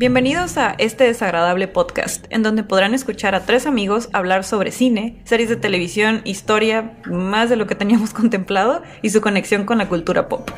[0.00, 5.20] Bienvenidos a este desagradable podcast, en donde podrán escuchar a tres amigos hablar sobre cine,
[5.24, 9.90] series de televisión, historia, más de lo que teníamos contemplado y su conexión con la
[9.90, 10.48] cultura pop.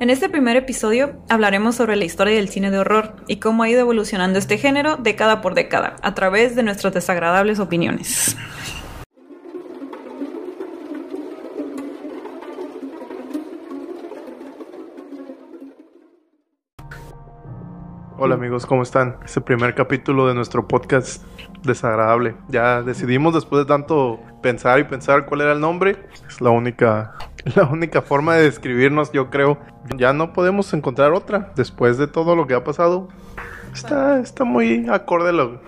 [0.00, 3.70] En este primer episodio hablaremos sobre la historia del cine de horror y cómo ha
[3.70, 8.36] ido evolucionando este género década por década, a través de nuestras desagradables opiniones.
[18.24, 19.16] Hola amigos, ¿cómo están?
[19.22, 21.22] Este primer capítulo de nuestro podcast
[21.62, 22.34] desagradable.
[22.48, 25.96] Ya decidimos después de tanto pensar y pensar cuál era el nombre.
[26.26, 27.12] Es la única,
[27.54, 29.58] la única forma de describirnos, yo creo.
[29.98, 31.52] Ya no podemos encontrar otra.
[31.54, 33.08] Después de todo lo que ha pasado,
[33.74, 35.60] está, está muy acorde a lo-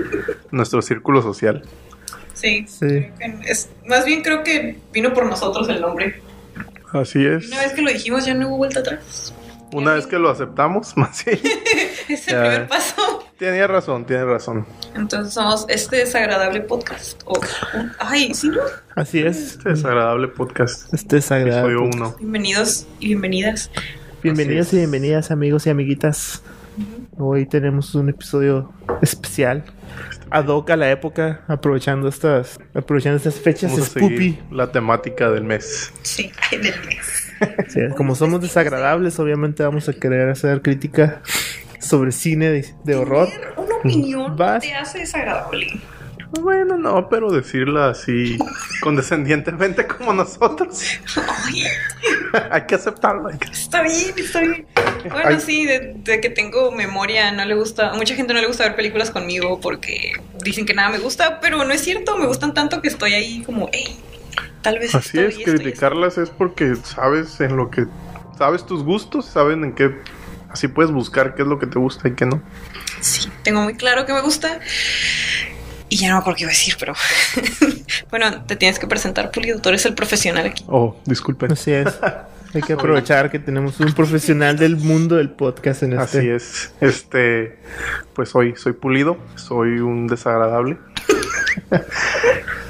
[0.50, 1.62] nuestro círculo social.
[2.32, 3.06] Sí, Sí.
[3.46, 6.22] es, más bien creo que vino por nosotros el nombre.
[6.90, 7.48] Así es.
[7.48, 9.34] Una vez que lo dijimos ya no hubo vuelta atrás.
[9.72, 11.30] Una vez que lo aceptamos, más sí.
[12.08, 12.40] Es el Ya.
[12.42, 13.24] primer paso.
[13.38, 14.66] Tenía razón, tiene razón.
[14.96, 17.22] Entonces somos este desagradable podcast.
[17.26, 18.60] Un- ay, sí, ¿no?
[18.96, 19.52] Así es.
[19.52, 20.92] Este desagradable podcast.
[20.92, 21.76] Este es Episodio agradable.
[21.96, 22.16] 1.
[22.18, 23.70] Bienvenidos y bienvenidas.
[24.22, 26.42] Bienvenidos y bienvenidas, amigos y amiguitas.
[27.18, 28.72] Hoy tenemos un episodio
[29.02, 29.64] especial.
[30.30, 35.30] Ad hoc a la época, aprovechando estas, aprovechando estas fechas Vamos a seguir la temática
[35.30, 35.92] del mes.
[36.02, 37.27] Sí, del mes.
[37.68, 41.22] Sí, como somos desagradables, obviamente vamos a querer hacer crítica
[41.80, 43.28] sobre cine de, de horror.
[43.56, 44.62] Una opinión Vas.
[44.62, 45.80] te hace desagradable.
[46.40, 48.36] Bueno, no, pero decirla así
[48.82, 50.82] condescendientemente como nosotros.
[51.16, 51.62] Ay,
[52.50, 53.28] hay que aceptarlo.
[53.28, 54.66] hay que- está bien, está bien.
[55.10, 55.40] Bueno, Ay.
[55.40, 58.64] sí, de, de que tengo memoria, no le gusta, a mucha gente no le gusta
[58.64, 60.12] ver películas conmigo porque
[60.44, 63.42] dicen que nada me gusta, pero no es cierto, me gustan tanto que estoy ahí
[63.44, 63.96] como, hey,
[64.62, 67.86] tal vez Así es, criticarlas es porque sabes en lo que...
[68.36, 69.96] Sabes tus gustos, saben en qué...
[70.48, 72.40] Así puedes buscar qué es lo que te gusta y qué no.
[73.00, 74.60] Sí, tengo muy claro que me gusta.
[75.88, 76.94] Y ya no me acuerdo qué iba a decir, pero
[78.10, 80.64] bueno, te tienes que presentar, Pulido, tú eres el profesional aquí.
[80.68, 81.52] Oh, disculpen.
[81.52, 81.98] Así es.
[82.54, 86.18] Hay que aprovechar que tenemos un profesional del mundo del podcast en este.
[86.18, 86.72] Así es.
[86.80, 87.58] Este,
[88.14, 90.78] pues soy, soy pulido, soy un desagradable.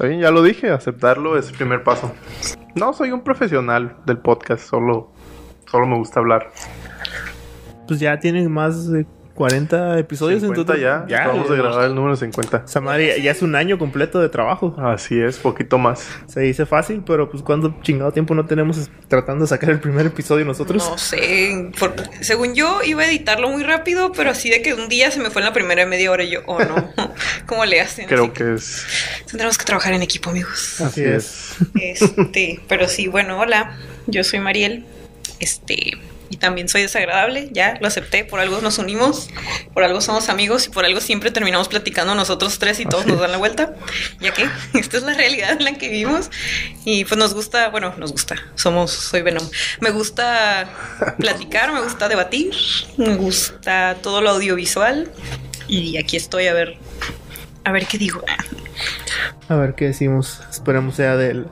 [0.00, 2.12] Bien, ya lo dije, aceptarlo es el primer paso.
[2.74, 5.12] No soy un profesional del podcast, solo,
[5.70, 6.50] solo me gusta hablar.
[7.86, 11.08] Pues ya tienen más de 40 episodios 50 en total.
[11.08, 12.64] ya, acabamos de grabar el número 50.
[12.66, 14.74] Esa madre ya- ya es un año completo de trabajo.
[14.78, 16.08] Así es, poquito más.
[16.26, 20.06] Se dice fácil, pero pues cuánto chingado tiempo no tenemos tratando de sacar el primer
[20.06, 20.90] episodio nosotros.
[20.90, 24.88] No sé, por- según yo iba a editarlo muy rápido, pero así de que un
[24.88, 26.74] día se me fue en la primera media hora y yo, oh no,
[27.46, 28.08] ¿cómo le hacen?
[28.08, 28.86] Creo Así que es.
[29.28, 30.80] Tendremos que trabajar en equipo, amigos.
[30.80, 31.56] Así es.
[31.80, 34.84] Este, pero sí, bueno, hola, yo soy Mariel,
[35.38, 35.98] este,
[36.30, 39.28] y también soy desagradable, ya lo acepté, por algo nos unimos,
[39.72, 43.20] por algo somos amigos y por algo siempre terminamos platicando nosotros tres y todos nos
[43.20, 43.74] dan la vuelta,
[44.20, 46.30] ya que esta es la realidad en la que vivimos
[46.84, 49.48] y pues nos gusta, bueno, nos gusta, somos, soy Venom,
[49.80, 50.68] me gusta
[51.18, 52.54] platicar, me gusta debatir,
[52.96, 55.10] me gusta todo lo audiovisual
[55.66, 56.76] y aquí estoy a ver,
[57.64, 58.22] a ver qué digo.
[59.48, 60.40] A ver qué decimos.
[60.50, 61.46] Esperemos sea del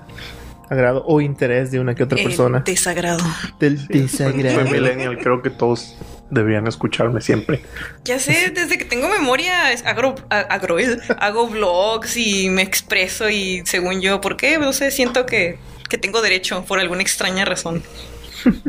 [0.69, 2.61] agrado o interés de una que otra Eh, persona.
[2.61, 3.25] desagrado.
[3.61, 4.61] Del Soy, desagrado.
[4.63, 5.97] soy millennial, creo que todos
[6.31, 7.63] deberían escucharme siempre.
[8.05, 10.77] Ya sé, desde que tengo memoria es- hago, a- agro-
[11.21, 14.59] hago vlogs y me expreso y según yo, ¿por qué?
[14.59, 17.83] No sé, siento que, que tengo derecho por alguna extraña razón.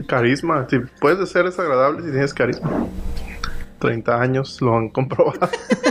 [0.07, 2.87] Carisma, si puedes ser desagradable si tienes carisma.
[3.79, 5.49] 30 años lo han comprobado.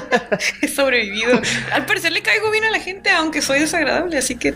[0.63, 1.41] He sobrevivido.
[1.73, 4.55] Al parecer le caigo bien a la gente, aunque soy desagradable, así que,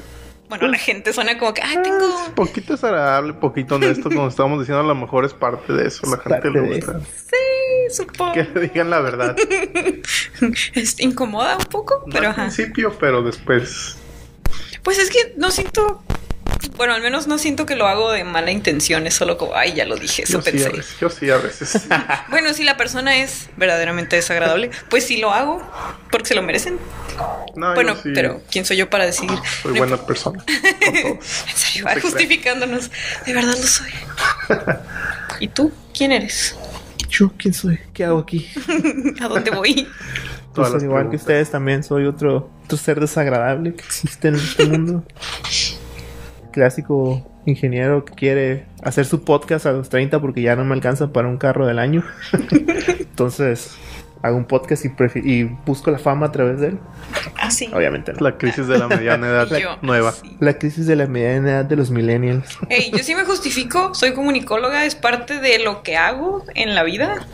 [0.48, 2.06] bueno, la gente suena como que, ay, tengo...
[2.26, 6.06] Es poquito desagradable, poquito honesto, como estamos diciendo, a lo mejor es parte de eso.
[6.06, 7.00] La Es gente le gusta.
[7.00, 8.32] Sí, supongo.
[8.32, 9.36] Que le digan la verdad.
[10.74, 12.42] Es incomoda un poco, No pero al ajá.
[12.44, 13.96] principio, pero después.
[14.82, 16.02] Pues es que no siento...
[16.76, 19.74] Bueno, al menos no siento que lo hago de mala intención, es solo como, ay,
[19.74, 20.68] ya lo dije, eso Yo sí, a pensé.
[20.70, 21.82] veces, yo sí, a veces.
[22.30, 25.62] Bueno, si la persona es verdaderamente desagradable, pues sí lo hago,
[26.10, 26.78] porque se lo merecen.
[27.54, 29.38] No, bueno, sí pero ¿quién soy yo para decidir?
[29.62, 30.42] Soy No buena persona.
[30.80, 32.90] En serio, justificándonos.
[33.26, 33.90] De verdad lo soy.
[35.40, 35.72] ¿Y tú?
[35.96, 36.56] ¿Quién eres?
[37.10, 37.78] ¿Yo quién soy?
[37.92, 38.48] ¿Qué hago aquí?
[39.20, 39.86] ¿A dónde voy?
[40.54, 44.64] Pues al igual que ustedes también soy otro, otro ser desagradable que existe en este
[44.66, 45.04] mundo.
[46.50, 51.12] Clásico ingeniero que quiere hacer su podcast a los 30 porque ya no me alcanza
[51.12, 52.04] para un carro del año.
[52.98, 53.76] Entonces
[54.22, 56.78] hago un podcast y, prefi- y busco la fama a través de él.
[57.40, 57.70] Ah, sí.
[57.72, 58.18] Obviamente no.
[58.20, 60.12] La crisis de la mediana edad yo, nueva.
[60.12, 60.36] sí.
[60.40, 62.58] La crisis de la mediana edad de los millennials.
[62.68, 66.82] Ey, yo sí me justifico, soy comunicóloga, es parte de lo que hago en la
[66.82, 67.26] vida.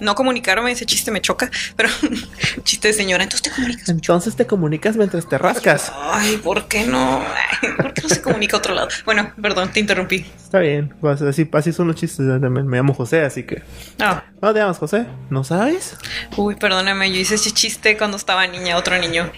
[0.00, 1.88] No comunicarme, ese chiste me choca, pero
[2.64, 3.88] chiste de señora, entonces te comunicas.
[3.88, 5.92] Entonces te comunicas mientras te rascas.
[5.94, 7.20] Ay, ¿por qué no?
[7.62, 8.88] Ay, ¿Por qué no se comunica a otro lado?
[9.04, 10.26] Bueno, perdón, te interrumpí.
[10.42, 12.26] Está bien, pues así, así son los chistes.
[12.40, 13.62] También Me llamo José, así que.
[14.00, 15.06] Ah, ¿No te llamas José?
[15.30, 15.96] ¿No sabes?
[16.36, 19.30] uy, perdóname, yo hice ese chiste cuando estaba niña, otro niño.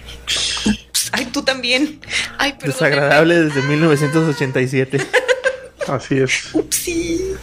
[1.12, 2.00] Ay, tú también.
[2.36, 2.72] Ay, perdóname.
[2.72, 4.98] Desagradable desde 1987.
[5.88, 6.54] Así es.
[6.54, 7.34] Upsi.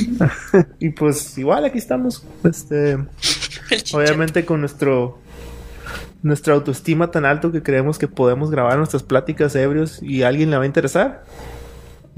[0.78, 2.24] y pues igual aquí estamos.
[2.44, 2.98] Este.
[3.92, 5.18] Obviamente con nuestro
[6.22, 10.50] nuestra autoestima tan alto que creemos que podemos grabar nuestras pláticas ebrios y a alguien
[10.50, 11.24] le va a interesar.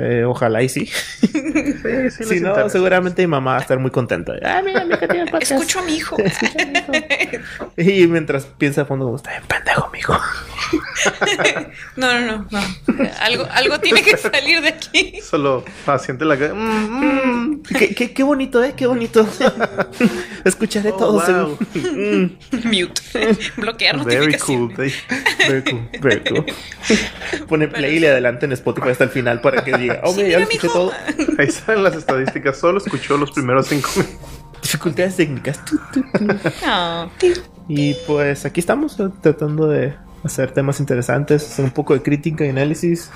[0.02, 0.86] Eh, ojalá y sí.
[1.20, 2.68] Sí, sí, si no, interesa.
[2.70, 4.34] seguramente mi mamá va a estar muy contenta.
[4.44, 5.52] Ah, mira, mi hija tiene podcast.
[5.52, 6.16] Escucho a mi hijo.
[6.16, 6.22] A
[6.92, 7.72] mi hijo.
[7.76, 10.18] Y mientras piensa a fondo como está bien pendejo, mijo.
[11.96, 12.60] No, no, no, no.
[13.20, 15.20] Algo, algo tiene que salir de aquí.
[15.22, 16.54] Solo asiente la cara.
[16.54, 17.62] Mm, mm.
[17.78, 19.26] qué, qué, qué bonito, eh, qué bonito.
[20.44, 21.12] Escucharé Oh, todo.
[21.46, 21.58] wow.
[21.74, 22.30] Mm,
[22.64, 23.00] Mute.
[23.56, 24.72] Bloquear Very cool.
[24.76, 26.44] very cool, very cool.
[27.48, 30.22] Pone play y le adelanta en Spotify hasta el final para que diga, oh, Sí,
[30.24, 30.78] mira, ya lo mira, escuché mijo.
[30.78, 30.92] todo.
[31.38, 32.56] Ahí salen las estadísticas.
[32.58, 34.16] Solo escuchó los primeros cinco minutos.
[34.62, 35.64] Dificultades técnicas.
[35.64, 37.40] Tu, tu, tu.
[37.68, 39.94] Y pues aquí estamos eh, tratando de
[40.24, 43.10] hacer temas interesantes, hacer un poco de crítica y análisis.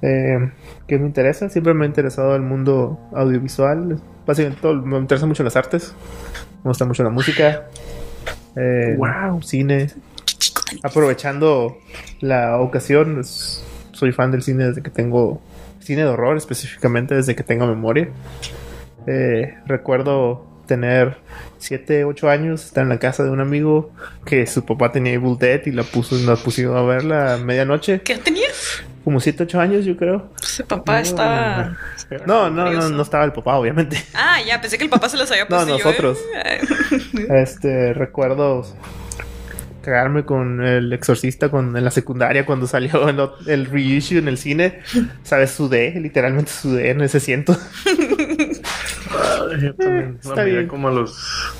[0.00, 0.50] Eh,
[0.88, 4.00] que me interesa, siempre me ha interesado el mundo audiovisual.
[4.26, 5.94] Básicamente todo, me interesan mucho las artes,
[6.64, 7.66] me gusta mucho la música,
[8.56, 9.42] eh, Wow.
[9.42, 9.90] cine.
[10.24, 11.78] chico tan Aprovechando
[12.20, 15.40] la ocasión, soy fan del cine desde que tengo
[15.82, 18.08] cine de horror, específicamente desde que tengo memoria.
[19.06, 21.16] Eh, recuerdo tener
[21.58, 23.90] 7, 8 años, estar en la casa de un amigo
[24.24, 28.00] que su papá tenía Evil Dead y la puso, la pusieron a verla a medianoche.
[28.02, 28.82] ¿Qué tenías?
[29.04, 30.30] Como 7, 8 años, yo creo.
[30.38, 31.76] Pues el papá está.
[32.26, 32.90] No, no, no, Curioso.
[32.90, 33.96] no estaba el papá, obviamente.
[34.14, 35.66] Ah, ya, pensé que el papá se los había No, puesto.
[35.78, 36.18] yo, nosotros.
[36.44, 36.60] eh,
[37.42, 38.64] Este, recuerdo
[39.82, 44.38] cagarme con el exorcista con, en la secundaria cuando salió el, el reissue en el
[44.38, 44.80] cine.
[45.22, 45.50] ¿Sabes?
[45.50, 47.56] Sudé, literalmente sudé en ese asiento.
[49.60, 51.52] Yo también la miré como a los.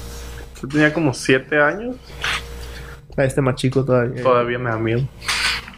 [0.61, 1.97] Yo tenía como siete años.
[3.17, 4.23] A este más chico todavía.
[4.23, 5.07] Todavía me da miedo.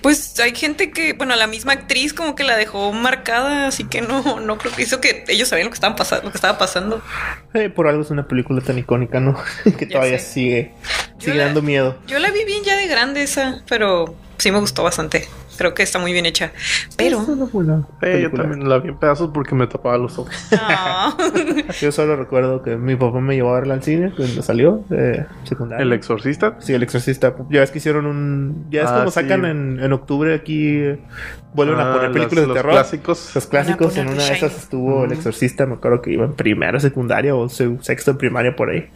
[0.04, 4.02] Pues hay gente que, bueno, la misma actriz como que la dejó marcada, así que
[4.02, 6.58] no, no creo que hizo que ellos sabían lo que estaban pasando, lo que estaba
[6.58, 7.00] pasando.
[7.54, 9.34] Eh, por algo es una película tan icónica, ¿no?
[9.78, 10.72] que todavía sigue,
[11.14, 11.98] Yo sigue la- dando miedo.
[12.06, 15.26] Yo la vi bien ya de grande esa, pero sí me gustó bastante.
[15.56, 16.52] Creo que está muy bien hecha.
[16.96, 17.20] Pero.
[17.22, 17.28] Es
[18.02, 20.34] Eh, yo también la vi en pedazos porque me tapaba los ojos.
[20.66, 21.16] Ah.
[21.80, 25.26] Yo solo recuerdo que mi papá me llevó a verla al cine cuando salió de
[25.44, 25.82] secundaria.
[25.82, 26.56] El exorcista.
[26.60, 27.34] Sí, el exorcista.
[27.50, 28.66] Ya ves que hicieron un.
[28.70, 29.14] Ya es Ah, como sí.
[29.20, 30.82] sacan en, en octubre aquí.
[31.54, 32.72] Vuelven a Ah, poner las- películas los de terror.
[32.72, 33.30] clásicos.
[33.34, 33.96] Los clásicos.
[33.96, 35.66] Van a En una de esas estuvo el exorcista.
[35.66, 38.88] Me acuerdo que iba en primero, secundaria o se- sexto en primaria por ahí.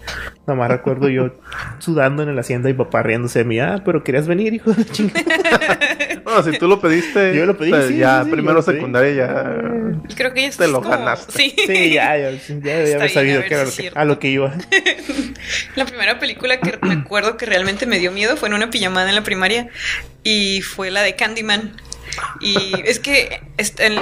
[0.47, 1.31] Nada más recuerdo yo
[1.79, 3.61] sudando en el asiento y papá riéndose de mí.
[3.61, 5.23] Ah, pero querías venir, hijo de chingada.
[6.29, 7.35] Bueno, si tú lo pediste.
[7.35, 10.15] Yo lo pedí, pues sí, ya sí, sí, primero secundaria ya.
[10.15, 11.33] Creo que ya Te lo como- ganaste.
[11.33, 11.55] Sí.
[11.67, 14.05] Sí, ya, ya, ya debía Está haber bien, sabido que era si lo que- a
[14.05, 14.53] lo que iba.
[15.75, 19.09] La primera película que me acuerdo que realmente me dio miedo fue en una pijamada
[19.09, 19.69] en la primaria
[20.23, 21.73] y fue la de Candyman.
[22.41, 23.41] Y es que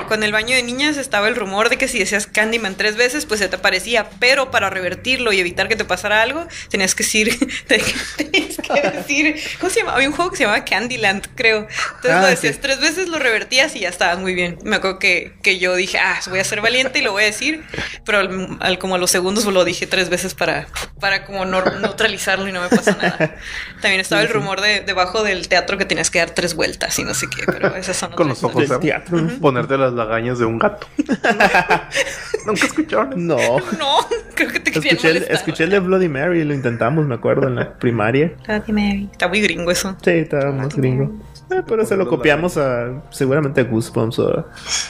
[0.09, 3.25] con el baño de niñas estaba el rumor de que si decías Candyman tres veces,
[3.27, 7.03] pues se te aparecía, pero para revertirlo y evitar que te pasara algo, tenías que
[7.03, 9.95] decir, tenías que decir, ¿cómo se llama?
[9.95, 11.61] Había un juego que se llamaba Candyland, creo.
[11.97, 12.61] Entonces Ah, lo decías sí.
[12.63, 14.59] tres veces, lo revertías y ya estabas muy bien.
[14.65, 17.27] Me acuerdo que, que yo dije, ah, voy a ser valiente y lo voy a
[17.27, 17.65] decir,
[18.05, 20.67] pero al, al- como a los segundos lo dije tres veces para,
[21.01, 23.37] para como no- neutralizarlo y no me pasó nada.
[23.81, 27.05] También estaba el rumor de debajo del teatro que tenías que dar tres vueltas y
[27.05, 29.21] no sé qué, pero esas son Con los ojos Del teatro.
[29.21, 29.29] ¿no?
[29.41, 30.87] Ponerte las lagañas de un gato.
[32.47, 33.13] Nunca escucharon.
[33.13, 33.19] eso?
[33.19, 33.37] No.
[33.79, 37.49] No, creo que te Escuché el, escuché el de Bloody Mary, lo intentamos, me acuerdo,
[37.49, 38.33] en la primaria.
[38.47, 39.09] Bloody Mary.
[39.11, 39.97] Está muy gringo eso.
[40.03, 41.13] Sí, estaba más gringo.
[41.51, 44.47] Eh, pero se lo copiamos a seguramente a Goosebumps o,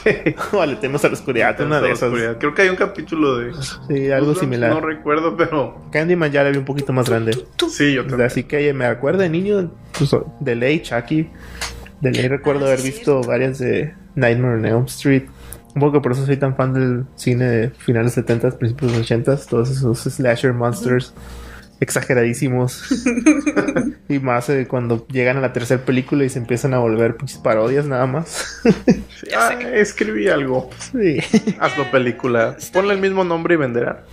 [0.52, 2.10] o a Le temas a la oscuridad, una de esas.
[2.38, 3.52] Creo que hay un capítulo de.
[3.88, 4.82] Sí, algo No similar.
[4.82, 5.82] recuerdo, pero.
[5.92, 7.36] Candyman ya la vi un poquito más grande.
[7.68, 8.26] Sí, yo también.
[8.26, 11.28] Así que me acuerdo de niño, pues, de ley, Chucky.
[12.00, 13.28] De ley recuerdo Ah, haber sí, visto cierto.
[13.28, 15.24] varias de Nightmare on Elm Street.
[15.74, 19.70] Un poco por eso soy tan fan del cine de finales 70 principios 80 todos
[19.70, 21.12] esos slasher monsters
[21.80, 22.84] exageradísimos.
[24.08, 27.38] y más eh, cuando llegan a la tercera película y se empiezan a volver pinches
[27.38, 28.60] parodias nada más.
[29.36, 30.70] Ah, escribí algo.
[30.92, 31.18] sí.
[31.58, 32.56] Hazlo película.
[32.72, 34.04] Ponle el mismo nombre y venderá.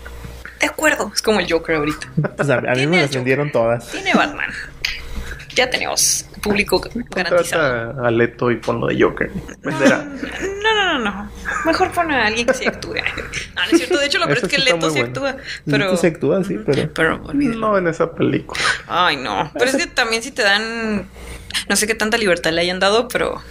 [0.60, 1.12] De acuerdo.
[1.13, 2.08] Es como el Joker ahorita.
[2.36, 3.90] Pues a, a mí me las vendieron todas.
[3.92, 4.50] Tiene Batman.
[5.55, 6.81] Ya tenemos público
[7.15, 8.03] garantizado.
[8.05, 9.29] A Leto y ponlo de Joker.
[9.62, 10.03] Venderá.
[10.03, 11.31] No, no, no, no.
[11.65, 12.95] Mejor pon a alguien que sí actúe.
[13.55, 13.98] No, no es cierto.
[14.00, 15.38] De hecho, lo peor es que sí Leto sí actúa.
[15.65, 15.77] Pero.
[15.86, 17.17] Leto sí actúa, sí, pero- Pero.
[17.33, 18.60] No en esa película.
[18.88, 19.51] Ay, no.
[19.53, 21.07] Pero es que también si te dan.
[21.69, 23.41] No sé qué tanta libertad le hayan dado, pero.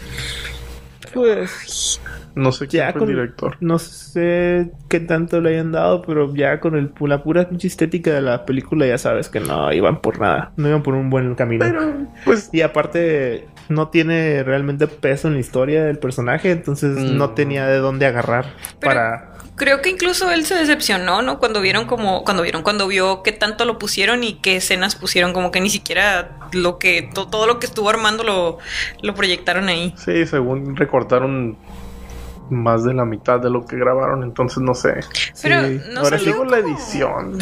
[1.12, 2.00] Pues
[2.34, 3.56] No sé quién ya fue con el director.
[3.60, 8.22] No sé qué tanto le hayan dado, pero ya con el, la pura estética de
[8.22, 10.52] la película ya sabes que no iban por nada.
[10.56, 11.64] No iban por un buen camino.
[11.64, 11.92] Pero,
[12.24, 17.16] pues, Y aparte, no tiene realmente peso en la historia del personaje, entonces Mm.
[17.16, 18.46] no tenía de dónde agarrar
[18.80, 19.28] Pero- para.
[19.54, 21.38] Creo que incluso él se decepcionó, ¿no?
[21.38, 25.34] Cuando vieron como, cuando vieron, cuando vio qué tanto lo pusieron y qué escenas pusieron,
[25.34, 28.58] como que ni siquiera lo que, to- todo lo que estuvo armando lo,
[29.02, 29.92] lo proyectaron ahí.
[29.98, 31.58] sí, según recortaron
[32.52, 35.00] más de la mitad de lo que grabaron, entonces no sé.
[35.42, 35.80] Pero Sí.
[35.92, 37.38] no Ahora salió Digo la edición.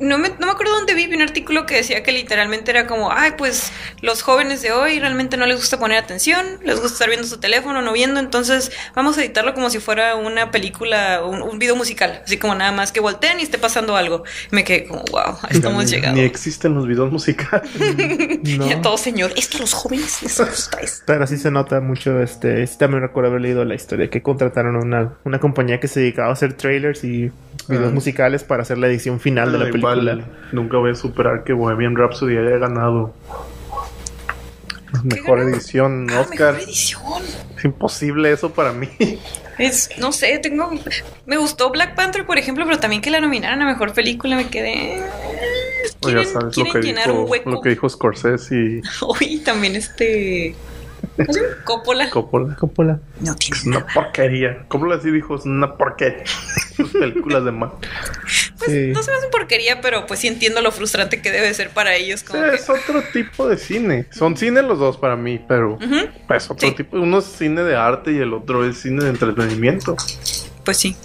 [0.00, 2.86] No me, no me acuerdo dónde vi, vi un artículo que decía que literalmente era
[2.86, 3.70] como, ay, pues
[4.00, 7.38] los jóvenes de hoy realmente no les gusta poner atención, les gusta estar viendo su
[7.38, 11.76] teléfono, no viendo, entonces vamos a editarlo como si fuera una película, un, un video
[11.76, 14.24] musical, así como nada más que volteen y esté pasando algo.
[14.50, 16.20] Me quedé como, wow, estamos llegando.
[16.20, 17.70] Ni existen los videos musicales.
[18.44, 18.66] No.
[18.66, 21.02] Y a todo señor, esto a los jóvenes les gusta esto.
[21.06, 24.76] Pero sí se nota mucho, este, sí también recuerdo haber leído la historia que contrataron
[24.76, 27.32] a una, una compañía que se dedicaba a hacer trailers y
[27.68, 27.94] videos Ah.
[27.94, 29.94] musicales para hacer la edición final de la Ah, película.
[30.12, 33.14] igual, nunca voy a superar que Bohemian Rhapsody haya ganado
[35.02, 35.50] mejor ganó?
[35.50, 36.54] edición Ah, Oscar.
[36.54, 37.22] mejor edición.
[37.56, 38.88] Es imposible eso para mí.
[39.56, 40.68] Es, no sé, tengo.
[41.26, 44.48] Me gustó Black Panther, por ejemplo, pero también que la nominaran a mejor película me
[44.48, 45.00] quedé.
[46.00, 47.50] O ya Quieren, sabes lo quieren que, llenar un dijo, hueco.
[47.50, 50.56] lo que dijo Scorsese y Hoy también este.
[51.16, 51.54] ¿cómo se llama?
[51.62, 52.10] Coppola.
[52.10, 52.56] Coppola.
[52.56, 52.98] Coppola.
[53.20, 54.64] No tiene Es una porquería.
[54.66, 56.24] Coppola sí dijo, es una porquería.
[56.76, 57.70] Sus películas de mal.
[58.58, 58.86] Pues Sí.
[58.92, 61.94] no se me hacen porquería, pero pues sí entiendo lo frustrante que debe ser para
[61.94, 62.20] ellos.
[62.20, 64.06] Sí, Como que, es otro tipo de cine.
[64.10, 66.74] Son cine los dos para mí, pero Ujú, es otro Sí.
[66.74, 66.96] tipo.
[66.98, 69.96] Uno es cine de arte y el otro es cine de entretenimiento.
[70.64, 70.96] Pues sí.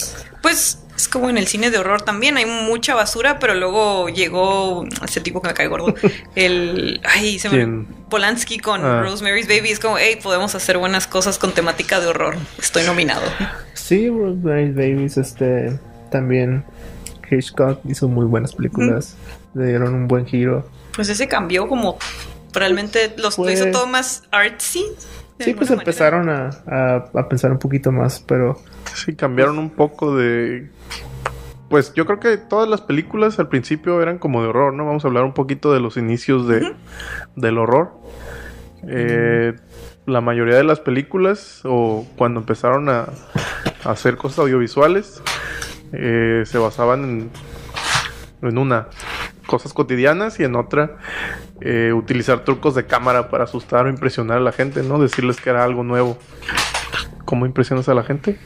[0.42, 2.36] Pues es como en el cine de horror también.
[2.38, 5.94] Hay mucha basura, pero luego llegó ese tipo que me cae gordo.
[6.36, 7.00] El.
[7.06, 7.86] Ay, se me.
[8.10, 9.02] Polanski con Ah.
[9.02, 9.70] Rosemary's Baby.
[9.72, 12.36] Es como, hey, podemos hacer buenas cosas con temática de horror.
[12.60, 13.22] Estoy nominado.
[13.74, 15.80] Sí, Rosemary's Babies, este,
[16.12, 16.66] también
[17.32, 19.16] Hitchcock hizo muy buenas películas.
[19.54, 20.70] Le dieron un buen giro.
[20.94, 21.98] Pues ese cambió como.
[22.52, 24.84] Realmente los, lo Pues- hizo todo más artsy.
[25.46, 25.82] Sí, pues manera.
[25.84, 28.60] empezaron a, a- a pensar un poquito más, pero
[28.94, 30.70] Sí, cambiaron un poco de.
[31.70, 34.86] Pues yo creo que todas las películas al principio eran como de horror, ¿no?
[34.86, 36.74] Vamos a hablar un poquito de los inicios de,
[37.36, 37.92] del horror.
[38.88, 39.54] Eh,
[40.08, 43.06] la mayoría de las películas, o cuando empezaron a,
[43.84, 45.22] a hacer cosas audiovisuales,
[45.94, 47.30] eh, se basaban en,
[48.50, 48.88] en una,
[49.46, 50.98] cosas cotidianas y en otra,
[51.62, 55.00] eh, utilizar trucos de cámara para asustar o impresionar a la gente, ¿no?
[55.00, 56.18] Decirles que era algo nuevo.
[57.26, 58.40] ¿Cómo impresionas a la gente?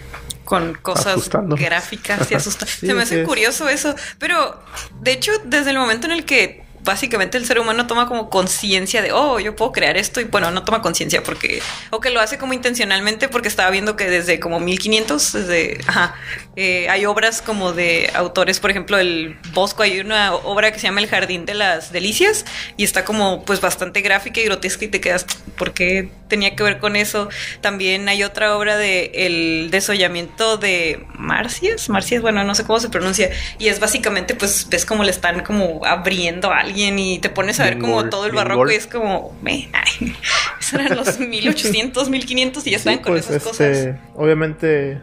[0.43, 1.55] con cosas Asustando.
[1.55, 2.65] gráficas y asusta.
[2.65, 3.27] Sí, Se me hace es.
[3.27, 4.59] curioso eso, pero
[4.99, 9.01] de hecho desde el momento en el que básicamente el ser humano toma como conciencia
[9.01, 12.19] de, oh, yo puedo crear esto y bueno, no toma conciencia porque, o que lo
[12.19, 16.15] hace como intencionalmente porque estaba viendo que desde como 1500, desde, ajá,
[16.55, 20.87] eh, hay obras como de autores, por ejemplo, el Bosco, hay una obra que se
[20.87, 22.45] llama El Jardín de las Delicias
[22.77, 25.25] y está como pues bastante gráfica y grotesca y te quedas,
[25.57, 27.29] ¿por qué tenía que ver con eso?
[27.61, 32.89] También hay otra obra de El desollamiento de Marcias, Marcias, bueno, no sé cómo se
[32.89, 37.29] pronuncia, y es básicamente pues ves como le están como abriendo a alguien y te
[37.29, 38.47] pones a ver como Mingol, todo el Mingol.
[38.47, 40.13] barroco y es como, "Me, ay,
[40.59, 43.61] esos eran los 1800, 1500 y ya estaban Sí, con pues, esas cosas.
[43.77, 44.99] este, obviamente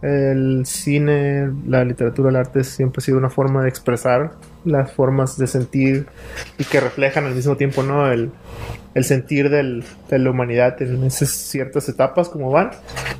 [0.00, 4.32] el cine, la literatura, el arte siempre ha sido una forma de expresar
[4.64, 6.06] las formas de sentir
[6.56, 8.10] y que reflejan al mismo tiempo, ¿no?
[8.10, 8.30] El,
[8.94, 12.70] el sentir del- de la humanidad en esas ciertas etapas como van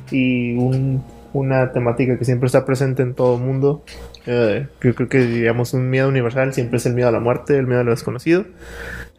[0.09, 3.83] y un- una temática que siempre está presente en todo el mundo.
[4.25, 7.57] Eh, yo creo que digamos un miedo universal siempre es el miedo a la muerte,
[7.57, 8.45] el miedo a lo desconocido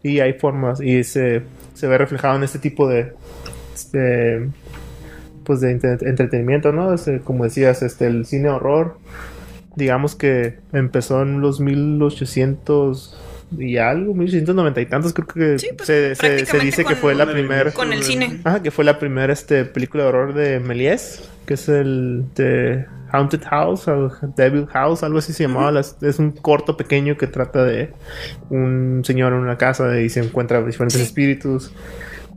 [0.03, 1.43] y hay formas y se,
[1.75, 3.13] se ve reflejado en este tipo de,
[3.93, 4.49] de
[5.45, 6.93] pues de entre- entretenimiento, ¿no?
[6.95, 8.99] Este, como decías, este el cine horror,
[9.75, 13.19] digamos que empezó en los 1800
[13.59, 16.95] y algo, 1890 y tantos, creo que Sí, pues, se, se- se prácticamente dice que
[16.97, 18.41] fue la primera Con el cine.
[18.45, 22.87] Ajá, que fue la primera este, película de horror de Méliès, que es el de
[23.13, 25.81] Haunted House o Devil House, algo así se llamaba.
[25.81, 27.91] Es un corto pequeño que trata de
[28.51, 31.03] un señor en una casa y se encuentra diferentes Sí.
[31.07, 31.73] espíritus.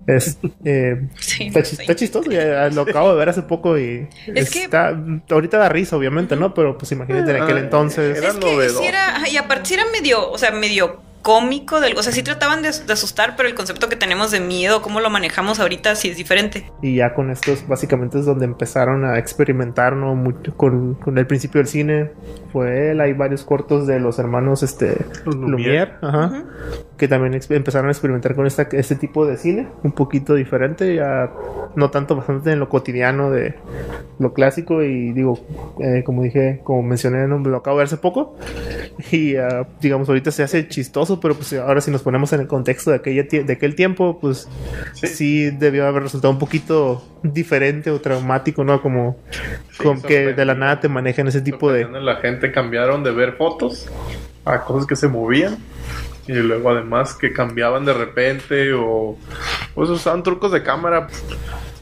[0.07, 1.75] Es, eh, Sí, está, sí.
[1.75, 4.97] chis- está chistoso, ya lo acabo de ver hace poco y Es que- está,
[5.29, 6.53] ahorita da risa, obviamente, ¿no?
[6.53, 8.17] Pero pues imagínate en aquel Ah, entonces.
[8.17, 8.79] era es que novedoso.
[8.79, 12.13] sí era, ajá, y aparte sí era medio, o sea, medio cómico, del, o sea,
[12.13, 15.59] sí trataban de, de asustar, pero el concepto que tenemos de miedo, cómo lo manejamos
[15.59, 16.69] ahorita, sí es diferente.
[16.81, 20.13] Y ya con estos, básicamente es donde empezaron a experimentar, ¿no?
[20.13, 22.11] Mucho con, con el principio del cine.
[22.51, 25.97] Fue él, hay varios cortos de los hermanos este, Lumière, Lumière.
[26.01, 26.43] ajá,
[26.97, 31.31] que también empezaron a experimentar con esta, este tipo de cine, un poquito diferente, ya
[31.75, 33.55] no tanto bastante en lo cotidiano de
[34.19, 34.83] lo clásico.
[34.83, 35.39] Y digo,
[35.79, 37.39] eh, como dije, como mencioné, ¿no?
[37.39, 38.35] lo acabo de ver hace poco.
[39.11, 42.47] Y ah, digamos, ahorita se hace chistoso, pero pues ahora si nos ponemos en el
[42.47, 44.47] contexto de, aquella de aquel tiempo, pues
[44.93, 45.07] Sí.
[45.07, 45.49] sí.
[45.51, 48.81] debió haber resultado un poquito diferente o traumático, ¿no?
[48.81, 49.17] Como,
[49.77, 51.89] como que de la nada te manejan ese tipo de...
[52.01, 53.87] La gente cambiaron de ver fotos
[54.45, 55.57] a cosas que se movían.
[56.27, 59.17] Y luego además que cambiaban de repente o
[59.75, 61.07] pues usaban trucos de cámara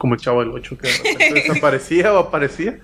[0.01, 2.79] como el chavo del 8 que de repente desaparecía o aparecía.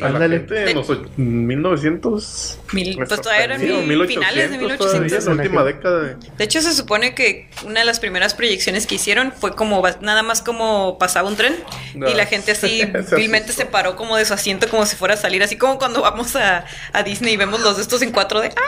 [0.00, 0.38] La Ándale.
[0.38, 5.24] gente en los och- 1900 Mil- pues todavía eran finales de 1800 todavía, 1800.
[5.36, 8.94] la última década de- De hecho, se supone que una de las primeras proyecciones que
[8.94, 11.54] hicieron fue como nada más como pasaba un tren
[11.94, 14.96] y Ah, la gente así se vilmente se paró como de su asiento como si
[14.96, 16.64] fuera a salir, así como cuando vamos a,
[16.94, 18.52] a Disney y vemos los de estos en 4D.
[18.56, 18.60] Ah,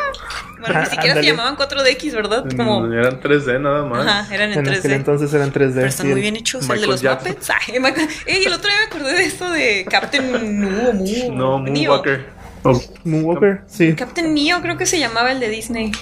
[0.61, 2.45] bueno, ni siquiera se llamaban 4DX, ¿verdad?
[2.57, 4.07] Como, eran 3D nada más.
[4.07, 4.93] ajá, eran en En aquel 3D.
[4.95, 5.75] entonces eran 3D.
[5.75, 6.13] Pero están sí.
[6.13, 6.63] muy bien hechos.
[6.63, 7.29] el de Michael los Jackson.
[7.29, 7.51] Muppets.
[7.69, 7.75] Ay,
[8.27, 11.33] Ey, el otro día me acordé de esto de Captain Nu o Mu.
[11.33, 11.91] No, Neo.
[11.91, 12.27] Moonwalker.
[12.63, 13.95] Oh, Moonwalker, sí.
[13.95, 15.93] Captain Neo creo que se llamaba el de Disney.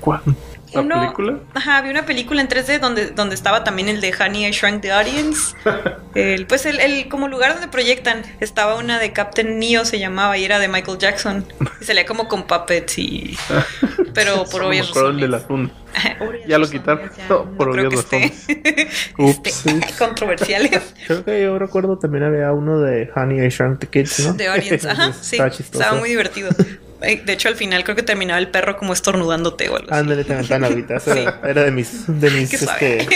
[0.00, 0.20] ¿Cuál?
[0.72, 1.38] ¿La Uno- película?
[1.54, 4.80] Ajá, había una película en 3D donde, donde estaba también el de Honey, I Shrunk
[4.82, 5.54] the Audience.
[6.14, 10.38] El, pues el, el- como lugar donde proyectan estaba una de Captain Neo se llamaba
[10.38, 11.44] y era de Michael Jackson.
[11.78, 13.36] Y salía como con puppets y...
[14.14, 15.30] Pero por obvias el de razones.
[15.30, 15.38] la
[16.48, 17.10] Ya lo razones, quitaron.
[17.28, 17.92] No, no por obvias
[19.18, 19.66] Ups.
[19.66, 20.94] esté controversiales.
[21.06, 24.32] Creo que yo recuerdo también había uno de Honey I Shrunk the Kids, ¿no?
[24.32, 25.36] De Audience, ajá, sí.
[25.38, 26.48] Estaba muy divertido.
[27.00, 30.00] De hecho, al final creo que terminaba el perro como estornudándote o algo así.
[30.00, 30.96] Ándale, te aventaban ahorita.
[30.96, 33.06] Esa era, era de mis, de mis este,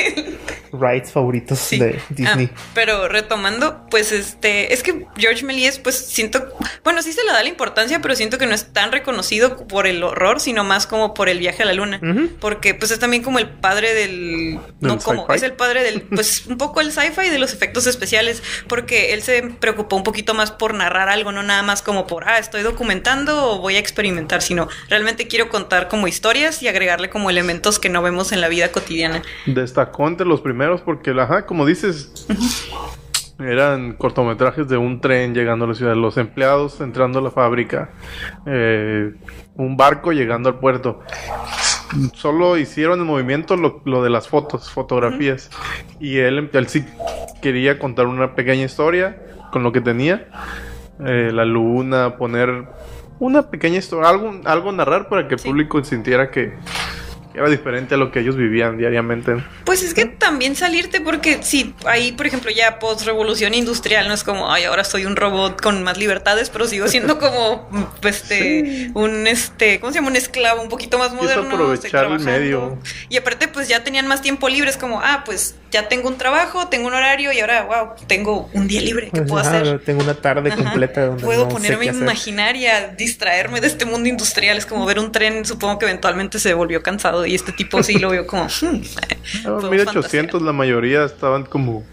[0.73, 1.79] rides favoritos Sí.
[1.79, 2.51] de Disney.
[2.55, 6.49] Ah, pero retomando, pues este, es que George Méliès, pues siento,
[6.85, 9.87] bueno, sí se le da la importancia, pero siento que no es tan reconocido por
[9.87, 12.01] el horror, sino más como por el viaje a la luna.
[12.41, 14.59] Porque pues es también como el padre del...
[14.81, 16.03] No, ¿Del como, es el padre del...
[16.03, 20.03] Pues un poco el sci-fi y de los efectos especiales, porque él se preocupó un
[20.05, 23.77] poquito más por narrar algo, no nada más como por, ah, estoy documentando o voy
[23.77, 28.33] a experimentar, sino realmente quiero contar como historias y agregarle como elementos que no vemos
[28.33, 29.23] en la vida cotidiana.
[29.47, 32.27] Destacó entre los primeros porque, ajá, como dices,
[33.39, 37.91] eran cortometrajes de un tren llegando a la ciudad, los empleados entrando a la fábrica,
[38.47, 39.15] eh,
[39.55, 41.01] un barco llegando al puerto.
[42.15, 45.51] Solo hicieron el movimiento lo, lo de las fotos, fotografías.
[45.99, 46.85] Y él, él sí
[47.43, 49.21] quería contar una pequeña historia
[49.51, 50.29] con lo que tenía.
[51.05, 52.69] Eh, la luna, poner
[53.19, 55.49] una pequeña historia, algo, algo narrar para que el Sí.
[55.49, 56.53] público sintiera que,
[57.33, 59.37] que era diferente a lo que ellos vivían diariamente.
[59.65, 64.15] Pues es que también salirte porque si ahí, por ejemplo, ya post revolución industrial no
[64.15, 68.07] es como, ay, ahora soy un robot con más libertades, pero sigo siendo como mm,
[68.07, 70.09] este un este, ¿cómo se llama?
[70.09, 72.79] un esclavo un poquito más Quiso moderno, estoy aprovechar el medio.
[73.09, 76.19] Y aparte pues ya tenían más tiempo libre, es como, ah, pues ya tengo un
[76.19, 79.49] trabajo, tengo un horario y ahora, wow, tengo un día libre, ¿qué Pues, puedo ah,
[79.49, 79.85] hacer?
[79.85, 80.63] Tengo una tarde Ajá.
[80.63, 82.03] completa donde Puedo no sé ponerme qué a hacer.
[82.03, 84.59] imaginar y a distraerme de este mundo industrial.
[84.59, 87.99] Es como ver un tren, supongo que eventualmente se volvió cansado y este tipo sí
[87.99, 88.45] lo veo como...
[88.63, 88.83] hmm,
[89.45, 91.85] puedo 1800 la mayoría estaban como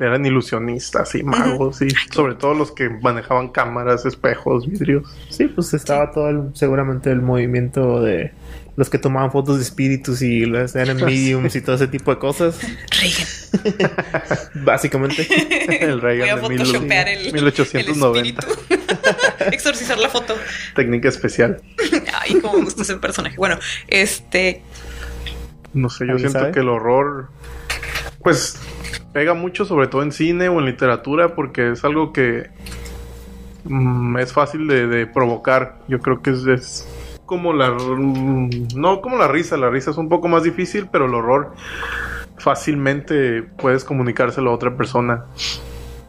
[0.00, 5.04] eran ilusionistas y magos y sobre todo los que manejaban cámaras, espejos, vidrios.
[5.28, 8.32] Sí, pues estaba todo el- seguramente el movimiento de
[8.76, 12.18] los que tomaban fotos de espíritus y las eran mediums y todo ese tipo de
[12.18, 12.58] cosas.
[13.00, 14.48] Reagan.
[14.64, 15.26] Básicamente.
[15.84, 17.76] El Voy Reagan a de mil- el, 1890.
[17.78, 18.46] el espíritu.
[19.50, 20.34] Exorcizar la foto.
[20.74, 21.60] técnica especial.
[22.20, 23.36] Ay, cómo me gusta ese personaje.
[23.36, 23.58] Bueno,
[23.88, 24.62] este...
[25.74, 26.52] No sé, yo ¿Alguien siento sabe?
[26.52, 27.28] que el horror
[28.22, 28.56] pues
[29.12, 32.50] pega mucho sobre todo en cine o en literatura porque es algo que
[33.64, 35.78] mm, es fácil de, de provocar.
[35.88, 36.86] Yo creo que es, es
[37.26, 37.70] como la
[38.74, 41.52] no como la risa, la risa es un poco más difícil, pero el horror
[42.38, 45.26] fácilmente puedes comunicárselo a otra persona.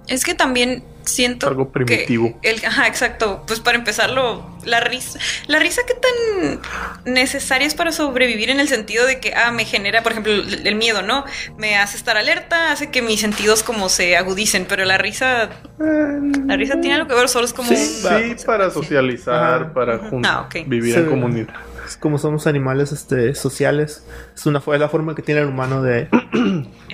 [0.08, 2.38] Es que también siento Algo que primitivo.
[2.44, 3.44] el, ajá, exacto.
[3.46, 8.68] Pues para empezarlo, la risa, la risa qué tan necesaria es para sobrevivir en el
[8.70, 11.26] sentido de que ah me genera, por ejemplo, el, el miedo, ¿no?
[11.58, 16.56] Me hace estar alerta, hace que mis sentidos como se agudicen, pero la risa, la
[16.56, 19.74] risa tiene algo que ver, solo es como Sí, sí, para socializar, Ajá.
[19.74, 21.00] para Ah, vivir Sí.
[21.02, 21.54] en comunidad.
[21.86, 24.06] Es como somos animales este, sociales.
[24.36, 26.08] Es una fue la forma que tiene el humano de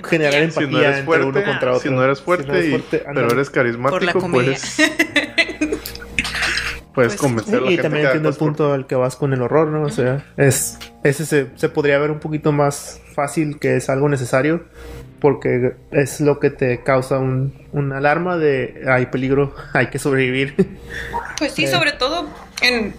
[0.04, 1.80] generar empatía Si no eres entre uno contra otro.
[1.80, 4.44] si no eres fuerte, Si no eres y- fuerte, pero eres carismático, Por la comedia.
[4.44, 4.76] puedes,
[6.94, 9.16] puedes Pues, convencer a la y gente también entiendo el por- punto al que vas
[9.16, 9.82] con el horror, ¿no?
[9.82, 14.08] O sea, es ese se, se podría ver un poquito más fácil que es algo
[14.08, 14.64] necesario
[15.20, 20.76] porque es lo que te causa un, una alarma de hay peligro, hay que sobrevivir.
[21.38, 21.68] Pues sí, Eh.
[21.68, 22.26] sobre todo
[22.62, 22.94] en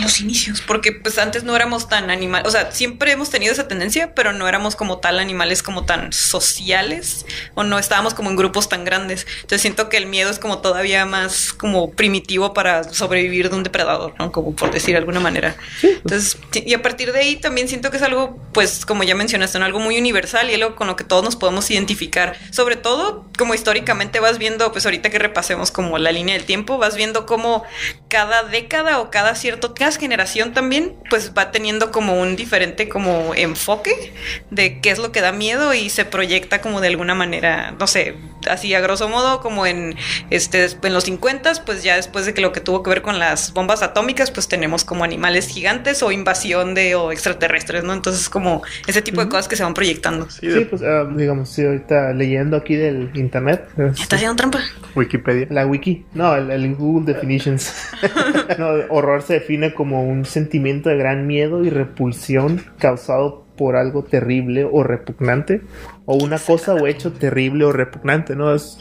[0.00, 3.68] los inicios, porque pues antes no éramos tan animales, o sea, siempre hemos tenido esa
[3.68, 8.36] tendencia, pero no éramos como tal animales como tan sociales o no estábamos como en
[8.36, 9.26] grupos tan grandes.
[9.36, 13.62] Entonces siento que el miedo es como todavía más como primitivo para sobrevivir de un
[13.62, 14.32] depredador, ¿no?
[14.32, 15.56] Como por decir de alguna manera.
[15.82, 19.58] Entonces, y a partir de ahí también siento que es algo, pues como ya mencionaste,
[19.58, 19.64] ¿no?
[19.64, 22.36] algo muy universal y algo con lo que todos nos podemos identificar.
[22.50, 26.78] Sobre todo, como históricamente vas viendo, pues ahorita que repasemos como la línea del tiempo,
[26.78, 27.64] vas viendo cómo
[28.08, 33.34] cada década o cada cierto, cada generación también, pues va teniendo como un diferente como
[33.34, 34.12] enfoque
[34.50, 37.86] de qué es lo que da miedo y se proyecta como de alguna manera, no
[37.86, 38.14] sé,
[38.48, 39.94] así a grosso modo, como en
[40.30, 43.18] este en los 50, pues ya después de que lo que tuvo que ver con
[43.18, 47.92] las bombas atómicas, pues tenemos como animales gigantes o invasión de o extraterrestres, ¿no?
[47.92, 50.30] Entonces como ese tipo de cosas que se van proyectando.
[50.30, 54.60] Sí, Sí, pues ah, digamos, sí, ahorita leyendo aquí del internet, es- ¿Estás haciendo trampa?
[54.94, 55.46] Wikipedia.
[55.50, 57.70] la wiki, no, el, el Google Definitions.
[58.58, 64.02] no, horror se define como un sentimiento de gran miedo y repulsión causado por algo
[64.02, 65.60] terrible o repugnante
[66.06, 68.52] o una cosa o hecho terrible o repugnante, ¿no?
[68.52, 68.78] Es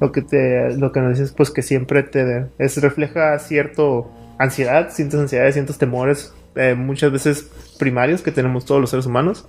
[0.00, 4.88] lo que te lo que nos dices pues que siempre te es refleja cierto ansiedad,
[4.90, 9.46] ciertas ansiedades, ciertos temores eh, muchas veces primarios que tenemos todos los seres humanos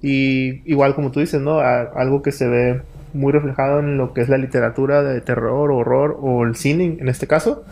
[0.00, 1.58] y igual como tú dices, ¿no?
[1.60, 2.80] A- algo que se ve
[3.12, 7.08] muy reflejado en lo que es la literatura de terror, horror o el cine en
[7.08, 7.64] este caso,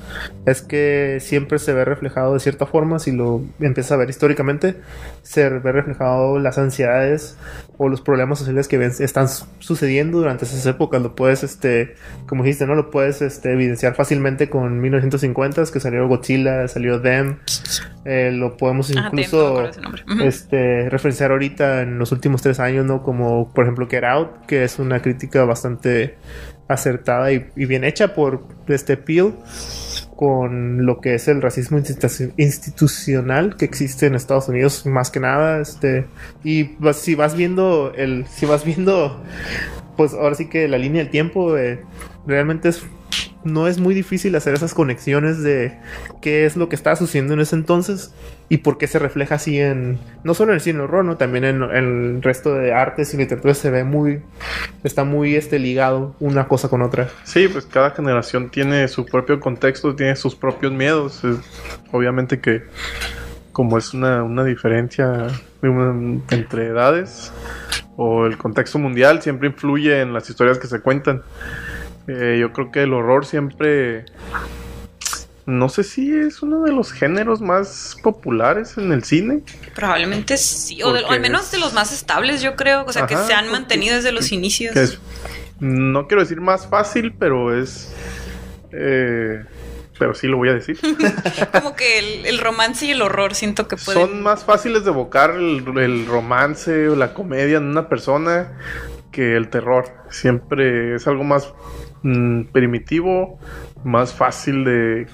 [0.47, 4.77] es que siempre se ve reflejado de cierta forma, si lo empiezas a ver históricamente,
[5.23, 7.37] se ve reflejado las ansiedades
[7.79, 11.03] o los problemas sociales que ven- están su- sucediendo durante esas épocas.
[11.03, 11.95] Lo puedes, este,
[12.27, 12.75] como dijiste, ¿no?
[12.75, 17.37] Lo puedes este, evidenciar fácilmente con 1950, que salió Godzilla, salió Them,
[18.05, 19.65] eh, lo podemos Ah, Dem, incluso.
[20.09, 20.23] Ujú.
[20.23, 23.03] este, referenciar ahorita en los últimos tres años, ¿no?
[23.03, 26.17] Como por ejemplo Get Out, que es una crítica bastante
[26.69, 29.35] acertada y, bien hecha por este Peel
[30.17, 35.21] con lo que es el racismo institu- institucional que existe en Estados Unidos más que
[35.21, 36.07] nada este
[36.43, 39.23] y si vas viendo el si vas viendo
[39.97, 41.81] pues ahora sí que la línea del tiempo eh,
[42.27, 42.83] realmente es
[43.45, 45.79] no es muy difícil hacer esas conexiones de
[46.21, 48.13] qué es lo que estaba sucediendo en ese entonces
[48.49, 51.17] y por qué se refleja así en no solo en el cine horror, ¿no?
[51.17, 54.23] también en, el resto de artes y literatura se ve muy
[54.85, 57.09] está muy este ligado una cosa con otra.
[57.25, 61.23] Sí, pues cada generación tiene su propio contexto, tiene sus propios miedos.
[61.93, 62.63] Obviamente que
[63.53, 65.29] como es una, una diferencia
[66.31, 67.33] entre edades
[67.97, 71.23] o el contexto mundial siempre influye en las historias que se cuentan.
[72.07, 74.05] Eh, yo creo que el horror siempre...
[75.47, 79.43] No sé si es uno de los géneros más populares en el cine.
[79.75, 82.93] Probablemente sí, o, de- o Porque al menos de los más estables, yo creo, o
[82.93, 84.75] sea, que se han mantenido desde los inicios.
[84.77, 84.99] es,
[85.61, 87.93] no quiero decir más fácil, pero es...
[88.73, 89.45] eh,
[89.99, 90.79] pero sí lo voy a decir.
[91.53, 94.03] Como que el, el romance y el horror siento que pueden...
[94.03, 98.59] Son más fáciles de evocar el, el romance o la comedia en una persona
[99.13, 99.87] que el terror.
[100.11, 101.55] Siempre es algo más
[102.07, 103.39] mm, primitivo,
[103.85, 105.07] más fácil de...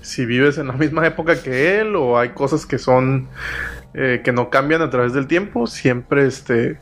[0.00, 3.28] Si vives en la misma época que él o hay cosas que son...
[3.94, 6.78] eh, que no cambian a través del tiempo, siempre este...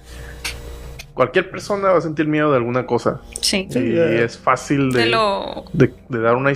[1.15, 3.21] Cualquier persona va a sentir miedo de alguna cosa.
[3.43, 3.69] Sí.
[3.71, 5.65] Sí, y es fácil De de, lo...
[5.75, 6.53] de, de dar una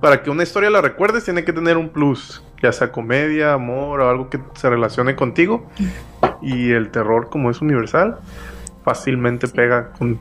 [0.00, 4.00] para que una historia la recuerdes tiene que tener un plus ya sea comedia amor
[4.00, 5.66] o algo que se relacione contigo
[6.42, 8.18] y el terror como es universal
[8.84, 10.20] fácilmente pega con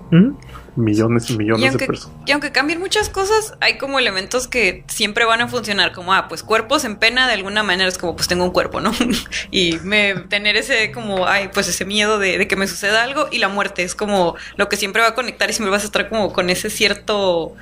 [0.75, 4.83] millones y millones Y de personas y aunque cambien muchas cosas, hay como elementos que
[4.87, 8.15] siempre van a funcionar, como, ah, pues cuerpos en pena de alguna manera es como,
[8.15, 8.91] pues tengo un cuerpo, ¿no?
[9.51, 13.27] y me, tener ese como, ay, pues ese miedo de, de que me suceda algo
[13.31, 15.85] y la muerte es como lo que siempre va a conectar y siempre vas a
[15.85, 17.53] estar como con ese cierto,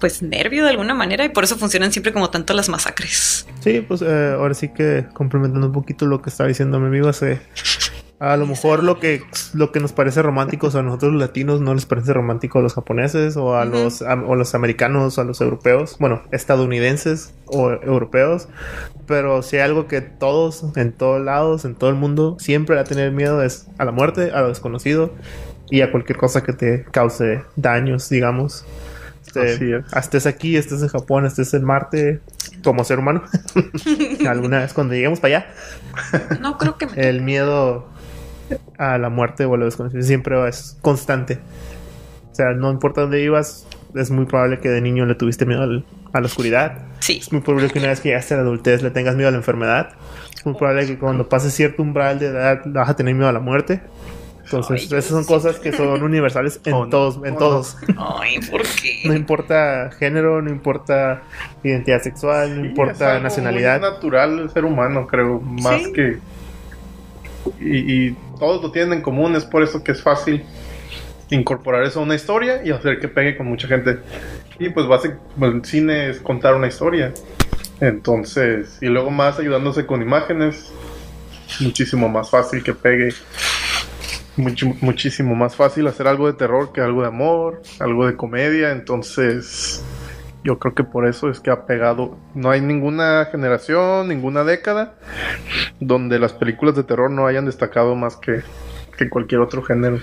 [0.00, 3.46] pues nervio de alguna manera y por eso funcionan siempre como tanto las masacres.
[3.60, 7.08] Sí, pues eh, ahora sí que complementando un poquito lo que estaba diciendo mi amigo,
[7.08, 7.40] hace
[8.20, 9.22] a lo mejor lo que
[9.54, 12.74] lo que nos parece romántico a nosotros los latinos no les parece romántico a los
[12.74, 17.70] japoneses o a los a, o los americanos o a los europeos, bueno, estadounidenses o
[17.70, 18.48] europeos,
[19.06, 22.82] pero si hay algo que todos en todos lados, en todo el mundo siempre va
[22.82, 25.14] a tener miedo es a la muerte, a lo desconocido
[25.70, 28.66] y a cualquier cosa que te cause daños, digamos.
[29.26, 29.96] Este, Así es.
[29.96, 32.20] Estés aquí, estés en Japón, estés en Marte,
[32.62, 33.22] como ser humano.
[34.28, 37.08] Alguna vez cuando lleguemos para allá, No creo que me...
[37.08, 37.88] el miedo
[38.78, 41.38] a la muerte o a lo desconocido siempre es constante.
[42.30, 45.62] O sea, no importa dónde vivas, es muy probable que de niño le tuviste miedo
[45.62, 46.78] al- a la oscuridad.
[47.00, 47.18] Sí.
[47.18, 49.32] Es muy probable que una vez que llegaste a la adultez le tengas miedo a
[49.32, 49.90] la enfermedad.
[50.34, 53.32] Es muy probable que cuando pases cierto umbral de edad vas a tener miedo a
[53.32, 53.80] la muerte.
[54.44, 55.28] Entonces, Ay, esas son sí.
[55.28, 57.36] cosas que son universales en O no, todos, en o no.
[57.38, 57.76] todos.
[57.96, 59.02] Ay, ¿por qué?
[59.04, 61.22] No importa género, no importa
[61.62, 63.80] identidad sexual, no Sí, es importa algo nacionalidad.
[63.80, 65.92] muy natural el ser humano, creo, más Sí.
[65.92, 66.18] que...
[67.60, 70.44] Y, y todos lo tienen en común, es por eso que es fácil
[71.30, 73.98] incorporar eso a una historia y hacer que pegue con mucha gente.
[74.58, 77.12] Y pues, básic- pues, el cine es contar una historia.
[77.80, 80.72] Entonces, y luego más ayudándose con imágenes,
[81.60, 83.14] muchísimo más fácil que pegue.
[84.36, 88.70] Muchísimo más fácil hacer algo de terror que algo de amor, algo de comedia.
[88.72, 89.82] Entonces,
[90.42, 92.16] yo creo que por eso es que ha pegado.
[92.34, 94.94] No hay ninguna generación, ninguna década
[95.80, 98.42] donde las películas de terror no hayan destacado más que,
[98.96, 99.98] que cualquier otro género.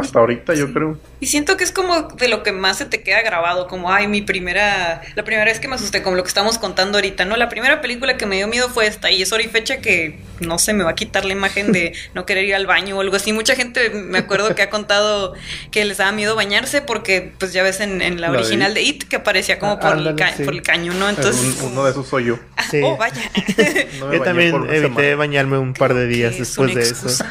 [0.00, 0.98] Hasta ahorita, yo creo.
[1.20, 4.06] Y siento que es como de lo que más se te queda grabado, como, ay,
[4.06, 7.36] mi primera, la primera vez que me asusté, como lo que estamos contando ahorita, ¿no?
[7.36, 10.18] La primera película que me dio miedo fue esta, y es hora y fecha que
[10.40, 13.00] no sé, me va a quitar la imagen de no querer ir al baño o
[13.00, 13.32] algo así.
[13.32, 15.34] Mucha gente, me acuerdo que ha contado
[15.70, 18.70] que les daba miedo bañarse porque, pues ya ves en, en la La de original
[18.72, 18.74] It.
[18.74, 20.44] de It, que aparecía como Ah, por, el, ca- sí.
[20.44, 21.08] por el caño, ¿no?
[21.08, 22.38] Entonces, Un- uno de esos soy yo.
[22.56, 22.80] Ah, Sí.
[22.82, 23.22] oh, vaya.
[23.98, 25.16] No Yo también evité semana.
[25.16, 27.24] bañarme un par de días Es después de eso.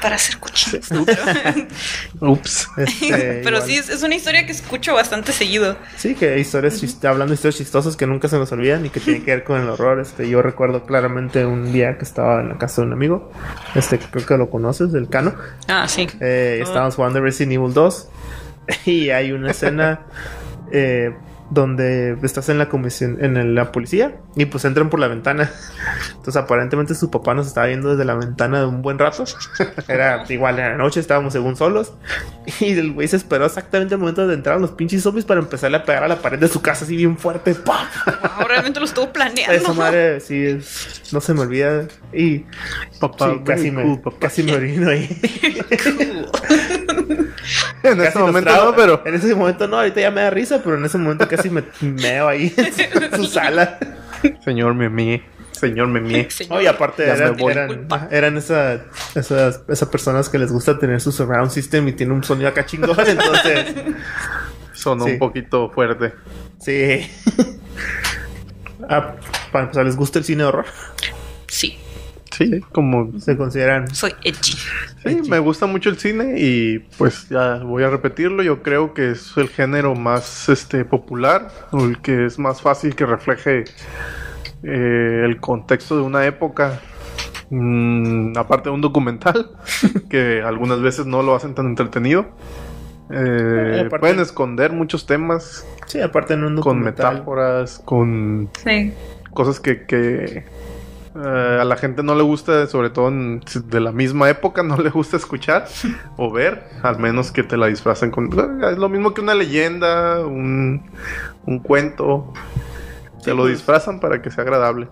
[0.00, 0.88] Para hacer cochinos.
[2.20, 2.68] Ups.
[2.76, 3.62] Este, Pero igual.
[3.70, 5.76] sí, es, es una historia que escucho bastante seguido.
[5.96, 8.90] Sí, que hay historias chist- hablando de historias chistosas que nunca se nos olvidan y
[8.90, 10.00] que tienen que ver con el horror.
[10.00, 13.30] Este, yo recuerdo claramente un día que estaba en la casa de un amigo,
[13.74, 15.34] este, que creo que lo conoces, del Cano.
[15.68, 16.06] Ah, sí.
[16.20, 16.62] Eh, Ah.
[16.64, 18.08] Estábamos jugando Resident Evil 2
[18.86, 20.00] y hay una escena
[20.72, 21.14] eh,
[21.50, 25.50] donde estás en la comisión, en el- la policía y pues entran por la ventana.
[26.10, 29.24] Entonces aparentemente su papá nos estaba viendo desde la ventana de un buen rato.
[29.88, 31.92] Era igual en la noche, estábamos según solos
[32.60, 35.76] y el güey se esperó exactamente el momento de entrar los pinches zombies para empezarle
[35.76, 37.54] a pegar a la pared de su casa así bien fuerte.
[37.54, 37.86] ¡Pam!
[38.06, 39.52] Wow, realmente lo estuvo planeando.
[39.54, 42.44] Esa madre sí es- no se me olvida y
[42.98, 44.16] Papá, sí, casi, me, papá.
[44.20, 45.08] casi me orino ahí.
[47.82, 48.64] En Casi ese momento traba.
[48.70, 51.28] no, pero En ese momento no, ahorita ya me da risa, pero en ese momento
[51.28, 53.78] casi me meo ahí en su sala.
[54.44, 56.28] señor Memie, señor Memie.
[56.30, 58.80] Señor, Oye, aparte Ya me eran, eran, eran esa-
[59.14, 62.66] esas, esas personas que les gusta tener su surround system y tiene un sonido acá
[62.66, 63.74] chingón, entonces
[64.72, 65.12] Sonó Sí.
[65.12, 66.12] un poquito fuerte.
[66.58, 67.08] sí.
[68.88, 69.14] Ah,
[69.52, 70.66] para empezar, ¿les gusta el cine de horror?
[71.48, 71.78] Sí,
[72.36, 74.56] Sí, como Se consideran soy edgy.
[75.04, 78.42] Sí, me gusta mucho el cine y pues ya voy a repetirlo.
[78.42, 82.94] Yo creo que es el género más este popular, o el que es más fácil
[82.94, 83.64] que refleje
[84.62, 86.80] eh, el contexto de una época.
[87.50, 89.50] Mm, aparte de un documental,
[90.10, 92.26] que algunas veces no lo hacen tan entretenido.
[93.10, 97.14] Eh, Eh, aparte- pueden esconder muchos temas Sí, aparte en un con documental.
[97.14, 98.92] metáforas, con Sí.
[99.32, 100.44] cosas que, que,
[101.24, 104.76] eh, a la gente no le gusta, sobre todo en- de la misma época, no
[104.76, 105.66] le gusta escuchar
[106.16, 108.28] o ver, al menos que te la disfracen con...
[108.64, 110.82] Es lo mismo que una leyenda, un,
[111.46, 112.32] un cuento.
[113.24, 113.54] Te lo pues.
[113.54, 114.88] disfrazan para que sea agradable.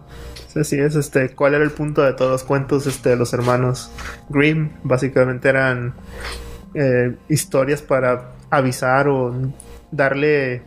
[0.49, 3.33] Sí, Así es, este, ¿cuál era el punto de todos los cuentos este, de los
[3.33, 3.91] hermanos
[4.29, 4.71] Grimm?
[4.83, 5.95] Básicamente eran
[6.75, 9.35] eh, historias para avisar o
[9.91, 10.63] darle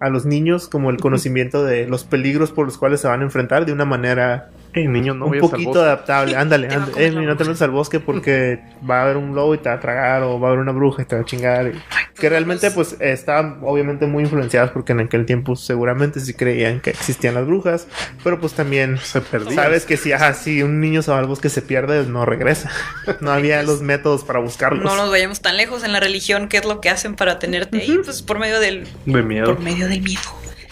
[0.00, 3.24] a los niños como el conocimiento de los peligros por los cuales se van a
[3.24, 5.82] enfrentar de una manera Hey, niño, no un poquito bosque.
[5.82, 6.36] adaptable.
[6.36, 6.92] Ándale, ándale.
[6.92, 9.68] comer Eh, no te metas al bosque porque va a haber un lobo y te
[9.70, 11.68] va a tragar o va a haber una bruja y te va a chingar.
[11.68, 11.72] y-
[12.20, 16.90] Que realmente pues estaban obviamente muy influenciadas porque en aquel tiempo seguramente sí creían que
[16.90, 17.86] existían las brujas,
[18.24, 19.54] pero pues también Se perdía.
[19.54, 22.70] sabes que si, ajá, si un niño se va al bosque se pierde, no regresa.
[23.20, 24.84] No había los métodos para buscarlos.
[24.84, 27.78] No nos vayamos tan lejos en la religión, ¿qué es lo que hacen para tenerte
[27.80, 27.98] ahí?
[28.04, 29.46] Pues por medio del, De miedo.
[29.46, 30.20] por medio del miedo.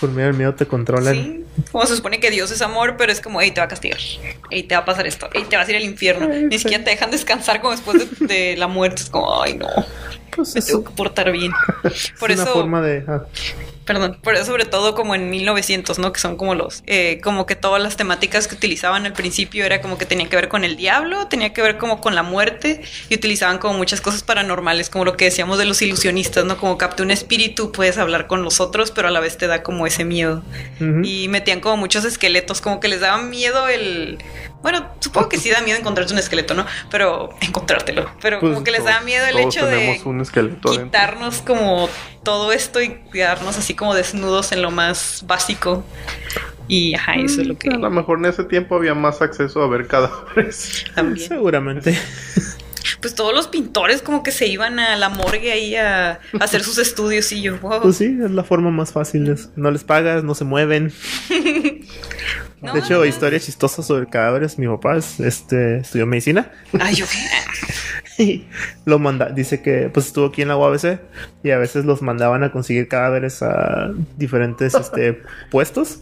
[0.01, 1.15] Por medio del miedo te controlan.
[1.15, 1.45] Sí.
[1.73, 3.99] Como se supone que Dios es amor, pero es como, hey, te va a castigar.
[4.51, 5.29] Hey, te va a pasar esto.
[5.33, 6.29] Hey, te vas a ir al infierno.
[6.29, 9.03] Ni siquiera te dejan descansar como después de, de la muerte.
[9.03, 9.69] Es como, ay, no.
[10.37, 11.51] Pues Me tengo que portar bien.
[12.21, 12.43] Por es eso.
[12.43, 13.05] una forma de...
[13.09, 13.23] ah,
[13.87, 16.13] Perdón, por eso sobre todo como en 1900, ¿no?
[16.13, 19.81] Que son como los, eh, como que todas las temáticas que utilizaban al principio era
[19.81, 22.83] como que tenía que ver con el diablo, tenía que ver como con la muerte
[23.09, 26.57] y utilizaban como muchas cosas paranormales, como lo que decíamos de los ilusionistas, ¿no?
[26.57, 29.63] Como capta un espíritu, puedes hablar con los otros, pero a la vez te da
[29.63, 30.43] como ese miedo.
[31.05, 34.19] Y metían como muchos esqueletos, como que les daba miedo el...
[34.67, 36.67] Bueno, supongo que sí da miedo encontrarte un esqueleto, ¿no?
[36.91, 38.11] Pero encontrártelo.
[38.21, 40.85] Pero Pues como que les da miedo el Todos hecho de tenemos un esqueleto adentro.
[40.87, 41.89] quitarnos como
[42.25, 45.85] todo esto y quedarnos así como desnudos en lo más básico.
[46.67, 49.63] Y ajá, eso es lo que A lo mejor en ese tiempo había más acceso
[49.63, 50.85] a ver cadáveres.
[50.97, 51.29] también.
[51.29, 51.97] Seguramente.
[53.07, 56.65] Pues todos los pintores como que se iban a la morgue ahí a, a hacer
[56.65, 57.81] sus estudios y yo, wow.
[57.83, 59.29] Pues sí, es la forma más fácil.
[59.31, 60.93] es- no les pagas, no se mueven.
[62.63, 63.05] No, de hecho, no.
[63.05, 64.59] historia chistosa sobre cadáveres.
[64.59, 66.51] Mi papá es- este, estudió medicina.
[66.81, 67.05] Ay, yo
[68.19, 68.47] y
[68.87, 70.99] lo manda, dice que pues estuvo aquí en la UABC
[71.45, 75.99] y a veces los mandaban a conseguir cadáveres a diferentes este, puestos.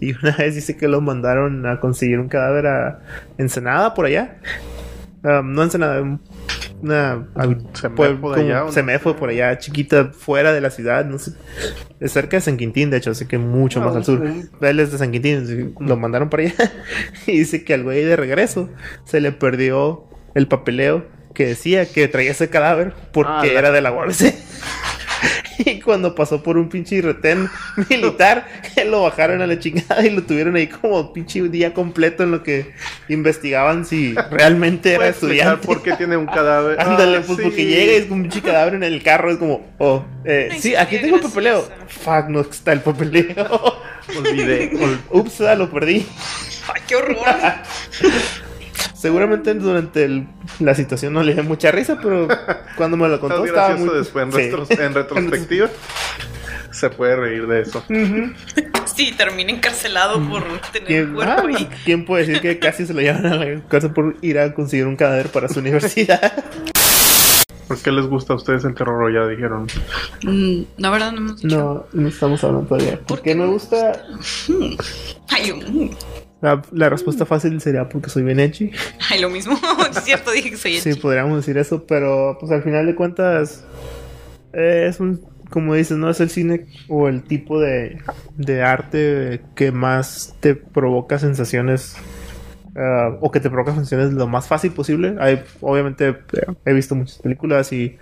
[0.00, 2.98] Y una vez dice que lo mandaron a conseguir un cadáver a
[3.38, 4.36] Ensenada por allá.
[5.26, 6.20] Um, no Ensenada, un-
[6.82, 7.26] una
[8.44, 8.72] allá, ¿o no?
[8.72, 11.32] Semejo por allá, chiquita, fuera de la ciudad, no sé.
[12.00, 14.22] Es cerca de San Quintín, de hecho, así que mucho Ah, más al sur.
[14.60, 16.54] Él es de San Quintín, lo mandaron para allá.
[17.26, 18.68] y dice que al güey de regreso
[19.04, 23.80] se le perdió el papeleo que decía que traía ese cadáver porque Ah, era de
[23.80, 24.34] la UABC.
[25.58, 27.48] y cuando pasó por un pinche retén
[27.88, 28.46] militar,
[28.86, 32.42] lo bajaron a la chingada y lo tuvieron ahí como pinche día completo en lo
[32.42, 32.72] que
[33.08, 35.66] investigaban si realmente era ¿Puedes explicar estudiante.
[35.66, 36.80] por qué tiene un cadáver?
[36.80, 37.44] Ándale, Ah, pues sí.
[37.44, 40.50] porque llega y es como un pinche cadáver en el carro, es como, oh, eh,
[40.58, 41.68] sí, aquí tengo el papeleo.
[41.88, 43.26] Fuck, no está el papeleo.
[44.18, 44.70] Olvidé.
[44.74, 46.06] ol- Ups, lo perdí.
[46.72, 47.16] Ay, qué horror.
[48.94, 50.26] Seguramente durante el-
[50.60, 52.28] la situación no le dio mucha risa, pero
[52.76, 53.94] cuando me lo Está contó estaba muy...
[53.96, 54.38] después en, Sí.
[54.50, 55.68] retros- en retrospectiva.
[56.70, 57.82] se puede reír de eso.
[58.84, 61.68] Sí, termina encarcelado por tener ¿Quién, cuerpo ah.
[61.84, 64.86] ¿Quién puede decir que casi se lo llevan a la casa por ir a conseguir
[64.86, 66.44] un cadáver para su universidad?
[67.68, 69.12] ¿Por qué les gusta a ustedes el terror?
[69.12, 69.66] Ya dijeron.
[70.22, 71.86] Mm, la verdad no hemos dicho.
[71.92, 73.00] No, no estamos hablando todavía.
[73.00, 73.92] ¿Por qué me gusta?
[75.30, 75.90] Ay, mm,
[76.46, 78.70] La, la respuesta fácil sería porque soy bien edgy.
[79.10, 79.58] ay, lo mismo.
[79.90, 81.00] es cierto, dije que soy Sí, edgy.
[81.00, 83.64] podríamos decir eso, pero pues al final de cuentas
[84.52, 87.98] eh, es un, como dices, no es el cine o el tipo de,
[88.36, 91.96] de arte que más te provoca sensaciones
[92.76, 95.16] ah, o que te provoca sensaciones lo más fácil posible.
[95.18, 96.16] Hay, obviamente
[96.64, 97.98] he visto muchas películas y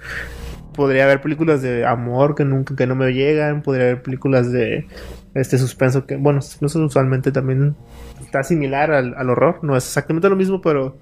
[0.75, 4.87] podría haber películas de amor que nunca que no me llegan, podría haber películas de
[5.35, 7.77] este suspenso que, bueno, suspenso usualmente también
[8.21, 10.97] está similar al, al horror, no es exactamente lo mismo, pero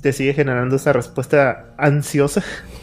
[0.00, 2.42] te sigue generando esa respuesta ansiosa.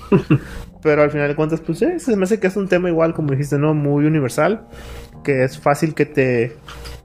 [0.82, 3.32] pero al final de cuentas, pues se me hace que es un tema igual, como
[3.32, 3.74] dijiste, ¿no?
[3.74, 4.68] Muy universal,
[5.24, 6.58] que es fácil que te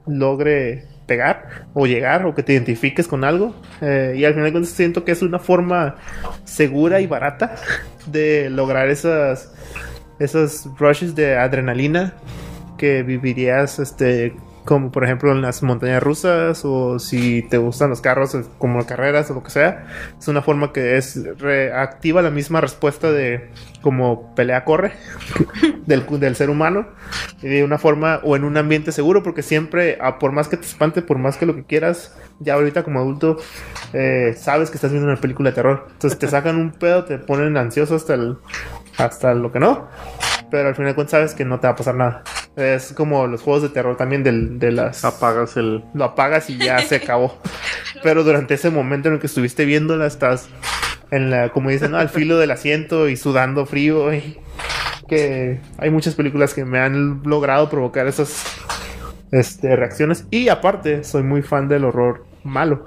[0.06, 3.54] logre pegar o llegar o que te identifiques con algo.
[3.80, 5.96] Eh, y al final de cuentas siento que es una forma
[6.44, 7.56] segura y barata
[8.06, 9.52] de lograr esas,
[10.18, 12.14] esos rushes de adrenalina
[12.84, 18.02] que vivirías este como por ejemplo en las montañas rusas o si te gustan los
[18.02, 19.86] carros eh, como carreras o lo que sea
[20.18, 23.48] es una forma que es reactiva la misma respuesta de
[23.80, 24.92] como pelea corre
[25.86, 26.86] del, del ser humano
[27.40, 30.58] y de una forma o en un ambiente seguro porque siempre ah, por más que
[30.58, 33.38] te espante por más que lo que quieras ya ahorita como adulto
[33.94, 35.86] eh, sabes que estás viendo una película de terror.
[35.90, 38.36] Entonces te sacan un pedo te ponen ansioso hasta el
[38.98, 39.88] hasta lo que no
[40.54, 42.22] pero al final de cuentas sabes que no te va a pasar nada.
[42.54, 45.04] Es como los juegos de terror también del, de las...
[45.04, 45.82] Apagas el.
[45.94, 47.40] Lo apagas y ya se acabó.
[48.04, 50.48] Pero durante ese momento en el que estuviste viéndola, estás
[51.10, 51.96] en la, como dicen, ¿no?
[51.96, 54.14] al filo del asiento y sudando frío.
[54.14, 54.38] Y
[55.08, 58.44] que hay muchas películas que me han logrado provocar esas
[59.32, 60.24] este, reacciones.
[60.30, 62.84] Y aparte, soy muy fan del horror malo.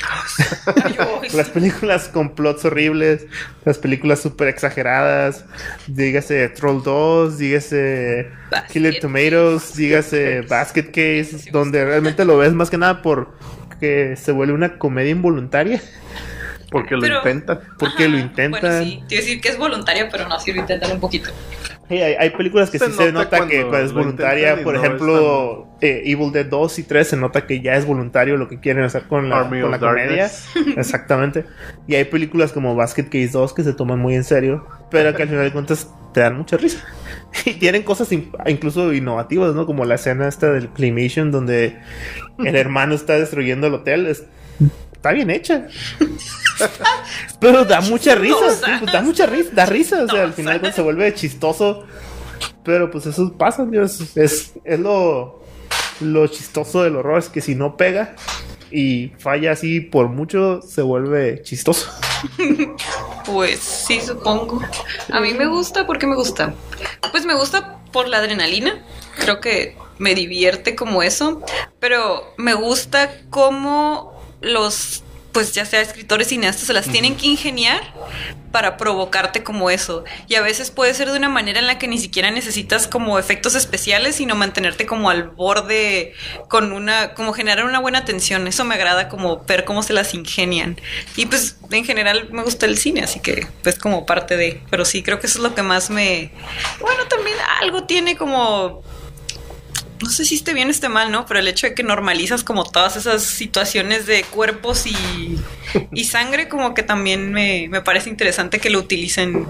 [1.34, 3.26] Las películas con plots horribles,
[3.64, 5.44] las películas súper exageradas,
[5.86, 12.70] dígase Troll 2, dígase Basket Killer Tomatoes, dígase Basket Case, donde realmente lo ves más
[12.70, 13.34] que nada por
[13.78, 15.80] que se vuelve una comedia involuntaria,
[16.70, 17.60] Porque lo Pero- intentan.
[17.78, 18.60] porque Ajá, lo intentan.
[18.60, 21.30] Bueno, sí, te decir que es voluntaria, pero no, sí lo intentan un poquito.
[21.88, 24.80] Sí, hay, hay películas que Se sí se nota que cuando es voluntaria, por no
[24.84, 28.60] ejemplo, eh, Evil Dead 2 y 3 se nota que ya es voluntario lo que
[28.60, 30.30] quieren hacer con la, Army con of la comedia.
[30.76, 31.44] Exactamente.
[31.88, 35.22] Y hay películas como Basket Case 2 que se toman muy en serio, pero que
[35.24, 36.84] al final de cuentas te dan mucha risa.
[37.44, 39.64] Y tienen cosas in- incluso innovativas, ¿no?
[39.66, 41.78] Como la escena esta del Climation donde
[42.38, 44.06] el hermano está destruyendo el hotel.
[44.06, 44.24] Es-
[45.00, 45.66] está bien hecha.
[47.40, 48.50] pero da mucha risa.
[48.50, 49.50] sí, pues, da mucha risa.
[49.54, 50.04] Da risa.
[50.04, 51.86] O sea, al final se vuelve chistoso.
[52.62, 54.14] Pero pues eso pasa, Dios.
[54.14, 55.42] Es, es lo,
[56.00, 57.18] lo chistoso del horror.
[57.18, 58.14] Es que si no pega
[58.70, 61.90] y falla así por mucho, se vuelve chistoso.
[63.24, 64.60] Pues sí, supongo.
[65.12, 66.52] A mí me gusta, ¿por qué me gusta?
[67.12, 68.84] Pues me gusta por la adrenalina.
[69.16, 71.40] Creo que me divierte como eso.
[71.78, 77.80] Pero me gusta cómo los pues ya sea escritores, cineastas, se las tienen que ingeniar
[78.50, 80.04] para provocarte como eso.
[80.26, 83.18] Y a veces puede ser de una manera en la que ni siquiera necesitas como
[83.18, 86.14] efectos especiales, sino mantenerte como al borde
[86.48, 88.48] con una, como generar una buena tensión.
[88.48, 90.80] Eso me agrada como ver cómo se las ingenian.
[91.14, 94.84] Y pues en general me gusta el cine, así que pues como parte de, pero
[94.84, 96.32] sí creo que eso es lo que más me,
[96.80, 98.82] bueno, también algo tiene como
[100.00, 101.26] no sé si esté bien o esté mal, ¿no?
[101.26, 105.38] Pero el hecho de que normalizas como todas esas situaciones de cuerpos y,
[105.92, 109.46] y sangre, como que también me, me, parece interesante que lo utilicen.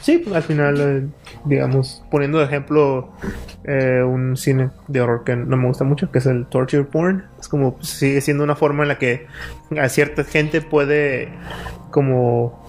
[0.00, 1.06] Sí, pues, al final, eh,
[1.44, 3.12] digamos, poniendo de ejemplo
[3.64, 7.24] eh, un cine de horror que no me gusta mucho, que es el torture porn.
[7.40, 9.26] Es como, pues, sigue siendo una forma en la que
[9.80, 11.28] a cierta gente puede
[11.90, 12.62] como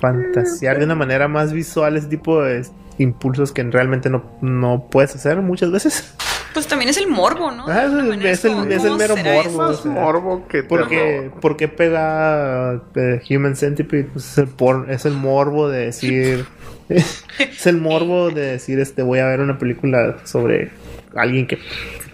[0.00, 2.66] fantasear de una manera más visual ese tipo de
[2.98, 6.14] impulsos que realmente no, no puedes hacer muchas veces.
[6.54, 7.66] Pues también es el morbo, ¿no?
[7.66, 8.54] Ah, es, el, es, el,
[8.96, 9.70] mero morbo.
[9.70, 14.04] Es morbo que porque, ¿Por qué pega eh, Human Centipede?
[14.04, 16.46] Pues es el, por, es el morbo de decir.
[16.88, 20.70] es el morbo de decir, este, voy a ver una película sobre
[21.16, 21.58] alguien que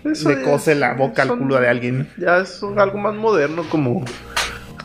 [0.05, 2.09] le cose la boca al culo de alguien.
[2.17, 4.05] Ya es algo más moderno, como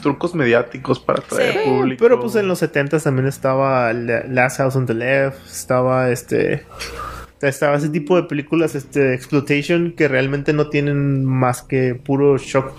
[0.01, 1.59] trucos mediáticos para atraer sí.
[1.69, 2.03] público.
[2.03, 6.65] Pero pues en los 70 también estaba Last House on the Left, estaba este
[7.41, 12.37] estaba ese tipo de películas este de exploitation que realmente no tienen más que puro
[12.37, 12.73] shock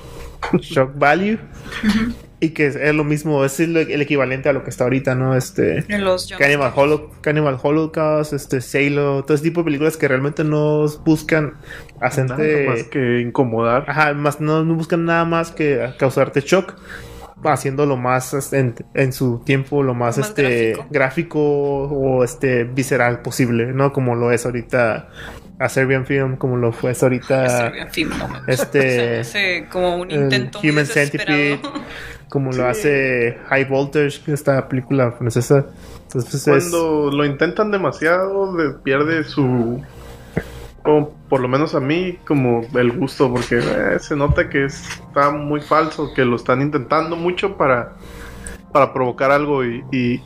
[0.60, 1.38] shock value.
[2.38, 5.34] Y que es, lo mismo es el, el, equivalente a lo que está ahorita no
[5.34, 10.06] este en los Cannibal, Holo, Cannibal Holocaust este Sailor todo ese tipo de películas que
[10.06, 11.54] realmente no buscan
[11.98, 13.86] hacerte más que incomodar.
[13.88, 16.74] Ajá más no, no buscan nada más que causarte shock
[17.44, 20.86] haciéndolo más en, en, su tiempo lo más, Más este gráfico.
[20.90, 21.40] gráfico.
[21.84, 23.92] o este visceral posible, ¿no?
[23.92, 25.08] Como lo es ahorita
[25.58, 30.60] a Serbian Film, como lo fue ahorita fin, no me- este hace como un intento
[30.60, 30.86] Human.
[30.86, 31.60] Centipede,
[32.28, 32.58] como Sí.
[32.58, 35.66] lo hace High Voltage, esta película francesa.
[36.02, 39.82] Entonces pues, es Cuando lo intentan demasiado, pierde su.
[40.86, 45.30] O por lo menos a mí, como el gusto, porque eh, se nota que está
[45.30, 47.94] muy falso, que lo están intentando mucho para,
[48.72, 50.22] para provocar algo y, y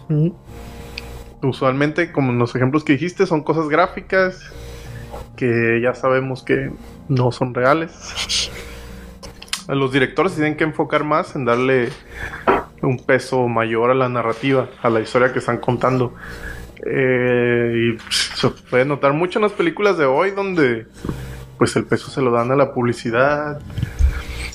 [1.43, 4.53] usualmente, como en los ejemplos que dijiste, son cosas gráficas
[5.37, 6.71] que ya sabemos que
[7.09, 8.51] no son reales.
[9.69, 11.91] Los directores tienen que enfocar más en darle
[12.83, 16.15] un peso mayor a la narrativa, a la historia que están contando.
[16.87, 20.87] Eh, y se puede notar mucho en las películas de hoy donde
[21.59, 23.61] pues el peso se lo dan a la publicidad,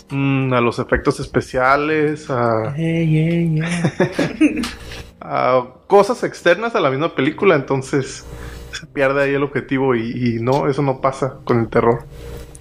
[0.09, 3.91] mm, a los efectos especiales, a, Yeah, yeah,
[4.39, 4.61] yeah.
[5.21, 8.25] a cosas externas a la misma película, entonces
[8.71, 12.05] se pierde ahí el objetivo y, y no, eso no pasa con el terror.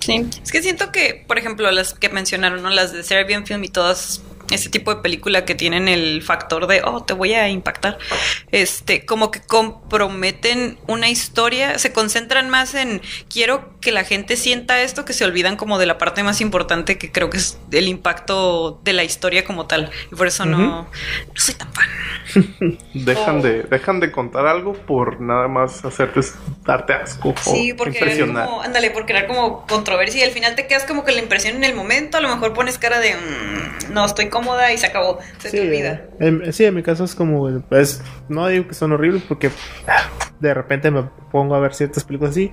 [0.00, 2.68] Sí, es que siento que, por ejemplo, las que mencionaron, ¿no?
[2.68, 6.82] Las de Serbian Film y todas ese tipo de película que tienen el factor de,
[6.84, 7.98] oh, te voy a impactar,
[8.50, 14.80] este, como que comprometen una historia, se concentran más en, quiero que la gente sienta
[14.82, 17.86] esto, que se olvidan como de la parte más importante que creo que es el
[17.86, 19.90] impacto de la historia como tal.
[20.10, 20.88] Y por eso no, no
[21.36, 21.86] soy tan fan.
[22.94, 23.42] Dejan, Oh.
[23.42, 26.20] de, dejan de contar algo por nada más hacerte
[26.64, 28.46] darte asco Sí, o porque impresionar.
[28.46, 31.56] como, ándale, por crear como controversia y al final te quedas como que la impresión
[31.56, 34.86] en el momento, a lo mejor pones cara de "Mm, no estoy cómoda y se
[34.86, 35.90] acabó, se Sí, te olvida.
[36.20, 39.50] eh, en, sí, en mi caso es como, pues, no digo que son horribles porque
[39.86, 40.02] ah,
[40.40, 42.50] de repente me pongo a ver ciertas películas así,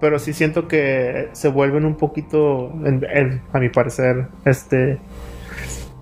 [0.00, 4.98] pero sí siento que se vuelven un poquito, en- en- a mi parecer, este,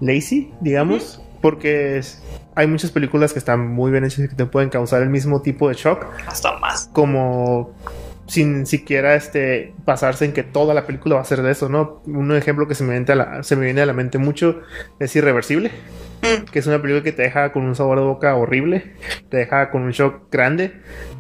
[0.01, 2.01] lazy, digamos, porque
[2.55, 5.43] hay muchas películas que están muy bien hechas y que te pueden causar el mismo
[5.43, 6.89] tipo de shock, Hasta más.
[6.93, 7.73] como
[8.27, 12.01] sin siquiera este basarse en que toda la película va a ser de eso, ¿no?
[12.07, 14.61] Un ejemplo que se me, viene a la, se me viene a la mente mucho
[14.99, 15.71] es Irreversible,
[16.23, 16.45] Mm.
[16.51, 18.95] que es una película que te deja con un sabor de boca horrible,
[19.29, 20.73] te deja con un shock grande,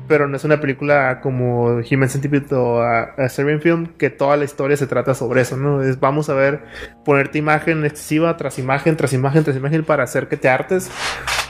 [0.07, 4.37] pero no es una película como Human Centipede o a, a Serbian Film, que toda
[4.37, 5.83] la historia se trata sobre eso, ¿no?
[5.83, 6.65] Es vamos a ver,
[7.05, 10.91] ponerte imagen excesiva tras imagen, tras imagen, tras imagen para hacer que te hartes.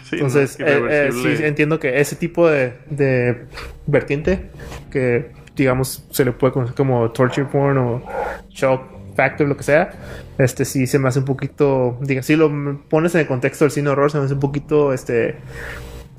[0.05, 3.47] Sí, Entonces, no eh, eh, sí, entiendo que ese tipo de, de
[3.87, 4.51] vertiente,
[4.91, 8.03] que digamos se le puede conocer como torture porn o
[8.51, 9.93] shock factor, lo que sea,
[10.39, 12.51] este sí se me hace un poquito, diga, si lo
[12.89, 15.37] pones en el contexto del cine horror, se me hace un poquito, este,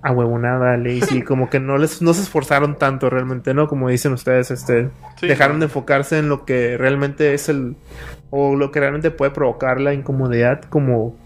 [0.05, 3.67] ahuevonada, lazy, como que no les, no se esforzaron tanto realmente, ¿no?
[3.67, 4.89] Como dicen ustedes, este,
[5.19, 7.75] Sí, dejaron de enfocarse en lo que realmente es el,
[8.29, 11.17] o lo que realmente puede provocar la incomodidad, como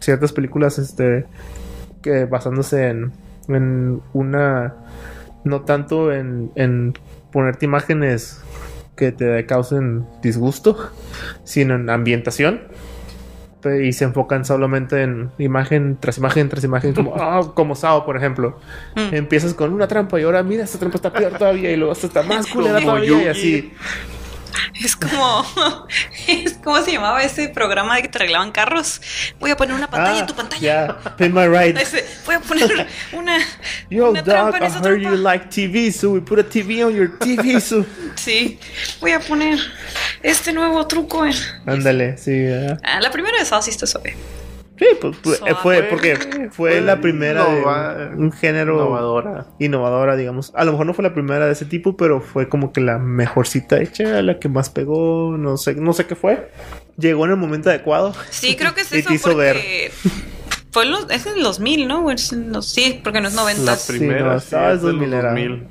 [0.00, 1.26] ciertas películas, este,
[2.02, 3.12] que basándose en,
[3.48, 4.74] en una
[5.44, 6.94] no tanto en, en
[7.32, 8.40] ponerte imágenes
[8.96, 10.90] que te causen disgusto,
[11.44, 12.60] sino en ambientación.
[13.70, 18.16] Y se enfocan solamente en imagen tras imagen tras imagen, como, ah, como Sao, por
[18.16, 18.58] ejemplo.
[18.96, 19.14] Mm.
[19.14, 22.06] Empiezas con una trampa y ahora mira, esta trampa está peor todavía y luego esta
[22.06, 23.28] está más culera Como todavía y Yugi.
[23.28, 23.72] así.
[24.82, 25.46] Es como.
[26.28, 29.00] Es como se llamaba ese programa de que te arreglaban carros.
[29.40, 30.62] Voy a poner una pantalla Ah, en tu pantalla.
[30.62, 31.84] Ya, pin my ride.
[32.26, 33.38] Voy a poner una.
[33.90, 35.16] Yo, una dog, I heard you trampa.
[35.22, 37.84] like TV, so we put a TV on your TV, so.
[38.16, 38.58] Sí.
[39.00, 39.58] Voy a poner
[40.22, 41.34] este nuevo truco en.
[41.66, 42.32] Ándale, sí.
[42.82, 44.16] Ah, la primera de Sao sí está suave.
[44.82, 45.54] Sí, pues fue, Suave.
[45.62, 49.46] fue porque fue la primera innova- un, un género Innovadora.
[49.58, 50.52] innovadora, digamos.
[50.54, 52.98] A lo mejor no fue la primera de ese tipo, pero fue como que la
[52.98, 56.50] mejorcita hecha, la que más pegó, no sé, no sé qué fue.
[56.98, 58.14] Llegó en el momento adecuado.
[58.30, 59.56] Sí, creo que es Y eso te hizo ver.
[60.72, 62.10] Fue en los, es en los 2000, ¿no?
[62.10, 63.62] Es en los- sí, porque no es 90.
[63.62, 65.28] La Sí, primera no, sí, estaba es de los 2000 era.
[65.30, 65.66] 2000.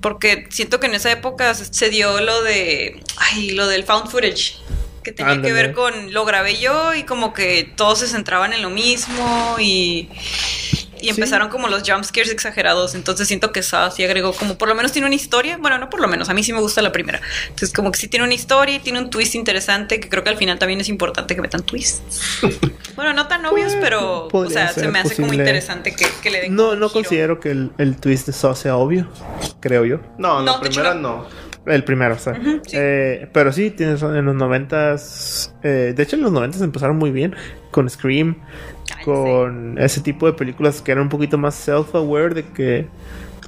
[0.00, 3.02] Porque siento que en esa época se dio lo de.
[3.18, 4.54] Ay, lo del found footage.
[5.02, 5.48] Que tenía Ándale.
[5.48, 6.12] que ver con.
[6.12, 10.08] Lo grabé yo y como que todos se centraban en lo mismo y.
[11.02, 12.94] Y empezaron como los jump scares exagerados.
[12.94, 14.58] Entonces siento que Saw sí agregó como.
[14.58, 15.56] Por lo menos tiene una historia.
[15.56, 16.28] Bueno, no por lo menos.
[16.28, 17.22] A mí sí me gusta la primera.
[17.44, 19.98] Entonces, como que sí tiene una historia y tiene un twist interesante.
[19.98, 22.42] Que creo que al final también es importante que metan twists.
[22.96, 24.28] bueno, no tan obvios, pero.
[24.30, 26.54] O sea, se me hace como interesante que, que le den.
[26.54, 26.92] No, no giro.
[27.02, 29.08] considero que el, el twist de Saw sea obvio,
[29.60, 30.00] creo yo.
[30.18, 31.26] No, No, la hecho, primera no.
[31.66, 32.32] El primero, o sea.
[32.32, 32.76] Ujú, sí.
[32.78, 35.54] Eh, pero sí, tienes en los noventas.
[35.62, 37.34] eh, de hecho, en los noventas empezaron muy bien
[37.70, 38.36] con Scream,
[38.96, 42.88] Ay, con ese tipo de películas que eran un poquito más self-aware de que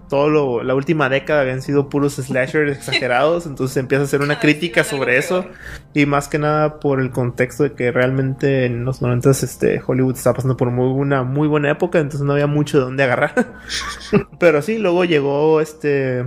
[0.08, 4.38] todo lo, la última década habían sido puros slashers exagerados, entonces empieza a hacer una
[4.38, 5.46] crítica sobre eso
[5.94, 10.14] y más que nada por el contexto de que realmente en los noventas este Hollywood
[10.14, 13.54] estaba pasando por muy una muy buena época, entonces no había mucho de dónde agarrar.
[14.38, 16.26] Pero sí, luego llegó este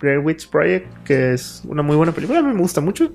[0.00, 3.12] Blair Witch Project, que es una muy buena película, a mí me gusta mucho.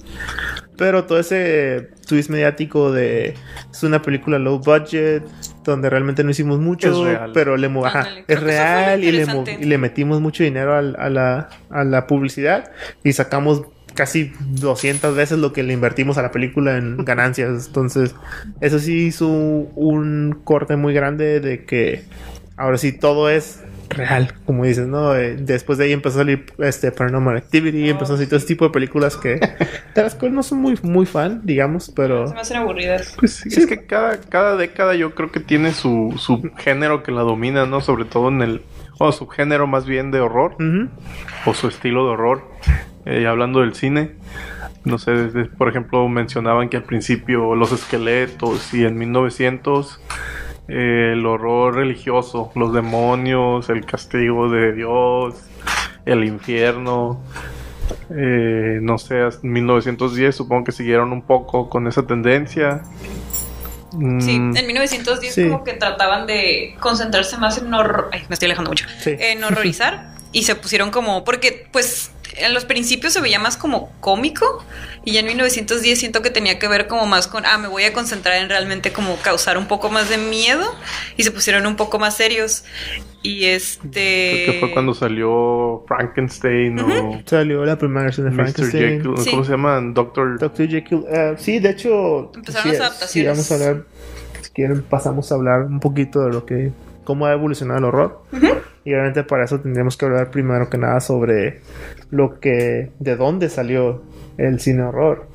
[0.78, 3.34] Pero todo ese twist mediático de
[3.72, 5.24] es una película low budget,
[5.64, 7.32] donde realmente no hicimos mucho, Es real.
[7.34, 9.26] pero le ajá, Ándale, es real y le,
[9.62, 12.72] y metimos mucho dinero a, la, a la publicidad
[13.04, 13.64] y sacamos
[13.96, 17.68] casi 200 veces lo que le invertimos a la película en ganancias.
[17.68, 18.14] Entonces,
[18.62, 22.04] eso sí hizo un corte muy grande de que
[22.58, 25.16] ahora sí todo es real, como dices, ¿no?
[25.16, 28.48] Eh, después de ahí empezó a salir este Paranormal Activity, empezó a salir todo ese
[28.48, 29.36] tipo de películas que
[29.96, 33.16] de las cuales no soy muy, muy fan, digamos, pero Se me hacen aburridas.
[33.20, 37.12] Pues sí, es que cada, cada década yo creo que tiene su, su género que
[37.12, 37.82] la domina, ¿no?
[37.82, 38.62] Sobre todo en el...
[38.98, 40.56] O su género más bien de horror.
[41.46, 42.50] O su estilo de horror.
[43.06, 44.12] Eh, hablando del cine,
[44.86, 50.00] no sé, desde- por ejemplo, mencionaban que al principio los esqueletos y en 1900
[50.68, 55.36] eh, el horror religioso, los demonios, el castigo de Dios,
[56.06, 57.22] el infierno.
[58.10, 62.82] eh, no sé, hasta 1910 supongo que siguieron un poco con esa tendencia.
[63.94, 65.44] Mm, Sí, en 1910 Sí.
[65.50, 68.10] como que trataban de concentrarse más en horror...
[68.12, 68.86] Ay, me estoy alejando mucho.
[69.00, 69.16] Sí.
[69.20, 70.14] En horrorizar.
[70.32, 71.24] y se pusieron como...
[71.24, 74.64] Porque, pues, en los principios se veía más como cómico.
[75.04, 77.46] Y ya en 1910 siento que tenía que ver como más con...
[77.46, 80.64] Ah, me voy a concentrar en realmente como causar un poco más de miedo.
[81.18, 82.64] Y se pusieron un poco más serios.
[83.22, 84.42] Y este...
[84.46, 88.44] Creo que fue cuando salió Frankenstein o salió la primera versión de Mr.
[88.44, 88.98] Frankenstein.
[89.04, 89.32] Jekyll, Sí.
[89.32, 89.94] ¿cómo se llaman?
[89.94, 91.04] Doctor Doctor Jekyll.
[91.10, 92.32] eh, sí, de hecho.
[92.36, 93.12] Empezaron sí, las adaptaciones.
[93.12, 93.84] sí, vamos a hablar.
[94.42, 96.72] Si quieren, pasamos a hablar un poquito de lo que.
[97.04, 98.24] cómo ha evolucionado el horror.
[98.86, 101.62] Y obviamente para eso tendríamos que hablar primero que nada sobre
[102.12, 102.92] lo que.
[103.00, 104.04] de dónde salió
[104.38, 105.28] el cine horror.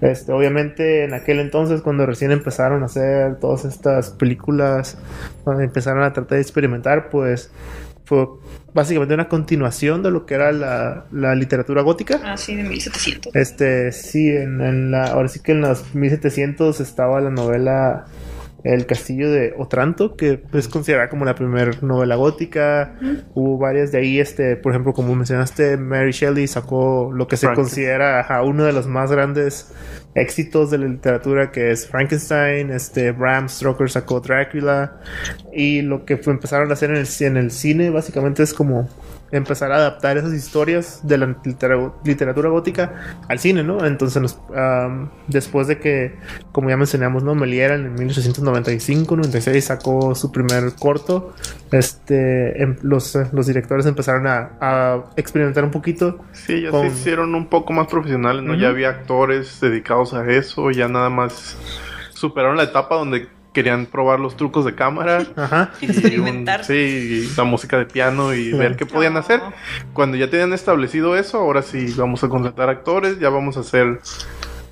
[0.00, 4.98] Este, obviamente en aquel entonces cuando recién empezaron a hacer todas estas películas,
[5.42, 7.50] cuando empezaron a tratar de experimentar, pues
[8.04, 8.28] fue
[8.72, 12.20] básicamente una continuación de lo que era la, la literatura gótica.
[12.22, 13.34] Ah, sí, de 1700.
[13.34, 18.04] Este, sí, en, en la, ahora sí que en los 1700 estaba la novela
[18.74, 22.96] El Castillo de Otranto, que es considerada como la primera novela gótica.
[23.34, 27.46] Hubo varias de ahí, este, por ejemplo, como mencionaste, Mary Shelley sacó lo que se
[27.52, 29.72] considera ajá, uno de los más grandes
[30.14, 32.70] éxitos de la literatura, que es Frankenstein.
[32.70, 35.00] Este, Bram Stoker sacó Drácula.
[35.52, 38.88] Y lo que fue- empezaron a hacer en el, en el cine, básicamente, es como
[39.32, 43.84] empezar a adaptar esas historias de la litera- literatura gótica al cine, ¿no?
[43.84, 46.14] Entonces, nos- am, después de que,
[46.52, 47.34] como ya mencionamos, ¿no?
[47.34, 51.34] Meliera en 1895-96 sacó su primer corto,
[51.72, 56.18] este, em- los, eh, los directores empezaron a, a experimentar un poquito.
[56.32, 58.54] Sí, ya con- se hicieron un poco más profesionales, ¿no?
[58.54, 61.56] Ya había actores dedicados a eso, ya nada más
[62.14, 65.24] superaron la etapa donde querían probar los trucos de cámara.
[65.34, 65.70] Ajá.
[65.80, 66.62] y un- Experimentar.
[66.64, 66.74] sí,
[67.32, 68.52] y la música de piano y Sí.
[68.52, 69.40] ver qué podían hacer.
[69.94, 73.98] Cuando ya tenían establecido eso, ahora sí vamos a contratar actores, ya vamos a hacer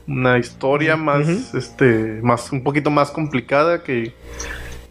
[0.07, 4.12] una historia más, este, más, un poquito más complicada que,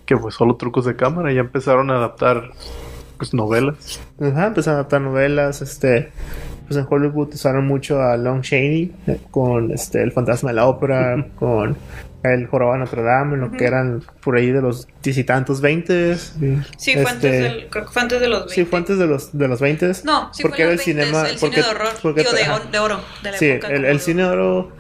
[0.08, 1.32] que pues solo trucos de cámara.
[1.32, 2.50] Ya empezaron a adaptar
[3.18, 4.02] pues novelas.
[4.20, 6.12] Ajá, empezaron a adaptar novelas, este,
[6.68, 10.66] pues en Hollywood usaron mucho a Long Chaney eh, con este El Fantasma de la
[10.66, 11.78] Ópera, con
[12.24, 15.60] El Jorobado de Notre Dame, lo que eran por ahí de los diez y tantos,
[15.60, 16.36] veintes.
[16.78, 18.54] Sí, fue antes del, creo que fue antes de los 20.
[18.56, 19.92] Sí, fue antes de los, de los 20.
[20.06, 21.22] No, sí porque fue era el los 20s, cinema.
[21.30, 22.32] el porque, cine de horror, porque- digo,
[22.72, 23.68] de, oro, de la Sí, época.
[23.68, 24.72] el, como el de- cine de oro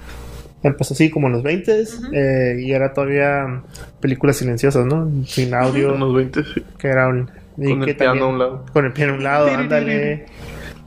[0.63, 1.83] empezó así como en los 20
[2.13, 3.61] eh, y era todavía
[3.99, 5.11] películas silenciosas, ¿no?
[5.25, 6.63] Sin audio, Unos 20, sí.
[6.77, 7.29] que era un...
[7.57, 8.65] y Con el piano a un lado.
[8.71, 10.25] Con el piano a un lado, ándale.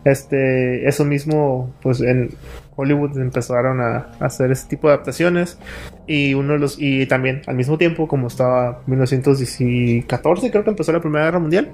[0.05, 2.31] Este, eso mismo, pues en
[2.77, 5.59] Hollywood empezaron a, a hacer ese tipo de adaptaciones.
[6.07, 10.93] Y uno de los y también al mismo tiempo como estaba 1914 creo que empezó
[10.93, 11.73] la Primera Guerra Mundial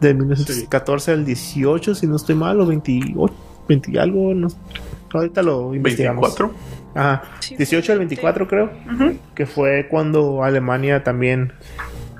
[0.00, 3.34] de 1914 al 18 si no estoy mal o 28
[3.68, 4.48] 20 y algo no,
[5.12, 6.22] ahorita lo investigamos.
[6.36, 6.52] 24.
[6.96, 8.70] Ajá, Sí, 18 al 24 creo
[9.34, 11.52] que fue cuando Alemania también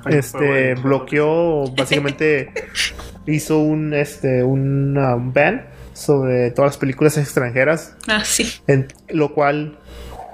[0.07, 2.49] este bloqueó básicamente
[3.27, 5.65] hizo un este una- un ban
[5.95, 8.51] sobre todas las películas extranjeras Ah, sí.
[8.67, 9.79] en- lo cual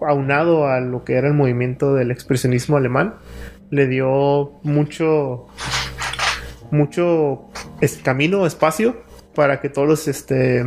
[0.06, 3.16] aunado a lo que era el movimiento del expresionismo alemán
[3.70, 5.46] le dio mucho
[6.72, 7.50] mucho
[7.82, 9.02] es- camino espacio
[9.36, 10.66] para que todos los este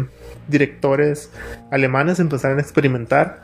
[0.49, 1.31] directores
[1.71, 3.43] alemanes empezaran a experimentar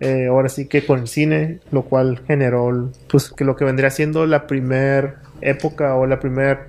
[0.00, 3.90] eh, ahora sí que con el cine, lo cual generó pues que lo que vendría
[3.90, 6.68] siendo la primer época o la primer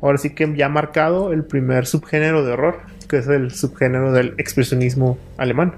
[0.00, 2.78] ahora sí que ya marcado el primer subgénero de horror,
[3.10, 5.74] que es el subgénero del expresionismo alemán.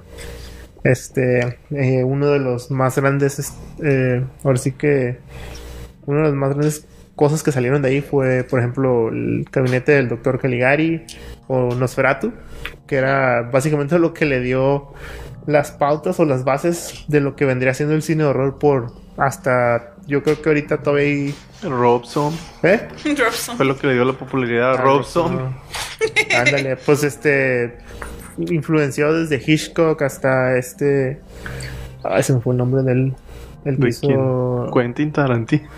[0.84, 5.18] Este, eh, uno de los más grandes, es- eh, ahora sí que
[6.06, 9.92] una de las más grandes cosas que salieron de ahí fue, por ejemplo, el gabinete
[9.92, 11.02] del doctor Caligari
[11.46, 12.32] o Nosferatu,
[12.86, 14.92] que era básicamente lo que le dio
[15.46, 18.92] las pautas o las bases de lo que vendría siendo el cine de horror por
[19.16, 22.38] hasta yo creo que ahorita todavía hay- Rob Zombie.
[22.64, 22.88] ¿eh?
[23.18, 23.56] Robson.
[23.56, 25.38] Fue lo que le dio la popularidad a Ah, Rob Rob Zombie.
[25.38, 26.34] Zombie.
[26.36, 27.78] Ándale, pues este
[28.38, 31.20] influenció desde Hitchcock hasta este
[32.02, 33.14] ah, ese me fue el nombre del
[33.64, 34.70] el que ¿De hizo?
[34.74, 35.68] Quentin Tarantino.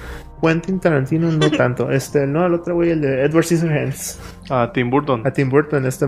[0.40, 4.18] Quentin Tarantino no tanto, este no el otro güey el de Edward Scissorhands,
[4.50, 5.26] A Tim Burton.
[5.26, 6.06] a Tim Burton este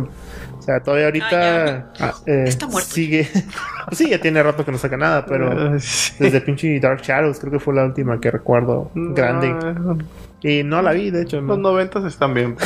[0.66, 2.90] sea, todavía ahorita ah, eh, Está muerto.
[2.90, 3.28] sigue
[3.92, 6.14] sí, ya tiene rato que no saca nada, pero sí.
[6.18, 9.98] desde pinche Dark Shadows creo que fue la última que recuerdo grande No,
[10.42, 11.40] y no la vi de hecho.
[11.40, 12.56] Los noventas están bien.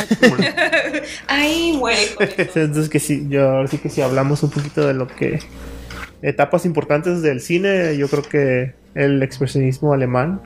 [1.29, 2.61] Ay, eso.
[2.61, 5.39] Entonces que sí, yo ahora sí que si hablamos un poquito de lo que
[6.23, 10.43] etapas importantes del cine, yo creo que el expresionismo alemán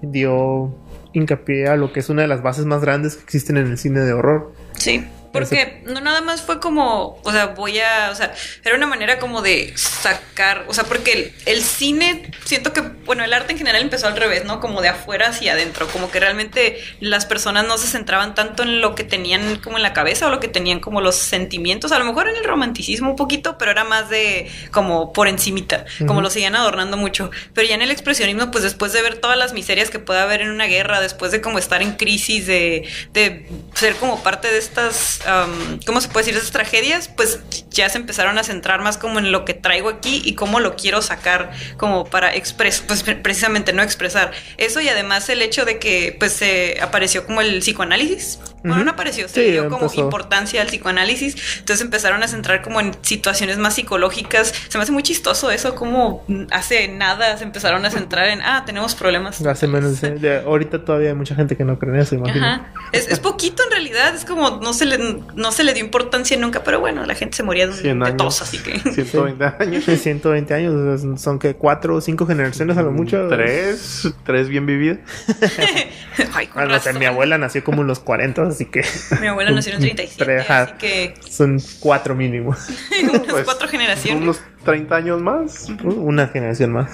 [0.00, 0.74] dio
[1.12, 3.78] hincapié a lo que es una de las bases más grandes que existen en el
[3.78, 4.52] cine de horror.
[4.72, 5.04] Sí.
[5.32, 9.18] Porque no nada más fue como, o sea, voy a, o sea, era una manera
[9.18, 13.58] como de sacar, o sea, porque el, el cine, siento que, bueno, el arte en
[13.58, 14.60] general empezó al revés, ¿no?
[14.60, 18.80] Como de afuera hacia adentro, como que realmente las personas no se centraban tanto en
[18.80, 21.98] lo que tenían como en la cabeza o lo que tenían como los sentimientos, a
[21.98, 26.20] lo mejor en el romanticismo un poquito, pero era más de como por encimita, como
[26.20, 27.30] lo seguían adornando mucho.
[27.54, 30.42] Pero ya en el expresionismo, pues después de ver todas las miserias que puede haber
[30.42, 34.58] en una guerra, después de como estar en crisis, de, de ser como parte de
[34.58, 36.34] estas, am, ¿cómo se puede decir?
[36.34, 39.88] De estas tragedias, pues ya se empezaron a centrar más como en lo que traigo
[39.88, 44.32] aquí y cómo lo quiero sacar como para expresar, pues pre- precisamente no expresar.
[44.58, 48.38] Eso y además el hecho de que pues se apareció como el psicoanálisis.
[48.64, 50.00] Bueno, no apareció, se Sí, dio como empezó.
[50.02, 51.36] importancia al psicoanálisis.
[51.58, 54.52] Entonces empezaron a centrar como en situaciones más psicológicas.
[54.68, 58.62] Se me hace muy chistoso eso, como hace nada se empezaron a centrar en, ah,
[58.64, 59.40] tenemos problemas.
[59.44, 62.46] Hace menos de, de- ahorita todavía hay mucha gente que no cree en eso, imagino.
[62.46, 62.72] Ajá.
[62.92, 64.98] Es, es poquito en realidad, es como no se le
[65.34, 68.06] no se le dio importancia nunca, pero bueno, la gente se moría de, 100 de
[68.06, 68.16] años.
[68.16, 69.84] tos, así que 120 años.
[69.84, 73.28] 120 años, son que cuatro o cinco generaciones a lo mucho.
[73.28, 74.08] Tres.
[74.24, 74.98] Tres bien vividas.
[76.34, 76.98] Ay, con no sé, razón.
[76.98, 78.84] mi abuela nació como en los 40, así que
[79.20, 80.62] Mi abuela nació en 37, Tres, ajá.
[80.62, 82.56] así que son cuatro mínimo.
[83.02, 84.22] unas Pues, cuatro generaciones.
[84.22, 85.68] Unos 30 años más.
[85.84, 86.90] Una generación más.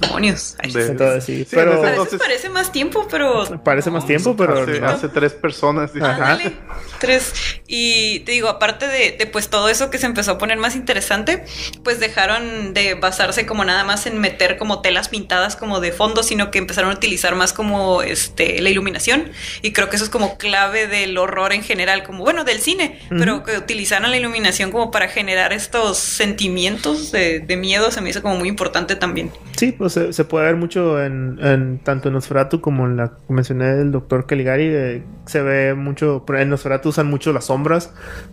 [0.00, 0.56] Demonios.
[0.72, 4.80] De- Entonces sí, Sí, pero entonces- parece más tiempo, pero parece más tiempo, pero hace,
[4.80, 4.88] no.
[4.88, 5.92] hace tres personas.
[5.92, 6.06] dice.
[6.06, 6.32] Ajá.
[6.32, 6.52] Ándale,
[7.00, 7.32] tres.
[7.66, 10.74] Y te digo, aparte de, de, pues todo eso que se empezó a poner más
[10.76, 11.44] interesante,
[11.82, 16.22] pues dejaron de basarse como nada más en meter como telas pintadas como de fondo,
[16.22, 19.30] sino que empezaron a utilizar más como este la iluminación.
[19.62, 22.98] Y creo que eso es como clave del horror en general, como bueno, del cine,
[23.10, 28.10] pero que utilizaran la iluminación como para generar estos sentimientos de, de miedo, se me
[28.10, 29.30] hizo como muy importante también.
[29.56, 33.08] Sí, pues se, se puede ver mucho en, en tanto en Nosferatu como en la
[33.26, 34.64] que mencioné del doctor Caligari.
[34.68, 37.92] eh, se ve mucho, en Nosferatu usan mucho las sombras.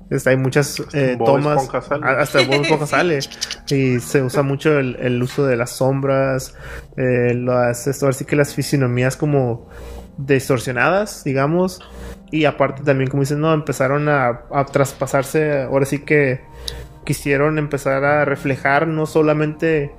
[0.09, 1.63] Este, hay muchas eh, tomas.
[1.63, 2.05] Esponja sale.
[2.05, 3.19] a- Hasta Bob Esponja sale.
[3.69, 6.55] Y se usa mucho el, el uso de las sombras,
[6.97, 9.67] eh, las, esto, así que las fisionomías como
[10.17, 11.79] distorsionadas, digamos.
[12.31, 16.41] Y aparte también, como dicen, no, empezaron a, a traspasarse, ahora sí que
[17.05, 19.91] quisieron empezar a reflejar no solamente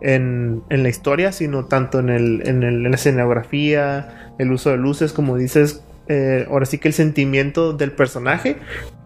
[0.00, 5.12] en, en la historia, sino tanto en, el, en, la escenografía, el uso de luces,
[5.12, 8.56] como dices, eh, ahora sí que el sentimiento del personaje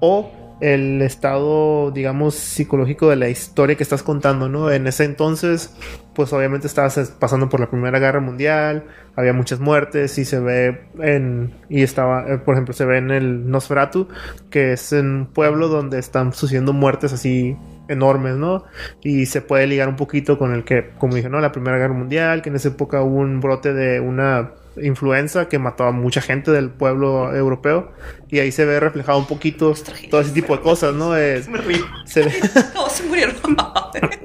[0.00, 0.30] o
[0.62, 4.70] el estado, digamos, psicológico de la historia que estás contando, ¿no?
[4.70, 5.74] En ese entonces,
[6.14, 8.84] pues obviamente estabas pasando por la Primera Guerra Mundial,
[9.16, 13.10] había muchas muertes y se ve en, y estaba, eh, por ejemplo, se ve en
[13.10, 14.06] el Nosferatu,
[14.50, 17.56] que es un pueblo donde están sucediendo muertes así
[17.88, 18.62] enormes, ¿no?
[19.02, 21.40] Y se puede ligar un poquito con el que, como dije, ¿no?
[21.40, 25.58] La Primera Guerra Mundial, que en esa época hubo un brote de una influenza que
[25.58, 27.92] mató a mucha gente del pueblo europeo
[28.28, 29.74] y ahí se ve reflejado un poquito
[30.10, 31.16] todo ese tipo de cosas, ¿no?
[31.16, 31.84] Es, Me río.
[32.06, 32.32] se ve,
[32.74, 33.34] No, se murieron.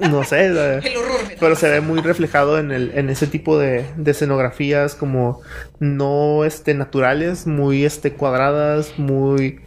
[0.10, 1.20] no sé, eh, El horror.
[1.38, 5.42] pero se ve muy reflejado en, el, en ese tipo de, de escenografías como
[5.78, 9.60] no este, naturales, muy este, cuadradas, muy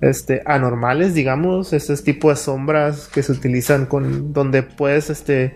[0.00, 5.54] este, anormales, digamos, ese tipo de sombras que se utilizan con donde puedes este,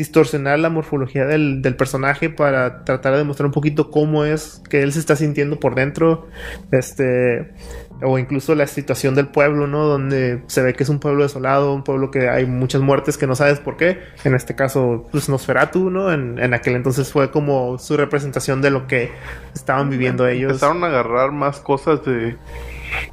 [0.00, 4.82] distorsionar la morfología del, del personaje para tratar de demostrar un poquito cómo es que
[4.82, 6.26] él se está sintiendo por dentro,
[6.72, 7.52] este,
[8.00, 9.84] o incluso la situación del pueblo, ¿no?
[9.84, 13.26] Donde se ve que es un pueblo desolado, un pueblo que hay muchas muertes que
[13.26, 13.98] no sabes por qué.
[14.24, 16.10] En este caso, pues Nosferatu, ¿no?
[16.10, 19.10] En, en aquel entonces fue como su representación de lo que
[19.54, 20.52] estaban viviendo ellos.
[20.52, 22.38] Empezaron a agarrar más cosas de.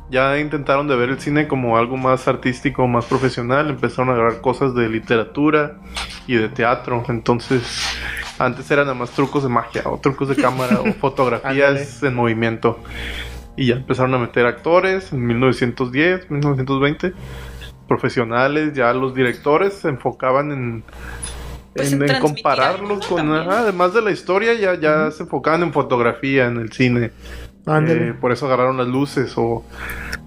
[0.10, 3.70] Ya intentaron de ver el cine como algo más artístico, más profesional.
[3.70, 5.78] Empezaron a agarrar cosas de literatura
[6.28, 7.04] y de teatro.
[7.10, 7.62] Entonces,
[8.40, 12.80] antes eran nada más trucos de magia o trucos de cámara o fotografías en movimiento.
[13.56, 17.14] Y ya empezaron a meter actores en 1910, 1920.
[17.88, 20.84] Profesionales, ya los directores se enfocaban en,
[21.74, 23.18] Pues en, en en transmitir compararlos con.
[23.18, 23.50] también.
[23.50, 27.12] además de la historia, ya, ya se enfocaban en fotografía, en el cine.
[27.68, 29.66] Eh, por eso agarraron las luces o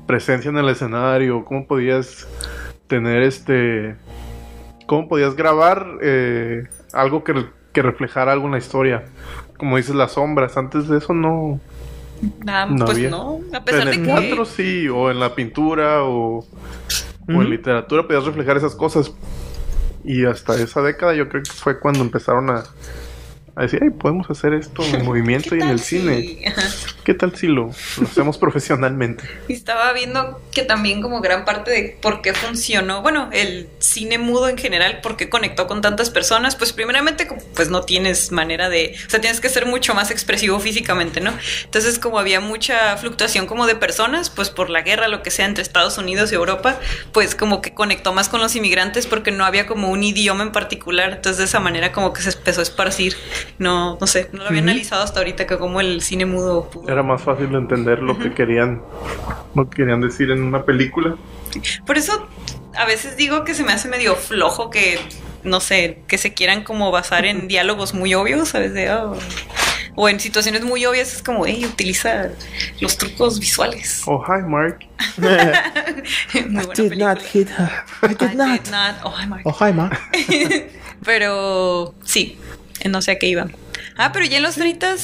[0.06, 1.44] presencia en el escenario.
[1.44, 2.28] ¿Cómo podías
[2.86, 3.96] tener este.
[4.86, 9.04] ¿Cómo podías grabar eh, algo que, que reflejara algo en la historia?
[9.56, 10.56] Como dices, las sombras.
[10.56, 11.60] Antes de eso no.
[12.44, 13.10] Nada, No pues había.
[13.10, 13.40] no.
[13.54, 14.06] A pesar en de el que.
[14.28, 19.12] teatro sí, o en la pintura, o, o en literatura podías reflejar esas cosas.
[20.04, 22.64] Y hasta esa década yo creo que fue cuando empezaron a,
[23.54, 26.54] a decir, ay, podemos hacer esto en movimiento ¿Qué y en el si- cine.
[27.10, 29.24] ¿Qué tal si lo, lo hacemos profesionalmente?
[29.48, 34.18] Y estaba viendo que también como gran parte de por qué funcionó, bueno, el cine
[34.18, 38.68] mudo en general, por qué conectó con tantas personas, pues primeramente pues no tienes manera
[38.68, 41.32] de, o sea, tienes que ser mucho más expresivo físicamente, ¿no?
[41.64, 45.46] Entonces como había mucha fluctuación como de personas, pues por la guerra, lo que sea,
[45.46, 46.78] entre Estados Unidos y Europa,
[47.10, 50.52] pues como que conectó más con los inmigrantes porque no había como un idioma en
[50.52, 53.16] particular, entonces de esa manera como que se empezó a esparcir,
[53.58, 56.88] no, no sé, no lo había analizado hasta ahorita que como el cine mudo pudo.
[56.88, 58.82] Era más fácil entender lo que querían,
[59.54, 61.16] lo que querían decir en una película.
[61.86, 62.28] Por eso
[62.76, 64.98] a veces digo que se me hace medio flojo que,
[65.42, 68.72] no sé, que se quieran como basar en diálogos muy obvios, ¿sabes?
[68.72, 69.16] De, oh,
[69.96, 72.30] o en situaciones muy obvias es como, hey, utiliza
[72.80, 74.02] los trucos visuales.
[74.06, 74.78] Oh, hi, Mark.
[75.18, 77.14] Muy buena did película.
[77.14, 77.70] not hit her.
[78.02, 78.62] I I did not.
[78.62, 78.94] did not.
[79.04, 79.42] Oh, hi, Mark.
[79.44, 79.90] Oh, hi, ma.
[81.04, 82.38] Pero sí,
[82.88, 83.48] no sé a qué iba.
[83.96, 84.96] Ah, pero ya en los 30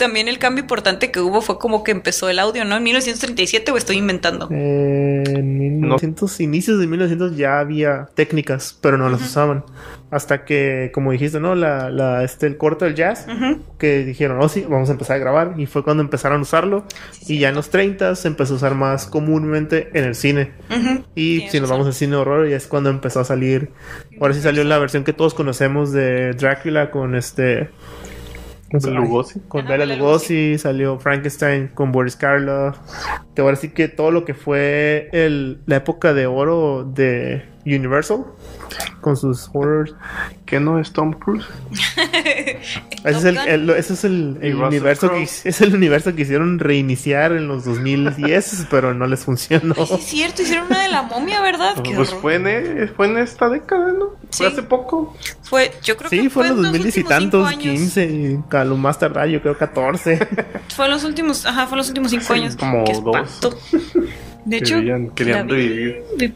[0.00, 2.76] también el cambio importante que hubo fue como que empezó el audio, ¿no?
[2.76, 4.48] En 1937 o estoy inventando.
[4.50, 9.64] Eh, en 1900, inicios de 1900 ya había técnicas, pero no las usaban.
[10.10, 11.54] Hasta que, como dijiste, ¿no?
[11.54, 13.26] La, la, este, el corto del jazz,
[13.78, 15.54] que dijeron, oh sí, vamos a empezar a grabar.
[15.56, 16.84] Y fue cuando empezaron a usarlo.
[17.28, 20.50] y ya en los 30 se empezó a usar más comúnmente en el cine.
[21.14, 23.70] Y si nos vamos al cine de horror, ya es cuando empezó a salir.
[24.20, 27.68] Ahora sí salió la versión que todos conocemos de Drácula con este.
[28.72, 29.40] Lugosi.
[29.48, 32.78] Con Bela Bela Lugosi, salió Frankenstein con Boris Karloff.
[33.34, 37.44] Que ahora sí que todo lo que fue el, la época de oro de
[37.76, 38.24] Universal
[39.00, 39.94] con sus horrors.
[40.46, 41.44] ¿Qué no es Tom Cruise?
[43.04, 46.58] Ese es el, el- ese es el, el universo que, es el universo que hicieron
[46.58, 49.74] reiniciar en los 2010, pero no les funcionó.
[49.78, 51.74] Ay, sí es cierto, hicieron una de la momia, ¿verdad?
[51.82, 52.20] Qué Pues horror.
[52.20, 54.10] fue en, e- fue en esta década, ¿no?
[54.30, 54.44] Fue Sí.
[54.52, 55.16] hace poco.
[55.42, 57.62] Fue, yo creo Sí, que fue en los 2010 y tantos, años.
[57.62, 60.28] 15, y a lo más tardar yo creo 14.
[60.76, 62.56] Fue en los últimos, ajá, fue en los últimos cinco años.
[62.56, 63.40] como Qué dos.
[64.44, 66.02] De hecho, Querían- querían vi, revivir.
[66.16, 66.32] vi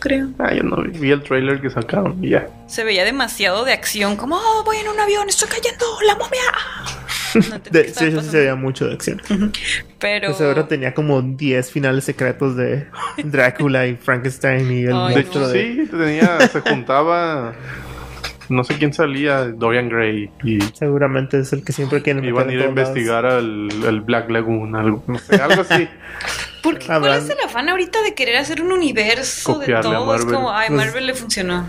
[0.00, 0.28] creo.
[0.38, 2.48] Ah, yo no vi, vi el trailer que sacaron y ya.
[2.66, 6.40] Se veía demasiado de acción, como, oh, voy en un avión, estoy cayendo, la momia.
[7.50, 9.22] No De, sí, sí se veía mucho de acción.
[10.00, 10.30] Pero.
[10.30, 12.86] Pues ahora tenía como 10 finales secretos de
[13.24, 15.62] Drácula y Frankenstein y el Ay, De hecho, de...
[15.84, 17.54] sí, tenía, se juntaba.
[18.48, 20.28] No sé quién salía, Dorian Gray.
[20.42, 24.28] Y Seguramente es el que siempre quieren iban a ir a investigar al, al Black
[24.28, 25.88] Lagoon, algo, no sé, algo así.
[26.62, 26.86] ¿Por qué?
[26.86, 30.14] ¿Cuál es el afán ahorita de querer hacer un universo de Copiarle todo?
[30.14, 30.34] Es Marvel.
[30.36, 31.66] como, ay, Pues- Marvel le funcionó.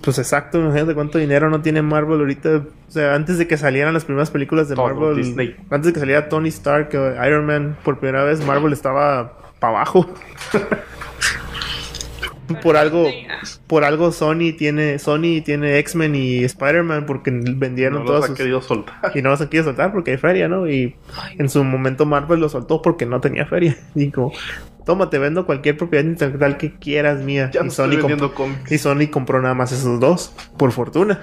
[0.00, 2.50] Pues exacto, imagínate cuánto dinero no tiene Marvel ahorita.
[2.88, 5.56] O sea, antes de que salieran las primeras películas de Todo, Marvel, Disney.
[5.70, 6.90] antes de que saliera Tony Stark,
[7.26, 10.06] Iron Man, por primera vez Marvel estaba para abajo.
[12.60, 13.08] por algo,
[13.66, 18.26] por algo Sony tiene, Sony tiene X-Men y Spider-Man porque vendieron No los todas ha
[18.28, 19.00] sus querido soltar.
[19.14, 20.68] y no los han querido soltar porque hay feria, ¿no?
[20.68, 20.96] Y
[21.38, 23.76] en su momento Marvel lo soltó porque no tenía feria.
[23.94, 24.32] Y como,
[24.84, 27.50] toma, te vendo cualquier propiedad intelectual que quieras mía.
[27.52, 27.98] Ya y, Sony
[28.70, 31.20] y Sony compró nada más esos dos, por fortuna.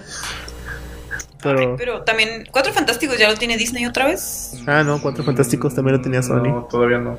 [1.41, 4.61] Pero, Ay, pero también, Cuatro Fantásticos ya lo tiene Disney otra vez.
[4.67, 6.43] ah, no, Cuatro Fantásticos también lo tenía Sony.
[6.49, 7.17] No, todavía no.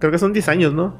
[0.00, 0.96] Creo que son 10 años, ¿no?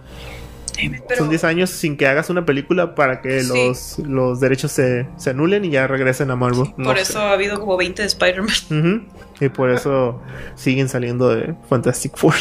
[1.08, 3.48] Pero, Son 10 años sin que hagas una película para que Sí.
[3.48, 6.72] los, los derechos se, se anulen y ya regresen a Marvel.
[6.82, 9.08] Por eso ha habido como 20 de Spider-Man.
[9.40, 10.22] Y por eso
[10.56, 12.34] siguen saliendo de Fantastic Four.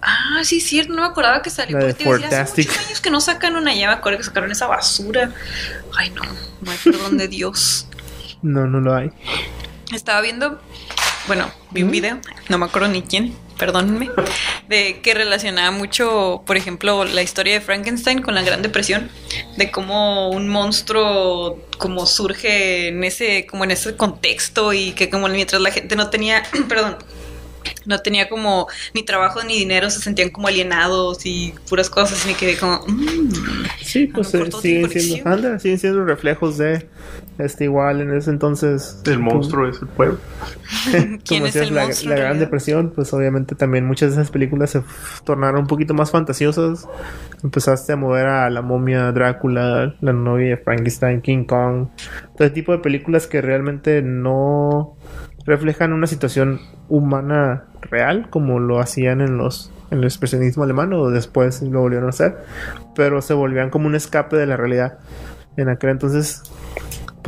[0.00, 1.78] Ah, sí, cierto, no me acordaba que salió.
[2.04, 4.66] Porque te hace muchos años que no sacan una, ya me acuerdo que sacaron esa
[4.66, 5.32] basura.
[5.96, 6.22] Ay, no,
[6.62, 7.88] no hay perdón de Dios.
[8.40, 9.10] No, no lo hay.
[9.92, 10.60] Estaba viendo,
[11.26, 14.10] bueno, vi un video, no me acuerdo ni quién, perdónenme,
[14.68, 19.10] de que relacionaba mucho, por ejemplo, la historia de Frankenstein con la Gran Depresión,
[19.56, 25.28] de cómo un monstruo como surge en ese, como en ese contexto y que como
[25.28, 26.96] mientras la gente no tenía, perdón,
[27.88, 32.28] no tenía como ni trabajo ni dinero, se sentían como alienados y puras cosas y
[32.28, 33.32] me quedé como, mm,
[33.82, 36.86] Sí, pues eh, siguen siendo, anda, siguen siendo reflejos de
[37.38, 39.00] este igual en ese entonces.
[39.06, 40.18] El monstruo es el pueblo.
[40.90, 42.10] ¿quién como es decías, el la, monstruo?
[42.10, 42.46] la Gran realidad?
[42.46, 44.82] Depresión, pues obviamente también muchas de esas películas se
[45.24, 46.86] tornaron un poquito más fantasiosas.
[47.42, 51.88] Empezaste a mover a la momia, Drácula, la novia de Frankenstein, King Kong,
[52.36, 54.96] todo ese tipo de películas que realmente no
[55.48, 61.08] reflejan una situación humana real como lo hacían en los en el expresionismo alemán o
[61.08, 62.36] después lo volvieron a hacer,
[62.94, 64.98] pero se volvían como un escape de la realidad.
[65.56, 66.42] En aquel entonces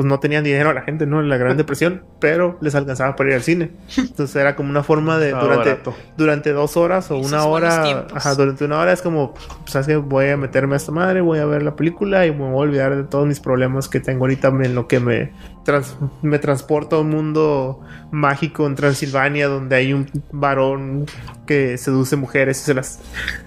[0.01, 1.21] pues no tenían dinero la gente, ¿no?
[1.21, 3.71] En la Gran Depresión, pero les alcanzaba para ir al cine.
[3.99, 5.95] Entonces era como una forma de durante, barato.
[6.17, 9.35] durante dos horas o Esos una hora, ajá, durante una hora es como,
[9.67, 12.39] sabes que voy a meterme a esta madre, voy a ver la película y me
[12.39, 15.33] voy a olvidar de todos mis problemas que tengo ahorita en lo que me,
[15.67, 21.05] trans- me transporta a un mundo mágico en Transilvania donde hay un varón
[21.47, 23.01] que seduce mujeres y se las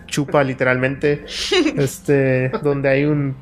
[0.06, 1.26] chupa literalmente,
[1.78, 3.36] este, donde hay un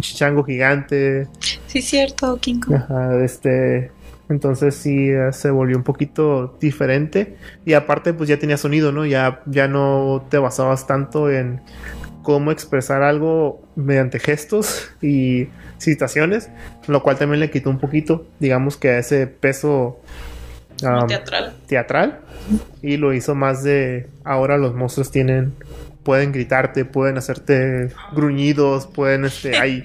[0.00, 1.28] chichango gigante,
[1.66, 2.76] Sí, cierto, King Kong.
[2.76, 3.90] Ajá, este.
[4.28, 7.36] Entonces sí eh, se volvió un poquito diferente.
[7.64, 9.06] Y aparte, pues ya tenía sonido, ¿no?
[9.06, 11.60] Ya, ya no te basabas tanto en
[12.22, 16.50] cómo expresar algo mediante gestos y citaciones.
[16.88, 20.00] Lo cual también le quitó un poquito, digamos que a ese peso
[20.82, 21.06] um,
[21.66, 22.20] teatral.
[22.82, 24.08] Y lo hizo más de.
[24.24, 25.52] Ahora los monstruos tienen.
[26.06, 29.84] Pueden gritarte, pueden hacerte gruñidos, pueden, este, hay,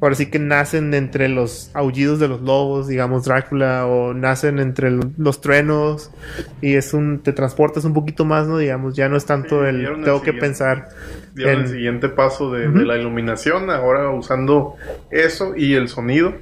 [0.00, 4.90] ahora sí que nacen entre los aullidos de los lobos, digamos Drácula, o nacen entre
[4.90, 6.10] lo- los truenos,
[6.62, 8.56] y es un, te transportas un poquito más, ¿no?
[8.56, 10.88] Digamos, ya no es tanto Sí, el, tengo que pensar,
[11.36, 14.76] En- el siguiente paso de, la iluminación, ahora usando
[15.10, 16.32] eso y el sonido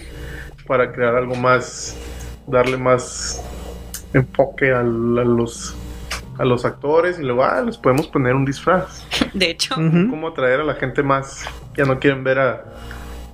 [0.69, 1.97] para crear algo más,
[2.47, 3.43] darle más
[4.15, 5.77] enfoque al- a, los
[6.39, 9.07] a los actores y luego ah, les podemos poner un disfraz.
[9.35, 9.75] De hecho.
[9.75, 11.45] Cómo atraer a la gente más.
[11.77, 12.65] Ya no quieren ver a,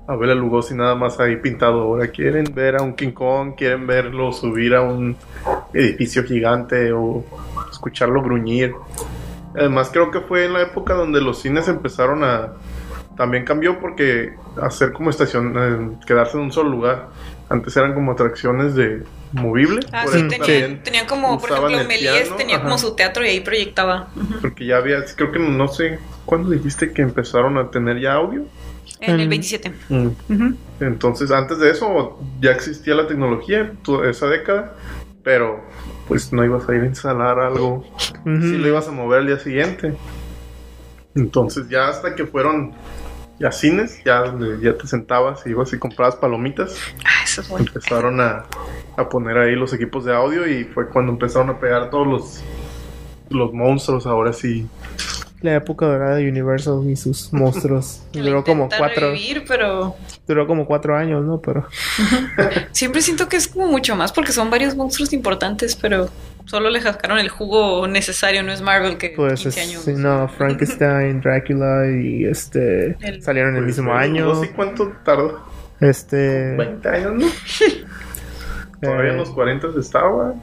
[0.07, 1.82] a Bela Lugosi nada más ahí pintado.
[1.82, 5.16] Ahora quieren ver a un King Kong, quieren verlo subir a un
[5.72, 7.24] edificio gigante o
[7.70, 8.74] escucharlo gruñir.
[9.55, 12.55] Además creo que fue en la época donde los cines empezaron a...
[13.16, 17.09] También cambió porque hacer como estación, eh, quedarse en un solo lugar.
[17.53, 19.80] Antes eran como atracciones de movible.
[19.92, 23.24] ah, por sí, eso tenía, también tenía como, por ejemplo, piano, tenía como su teatro
[23.24, 24.09] y ahí proyectaba.
[24.40, 28.44] Porque ya había, creo que no sé, ¿cuándo dijiste que empezaron a tener ya audio?
[29.00, 29.30] En el Mm.
[29.30, 29.72] 27.
[29.90, 30.09] Mm.
[30.80, 34.74] Entonces, antes de eso ya existía la tecnología, toda esa década,
[35.22, 35.61] pero
[36.09, 37.84] pues no ibas a ir a instalar algo,
[38.24, 38.40] Ujú.
[38.42, 39.94] si lo ibas a mover al día siguiente.
[41.14, 42.72] Entonces, ya hasta que fueron
[43.43, 47.49] ya cines, ya donde ya te sentabas y ibas y comprabas palomitas, Ah, eso es
[47.49, 47.66] bueno.
[47.66, 48.45] empezaron a,
[48.97, 52.43] a poner ahí los equipos de audio y fue cuando empezaron a pegar todos los,
[53.30, 54.66] los monstruos, ahora sí,
[55.40, 58.03] La época dorada de Universal y sus monstruos.
[58.12, 59.09] Duró como cuatro.
[59.09, 59.97] revivir, pero
[60.28, 61.40] Duró como cuatro años, ¿no?
[61.40, 61.66] Pero.
[62.70, 66.09] siempre siento que es como mucho más porque son varios monstruos importantes, pero
[66.47, 69.82] solo le sacaron el jugo necesario, no es Marvel que Pues 15 es, años.
[69.84, 74.26] sí, no, Frankenstein, Drácula y este El- salieron el Pues, mismo eh, año.
[74.26, 75.40] No sé cuánto tardó.
[75.80, 77.26] Este 20 años, ¿no?
[78.80, 80.34] Todavía en eh, los 40 estaba.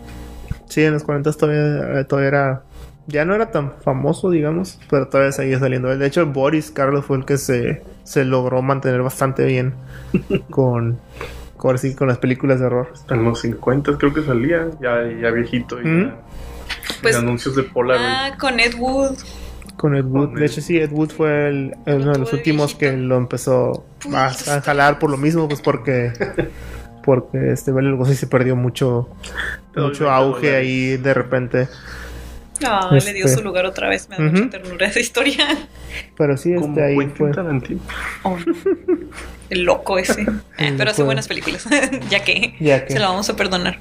[0.67, 2.63] sí, en los 40 todavía, eh, todavía era
[3.07, 5.95] ya no era tan famoso, digamos, pero todavía seguía saliendo.
[5.97, 9.73] De hecho, Boris Karloff fue el que se, se logró mantener bastante bien
[10.51, 10.99] con
[11.59, 12.93] con, sí, con las películas de horror.
[13.09, 14.67] En los 50 creo que salía.
[14.81, 15.79] Ya, ya viejito.
[15.79, 16.03] Y ¿Mm?
[16.07, 16.15] ya-
[17.01, 18.05] Pues- en anuncios de Polaroid.
[18.07, 19.17] Ah, con Ed Wood.
[19.75, 20.25] Con Ed Wood.
[20.29, 23.85] Con De hecho, sí, Ed Wood fue el- uno de los últimos que lo empezó
[24.13, 26.13] a, a jalar por lo mismo, pues porque
[27.03, 29.09] porque este Bela Lugosi se perdió mucho
[29.75, 31.67] mucho 20 auge ahí de repente.
[32.65, 33.37] Ah, le dio Este.
[33.37, 34.09] su lugar otra vez.
[34.09, 34.33] Me da Ujú.
[34.35, 35.47] mucha ternura esa historia.
[36.17, 37.31] Pero sí, Como este ahí Quentin fue.
[37.31, 37.81] Tarantino.
[38.23, 38.53] Oh, no.
[39.49, 40.25] El loco ese.
[40.57, 41.65] Eh, pero hace buenas películas,
[42.09, 42.91] ya que Ya que.
[42.93, 43.79] se la vamos a perdonar.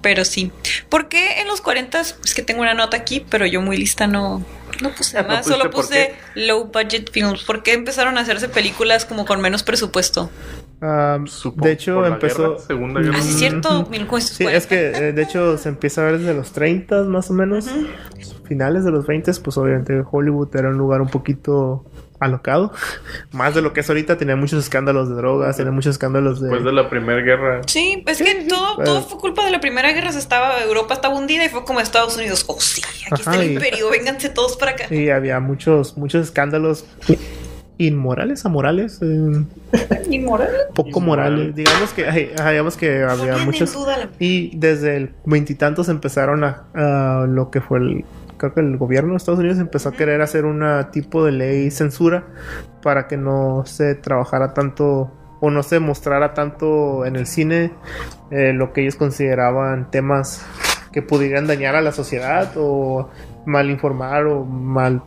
[0.00, 0.50] Pero sí.
[0.88, 4.06] ¿Por qué en los 40 Es que tengo una nota aquí, pero yo muy lista
[4.06, 4.42] no,
[4.80, 5.40] no puse Ah, ¿no nada.
[5.42, 7.42] pusiste Solo puse low budget films.
[7.44, 10.30] ¿Por qué empezaron a hacerse películas como con menos presupuesto?
[11.26, 12.48] Supongo de hecho, por la empezó.
[12.50, 13.80] guerra, Segunda Guerra Ah, sí, es cierto.
[13.80, 13.90] Ujú.
[13.90, 14.34] 1940.
[14.34, 17.34] Sí, es que eh, de hecho se empieza a ver desde los 30 más o
[17.34, 17.66] menos.
[18.44, 21.84] Finales de los 20, pues obviamente Hollywood era un lugar un poquito
[22.20, 22.72] alocado.
[23.32, 26.48] Más de lo que es ahorita, tenía muchos escándalos de drogas, tenía muchos escándalos de.
[26.48, 27.62] Después de la Primera Guerra.
[27.66, 30.12] Sí, es que todo, pero- todo fue culpa de la Primera Guerra.
[30.12, 32.44] Se estaba, Europa estaba hundida y fue como Estados Unidos.
[32.46, 34.94] Oh, sí, aquí está el y- imperio, vénganse todos para acá.
[34.94, 36.84] Y había muchos, muchos escándalos
[37.78, 39.44] inmorales, amorales, eh,
[40.10, 40.48] Inmoral.
[40.74, 41.54] poco morales.
[41.54, 43.76] Digamos que, ay, digamos que había muchos.
[44.18, 48.04] Y desde el veintitantos empezaron a, a lo que fue el.
[48.36, 51.70] Creo que el gobierno de Estados Unidos empezó a querer hacer un tipo de ley
[51.70, 52.24] censura
[52.82, 55.10] para que no se trabajara tanto
[55.40, 57.72] o no se mostrara tanto en el cine
[58.30, 60.44] eh, lo que ellos consideraban temas
[60.92, 63.08] que pudieran dañar a la sociedad o
[63.46, 65.02] mal informar o mal,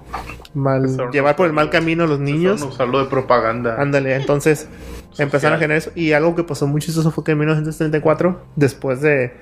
[0.53, 2.61] mal Empezaron a llevar por el mal camino a los niños.
[2.61, 3.81] Usarlo de propaganda.
[3.81, 4.67] Ándale, entonces
[5.17, 5.91] empezaron a generar eso.
[5.95, 9.33] Y algo que pasó mucho eso fue que en 1934, después de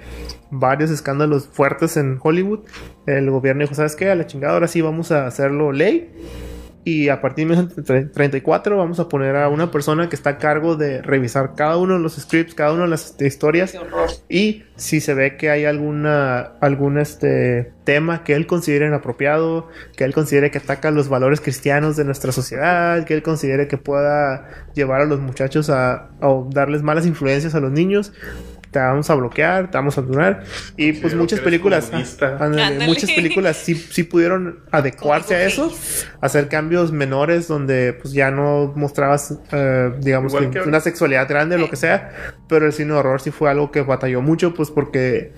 [0.52, 2.60] varios escándalos fuertes en Hollywood,
[3.06, 4.10] el gobierno dijo, ¿sabes qué?
[4.10, 6.12] A la chingada, ahora sí vamos a hacerlo ley.
[6.88, 10.76] Y a partir de 1934 vamos a poner a una persona que está a cargo
[10.76, 13.76] de revisar cada uno de los scripts, cada una de las este, historias.
[14.30, 19.68] Y si se ve que hay alguna algún este tema que él considere inapropiado,
[19.98, 23.78] que él considere que ataca los valores cristianos de nuestra sociedad, que él considere que
[23.78, 28.14] pueda llevar a los muchachos a o darles malas influencias a los niños,
[28.76, 30.44] te vamos a bloquear, te vamos a aturar.
[30.76, 31.90] Y pues muchas películas,
[32.22, 35.74] ándale, muchas películas sí, sí pudieron adecuarse a eso,
[36.20, 41.26] hacer cambios menores donde pues ya no mostrabas eh, digamos Igual que que- una sexualidad
[41.30, 42.12] grande, lo que sea,
[42.50, 45.32] pero el cine de horror sí fue algo que batalló mucho, pues porque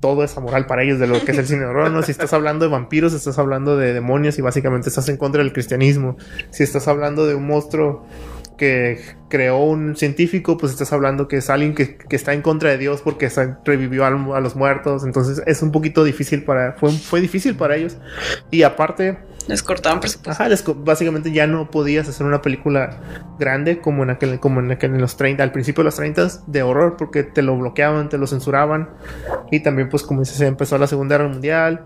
[0.00, 2.02] todo es amoral para ellos de lo que es el cine de horror, ¿no?
[2.02, 5.54] Si estás hablando de vampiros, estás hablando de demonios y básicamente estás en contra del
[5.54, 6.18] cristianismo.
[6.50, 8.06] Si estás hablando de un monstruo
[8.56, 12.78] que creó un científico, pues estás hablando que es alguien que, está en contra de
[12.78, 13.30] Dios porque
[13.64, 15.04] revivió a, los muertos.
[15.04, 16.74] Entonces es un poquito difícil para...
[16.74, 17.96] Fue, fue difícil para ellos.
[18.50, 19.18] Y aparte,
[19.48, 20.30] Les cortaban presupuesto.
[20.42, 22.98] Ajá, les co- básicamente ya no podías hacer una película
[23.38, 26.28] grande como en aquel, como en aquel, en los 30, al principio de los 30
[26.46, 28.88] de horror, porque te lo bloqueaban, te lo censuraban.
[29.50, 31.84] Y también, pues, como dices, empezó la Segunda Guerra Mundial,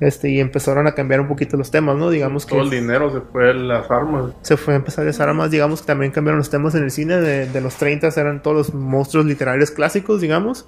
[0.00, 2.10] este, y empezaron a cambiar un poquito los temas, ¿no?
[2.10, 4.32] Digamos que Todo el dinero se fue a las armas.
[4.42, 6.90] se fue a empezar a usar armas, digamos que también cambiaron los temas en el
[6.90, 10.66] cine de, de los 30 eran todos los monstruos literarios clásicos, digamos,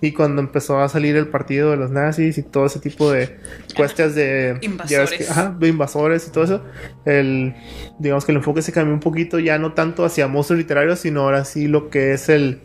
[0.00, 3.38] y cuando empezó a salir el partido de los nazis y todo ese tipo de
[3.76, 5.30] cuestiones de ya ves que- Invasores.
[5.30, 6.62] ajá, de invasores y todo eso,
[7.06, 7.54] el
[7.98, 11.22] digamos que el enfoque se cambió un poquito ya no tanto hacia monstruos literarios, sino
[11.22, 12.60] ahora sí lo que es el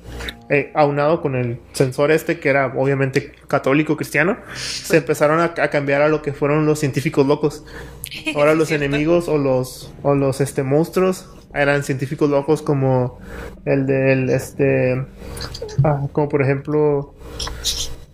[0.49, 5.69] eh, aunado con el censor este que era obviamente católico cristiano, se empezaron a, a
[5.69, 7.63] cambiar a lo que fueron los científicos locos.
[8.35, 13.19] Ahora los enemigos o los o los este monstruos eran científicos locos como
[13.63, 15.05] el del este
[15.83, 17.13] ah, como por ejemplo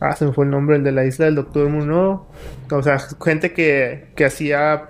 [0.02, 2.28] ah se me fue el nombre el de la isla del Doctor Muno
[2.70, 4.89] o sea gente que, que hacía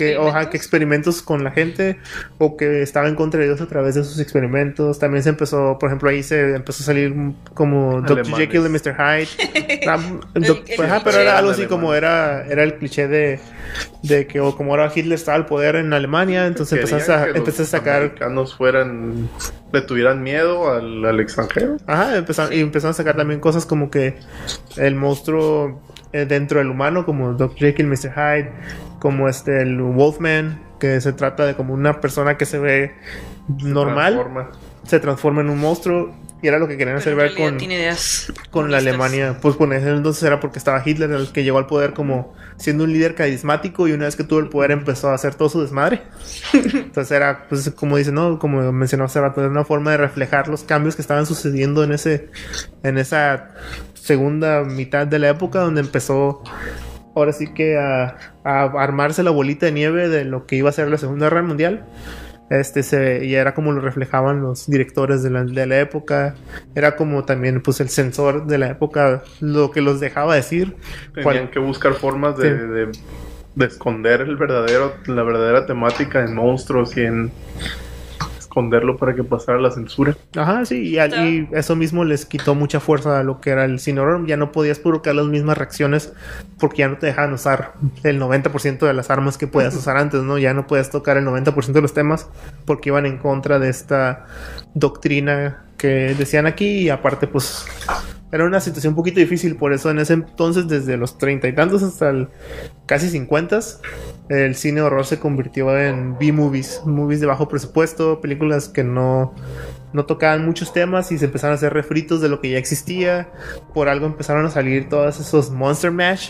[0.00, 1.98] que, oja, que experimentos con la gente
[2.38, 4.98] o que estaba en contra de Dios a través de sus experimentos.
[4.98, 7.14] También se empezó, por ejemplo, ahí se empezó a salir
[7.52, 8.24] como Dr.
[8.36, 8.94] Jekyll y Mr.
[8.96, 9.28] Hyde.
[10.34, 13.40] El- doc- el ajá, pero era algo así como era, era el cliché de,
[14.02, 17.28] de que o como ahora Hitler estaba al poder en Alemania, entonces empezaste a, que
[17.30, 19.28] los empezaste a sacar americanos fueran.
[19.72, 21.76] le tuvieran miedo al, al extranjero.
[21.86, 24.14] Ajá, empezaron, y empezaron a sacar también cosas como que
[24.76, 25.82] el monstruo
[26.12, 27.56] eh, dentro del humano, como Dr.
[27.58, 28.12] Jekyll, Mr.
[28.14, 28.50] Hyde,
[29.00, 32.94] como este el Wolfman, que se trata de como una persona que se ve
[33.48, 34.50] normal, Transforma.
[34.84, 36.14] se transforma en un monstruo.
[36.42, 38.78] Y era lo que querían hacer ver con, tiene ideas con la.
[38.78, 39.36] Alemania.
[39.42, 42.92] Pues ese entonces era porque estaba Hitler, el que llegó al poder como siendo un
[42.94, 46.00] líder carismático y una vez que tuvo el poder empezó a hacer todo su desmadre.
[46.54, 48.38] Entonces era, pues como dice, ¿no?
[48.38, 51.92] Como mencionó hace rato, era una forma de reflejar los cambios que estaban sucediendo en
[51.92, 52.30] ese,
[52.82, 53.50] en esa
[53.92, 56.42] segunda mitad de la época donde empezó
[57.14, 60.72] ahora sí que a, a armarse la bolita de nieve de lo que iba a
[60.72, 61.84] ser la Segunda Guerra Mundial.
[62.50, 66.34] Este se, y era como lo reflejaban los directores de la, de la época.
[66.74, 70.74] Era como también pues el censor de la época, lo que los dejaba decir.
[71.14, 72.66] Tenían Cual- que buscar formas de, Sí.
[72.66, 72.88] de-
[73.56, 77.30] de esconder el verdadero, la verdadera temática en monstruos y en
[78.50, 80.16] esconderlo para que pasara la censura.
[80.36, 83.64] Ajá, sí, y, al- y eso mismo les quitó mucha fuerza a lo que era
[83.64, 84.26] el cine horror.
[84.26, 86.12] Ya no podías provocar las mismas reacciones
[86.58, 90.22] porque ya no te dejaban usar el 90% de las armas que podías usar antes,
[90.22, 90.36] ¿no?
[90.36, 92.28] Ya no podías tocar el 90% de los temas
[92.64, 94.26] porque iban en contra de esta
[94.74, 97.64] doctrina que decían aquí y aparte pues
[98.32, 101.52] era una situación un poquito difícil, por eso en ese entonces, desde los treinta y
[101.52, 102.28] tantos hasta el
[102.86, 103.80] casi cincuentas,
[104.28, 109.34] el cine horror se convirtió en B-movies, movies de bajo presupuesto, películas que no,
[109.92, 113.30] no tocaban muchos temas y se empezaron a hacer refritos de lo que ya existía.
[113.74, 116.28] Por algo empezaron a salir todos esos Monster Mash,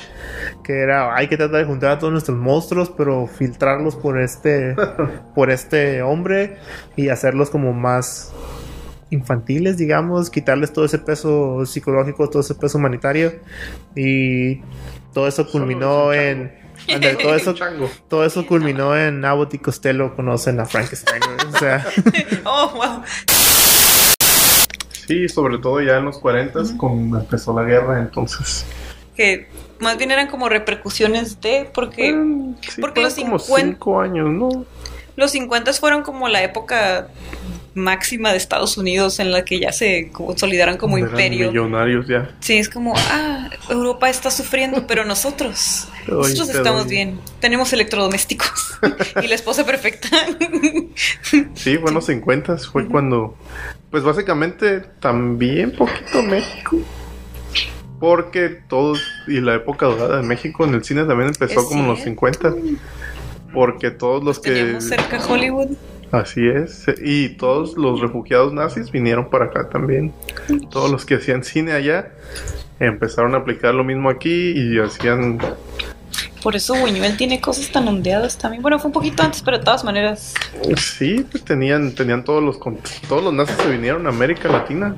[0.65, 4.75] que era hay que tratar de juntar a todos nuestros monstruos, pero filtrarlos por este,
[5.35, 6.57] por este hombre
[6.97, 8.33] y hacerlos como más
[9.11, 13.33] infantiles, digamos, quitarles todo ese peso psicológico, todo ese peso humanitario
[13.97, 14.61] y
[15.13, 16.59] todo eso culminó en
[17.23, 17.55] todo eso
[18.09, 21.87] todo eso culminó en Abbott y Costello conocen a Frankenstein, o sea,
[22.45, 23.03] Oh, wow.
[25.07, 28.65] Sí, sobre todo ya en los 40 cuando empezó la guerra, entonces.
[29.17, 29.49] Que
[29.81, 34.31] más bien eran como repercusiones de, porque Mm, sí, porque los como 50 cinco años,
[34.31, 34.65] ¿no?
[35.17, 37.09] los 50 fueron como la época
[37.75, 41.49] máxima de Estados Unidos en la que ya se consolidaron como Eran imperio.
[41.49, 42.35] Millonarios ya.
[42.41, 46.91] Sí, es como, ah, Europa está sufriendo, pero nosotros, doy, nosotros estamos doy.
[46.91, 47.21] bien.
[47.41, 48.79] Tenemos electrodomésticos
[49.23, 50.09] y la esposa perfecta.
[51.55, 53.37] Sí, fue en los 50 fue cuando,
[53.91, 56.79] pues básicamente también poquito México.
[57.99, 61.89] Porque todos, y la época dorada de México en el cine también empezó como en
[61.89, 62.23] los cierto.
[62.23, 62.55] 50.
[63.53, 64.81] Porque todos los que...
[64.81, 65.77] Cerca Hollywood.
[66.13, 66.87] Así es.
[67.03, 70.13] Y todos los refugiados nazis vinieron para acá también.
[70.71, 72.11] Todos los que hacían cine allá
[72.81, 75.39] empezaron a aplicar lo mismo aquí y hacían...
[76.43, 78.63] Por eso Buñuel tiene cosas tan ondeadas también.
[78.63, 80.35] Bueno, fue un poquito antes, pero de todas maneras.
[80.77, 82.59] Sí, pues tenían, tenían todos los...
[83.09, 84.97] Todos los nazis se vinieron a América Latina.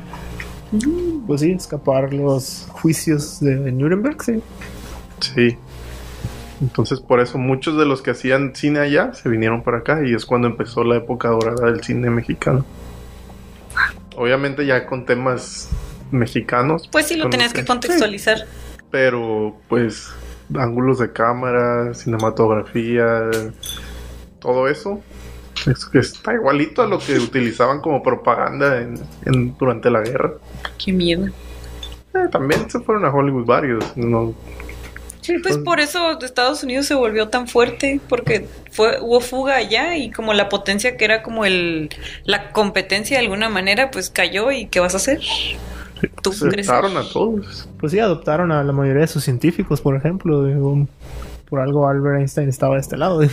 [1.27, 4.41] pues sí, escapar los juicios de Nuremberg, sí.
[5.21, 5.59] Sí.
[6.63, 10.15] Entonces por eso muchos de los que hacían cine allá se vinieron para acá y
[10.15, 12.65] es cuando empezó la época dorada del cine mexicano.
[14.17, 15.69] Obviamente ya con temas
[16.11, 16.89] mexicanos.
[16.93, 18.47] Pues sí, lo tenías que contextualizar.
[18.91, 20.11] Pero pues
[20.55, 23.31] ángulos de cámara, cinematografía,
[24.39, 25.01] todo eso.
[25.67, 28.95] Es que está igualito a lo que utilizaban como propaganda en,
[29.25, 30.35] en- durante la guerra.
[30.83, 31.27] Qué miedo.
[32.15, 33.97] Eh, también se fueron a Hollywood varios.
[33.97, 34.35] No,
[35.43, 40.11] Pues por eso Estados Unidos se volvió tan fuerte, porque fue, hubo fuga allá y
[40.11, 41.91] como la potencia que era como el
[42.25, 45.21] la competencia de alguna manera, pues cayó y ¿qué vas a hacer?
[46.23, 46.75] Tú se crecer.
[46.75, 47.69] echaron a todos.
[47.79, 50.45] Pues sí, adoptaron a la mayoría de sus científicos, por ejemplo.
[50.45, 50.89] digo,
[51.49, 53.21] por algo Albert Einstein estaba de este lado.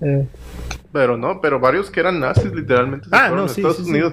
[0.00, 0.26] Eh,
[0.92, 3.76] Pero no, pero varios que eran nazis literalmente se Ah, fueron no, a sí, Estados
[3.78, 3.90] sí, sí.
[3.90, 4.12] Unidos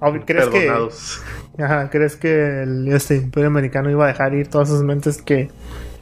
[0.00, 1.20] ob- ¿Crees que, perdonados.
[1.62, 5.50] Ajá, ¿Crees que el este imperio americano iba a dejar ir todas esas mentes que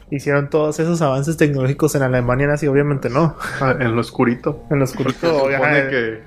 [0.09, 2.67] hicieron todos esos avances tecnológicos en Alemania nazi?
[2.67, 3.35] Obviamente no.
[3.59, 4.63] Ah, en lo oscurito.
[4.69, 6.21] En Se oscurito, que,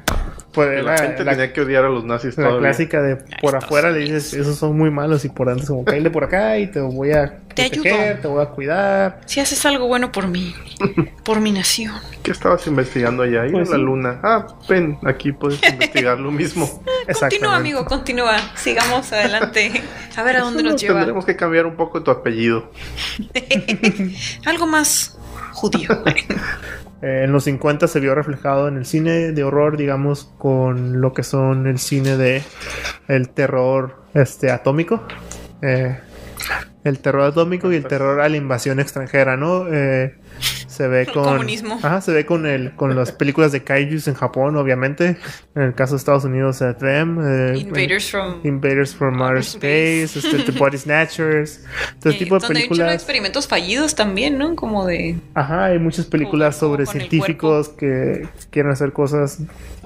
[0.52, 2.68] pues, la gente la- tenía que odiar a los nazis La todavía.
[2.70, 5.84] clásica de por afuera le dices, esos son muy malos y por dentro es como,
[5.84, 8.20] cállate por acá y te voy a Te proteger, ayudo.
[8.22, 9.20] te voy a cuidar.
[9.26, 10.54] Si haces algo bueno por mí,
[11.24, 11.94] por mi nación.
[12.22, 13.42] ¿Qué estabas investigando allá?
[13.42, 13.82] Ahí Pues en la sí.
[13.82, 14.20] luna.
[14.22, 16.82] Ah, ven, aquí puedes investigar lo mismo.
[17.18, 18.36] Continúa, amigo, continúa.
[18.56, 19.82] Sigamos adelante.
[20.16, 20.94] A ver a dónde nos lleva.
[20.96, 22.70] Tendremos que cambiar un poco tu apellido.
[24.44, 25.16] Algo más
[25.60, 25.90] judío.
[27.02, 31.14] Eh, en los 50 se vio reflejado en el cine de horror, digamos, con lo
[31.14, 32.42] que son el cine de
[33.08, 35.02] el terror este atómico.
[35.62, 35.98] Eh,
[36.84, 39.66] el terror atómico y el terror a la invasión extranjera, ¿no?
[39.72, 40.14] Eh,
[40.80, 41.24] se ve con.
[41.24, 41.78] Comunismo.
[41.82, 45.16] Ajá, se ve con el, con las películas de kaijus en Japón, obviamente.
[45.54, 47.18] En el caso de Estados Unidos, eh, Them.
[47.22, 48.40] eh, Invaders from...
[48.44, 50.36] Invaders from Outer Space, Space.
[50.38, 51.64] este, The Body Snatchers,
[52.00, 52.94] todo Eh, tipo de donde hay películas.
[52.94, 54.56] experimentos fallidos también, ¿no?
[54.56, 55.18] Como de...
[55.34, 59.38] Ajá, hay muchas películas Como- sobre como científicos que quieren hacer cosas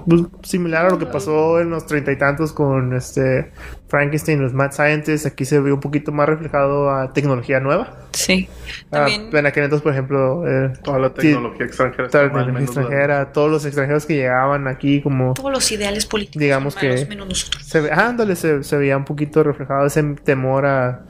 [0.06, 3.50] pues, similar a lo que pasó en los treinta y tantos con este
[3.94, 5.24] Frankenstein, los Mad Scientists.
[5.24, 7.96] Aquí se ve un poquito más reflejado a tecnología nueva.
[8.10, 8.48] Sí.
[8.90, 9.28] Ah, También...
[9.32, 12.08] en aquel entonces, por ejemplo, eh, Toda la tecnología extranjera.
[12.08, 16.74] toda la tecnología todos los extranjeros que llegaban aquí como Todos los ideales políticos Digamos
[16.74, 17.64] que- menos nosotros.
[17.64, 21.04] se ve, ah, ándale, se, se veía un poquito reflejado ese temor a,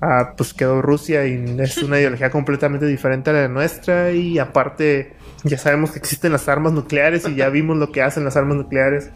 [0.00, 5.12] a, pues quedó Rusia y es una ideología completamente diferente a la nuestra y aparte
[5.42, 8.56] ya sabemos que existen las armas nucleares y ya vimos lo que hacen las armas
[8.56, 9.10] nucleares,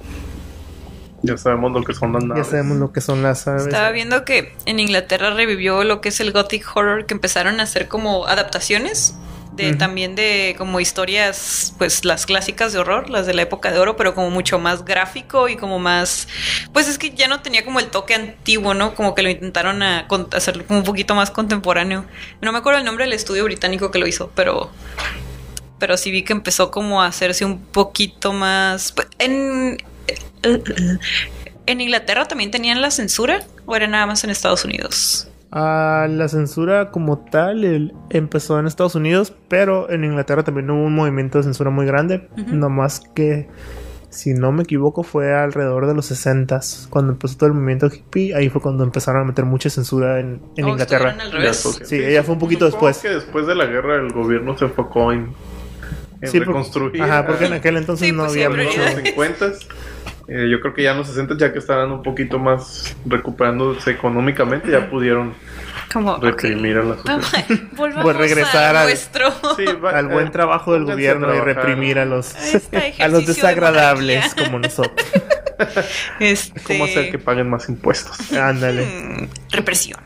[1.23, 2.47] Ya sabemos lo que son las ya naves.
[2.47, 3.67] sabemos lo que son las armas.
[3.67, 7.65] Estaba viendo que en Inglaterra revivió lo que es el Gothic Horror, que empezaron a
[7.65, 9.15] hacer como adaptaciones
[9.53, 13.81] de también de como historias, pues las clásicas de horror, las de la época de
[13.81, 16.29] oro, pero como mucho más gráfico y como más,
[16.73, 18.95] pues es que ya no tenía como el toque antiguo, ¿no?
[18.95, 22.05] Como que lo intentaron a con- hacerlo como un poquito más contemporáneo.
[22.41, 24.71] No me acuerdo el nombre del estudio británico que lo hizo, pero
[25.81, 29.79] pero sí vi que empezó como a hacerse un poquito más pues, en
[31.67, 35.31] en Inglaterra también tenían la censura o era nada más en Estados Unidos.
[35.51, 40.83] Ah, la censura como tal el- empezó en Estados Unidos, pero en Inglaterra también hubo
[40.85, 42.55] un movimiento de censura muy grande, Ujú.
[42.55, 43.49] no más que
[44.11, 46.61] si no me equivoco fue alrededor de los 60
[46.91, 50.41] cuando empezó todo el movimiento hippie, ahí fue cuando empezaron a meter mucha censura en,
[50.57, 51.15] en Oh, Inglaterra.
[51.19, 51.81] al revés.
[51.85, 53.03] Sí, ella fue un poquito supongo después.
[53.11, 55.33] que después de la guerra el gobierno se enfocó en,
[56.23, 57.03] en Sí, por- reconstruir.
[57.03, 58.81] Ajá, porque en aquel entonces Sí, no pues había en mucho.
[58.81, 59.47] los 50
[60.29, 63.91] eh, yo creo que ya en los 60 ya que estaban un poquito más recuperándose
[63.93, 65.35] económicamente ya pudieron
[65.93, 67.47] Como reprimir a la sociedad.
[67.73, 71.41] Volvamos Pues regresar a al- nuestro Sí, va- Al buen eh, trabajo del gobierno y
[71.41, 72.35] reprimir a los
[73.01, 75.07] A los de desagradables como nosotros.
[76.21, 78.31] este ¿Cómo hacer que paguen más impuestos?
[78.33, 78.85] Ándale.
[78.85, 79.99] mm, represión.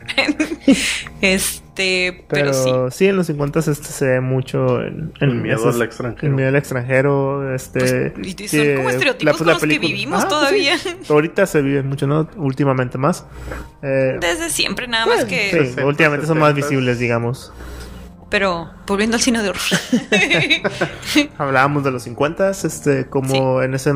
[1.21, 2.97] este, pero, Pero, sí.
[2.97, 3.07] sí.
[3.07, 6.27] en los 50 este se ve mucho en, en El miedo esos- al extranjero.
[6.27, 8.11] El miedo al extranjero, este...
[8.11, 10.77] Pues, y son como estereotipos con los que película- vivimos Ajá, pues todavía.
[10.77, 10.89] sí.
[11.09, 12.29] Ahorita se vive mucho, ¿no?
[12.37, 13.25] Últimamente más.
[13.81, 15.49] Eh, Desde siempre, nada más que.
[15.51, 16.67] sí, 60, últimamente son más 70.
[16.69, 17.51] visibles, digamos.
[18.29, 19.61] Pero volviendo al cine de horror.
[21.37, 23.93] Hablábamos de los 50, este, como en ese...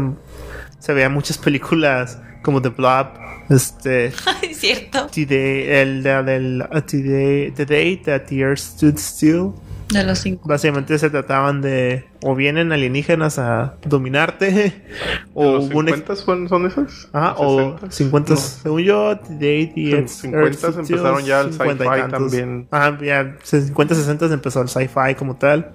[0.79, 3.07] Se veían muchas películas como The Blob,
[3.49, 4.13] este...
[4.53, 5.07] Cierto.
[5.07, 9.53] Today, el del uh, today, the Day That the Earth Stood Still.
[9.89, 10.47] De los cinco.
[10.49, 14.83] Básicamente se trataban de o vienen alienígenas a dominarte
[15.33, 17.07] o ¿Los hubo un ex- 50 son, son esas?
[17.13, 17.91] Ajá, ¿Los o 60?
[17.91, 18.37] 50 No.
[18.37, 22.11] según yo the En Earth- 50 Earth Stood Still, empezaron ya el 50 y sci-fi
[22.11, 22.67] también.
[22.71, 25.71] Ajá, ya 50 60 empezó el sci-fi como tal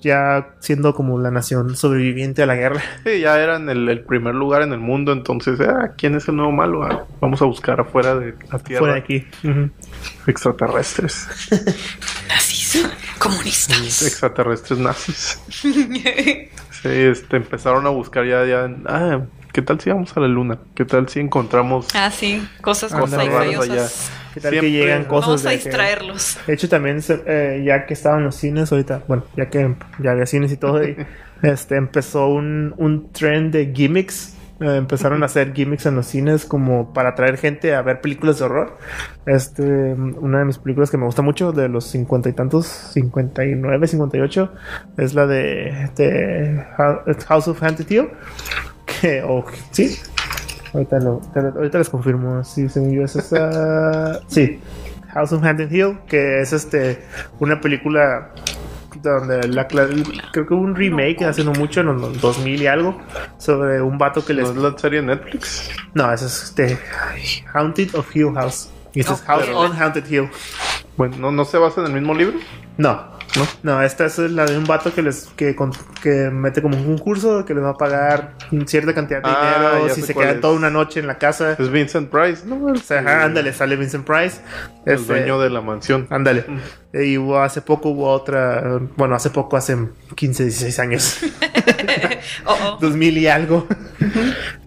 [0.00, 4.32] ya siendo como la nación sobreviviente a la guerra Sí, ya eran el, el primer
[4.36, 6.84] lugar en el mundo, entonces, ah, ¿quién es el nuevo malo?
[6.84, 9.70] Ah, vamos a buscar afuera de la Tierra fuera de aquí Ujú.
[10.28, 11.26] extraterrestres.
[12.28, 12.57] Nazis.
[13.18, 14.02] Comunistas.
[14.02, 15.38] extraterrestres nazis.
[16.80, 19.22] Sí, este, empezaron a buscar ya, ya, ah,
[19.52, 20.58] ¿qué tal si vamos a la luna?
[20.76, 22.46] ¿Qué tal si encontramos ah, sí.
[22.60, 23.30] Cosas más Ándale.
[23.30, 24.10] misteriosas.
[24.32, 26.38] qué tal Siempre- que llegan cosas Vamos a de que- distraerlos.
[26.46, 30.26] De hecho, también, eh, ya que estaban los cines ahorita, bueno, ya que ya había
[30.26, 30.96] cines y todo, y,
[31.42, 34.34] este, empezó un, un trend de gimmicks.
[34.60, 38.38] Eh, empezaron a hacer gimmicks en los cines como para atraer gente a ver películas
[38.38, 38.76] de horror.
[39.26, 39.62] Este,
[39.92, 44.52] una de mis películas que me gusta mucho, de los cincuenta y tantos, 59, 58,
[44.96, 46.64] es la de, de
[47.26, 48.08] House of Haunted Hill.
[49.00, 49.96] Que, o sí,
[50.72, 51.20] ahorita, lo-
[51.56, 52.42] ahorita les confirmo.
[52.42, 54.20] Sí, según yo es esa.
[54.26, 54.60] sí,
[55.12, 56.98] House of Haunted Hill, que es este
[57.38, 58.30] una película
[59.02, 62.98] donde la creo que hubo un remake hace no mucho en los 2000 y algo
[63.38, 65.70] sobre un vato que ¿No les es la serie Netflix?
[65.94, 66.78] no ese es este
[67.52, 70.28] Haunted of Hill House y este es Oh, House pero- on Haunted Hill
[70.96, 72.38] Bueno, ¿no, ¿no se basa en el mismo libro?
[72.78, 73.46] no ¿No?
[73.62, 75.72] no esta es la de un vato que les que, con-
[76.02, 78.34] que mete como un concurso que les va a pagar
[78.66, 80.40] cierta cantidad de Ah, dinero si se es.
[80.40, 82.64] toda una noche en la casa Es Vincent Price, ¿no?
[82.64, 84.40] o sea, ajá, ándale sale Vincent Price
[84.86, 86.06] El Este, dueño de la mansión.
[86.10, 86.46] Ándale.
[86.94, 89.76] Y hubo, hace poco hubo otra, bueno, hace poco, hace
[90.14, 91.20] 15, 16 años,
[92.46, 92.78] Oh, oh.
[92.80, 93.66] 2000 y algo.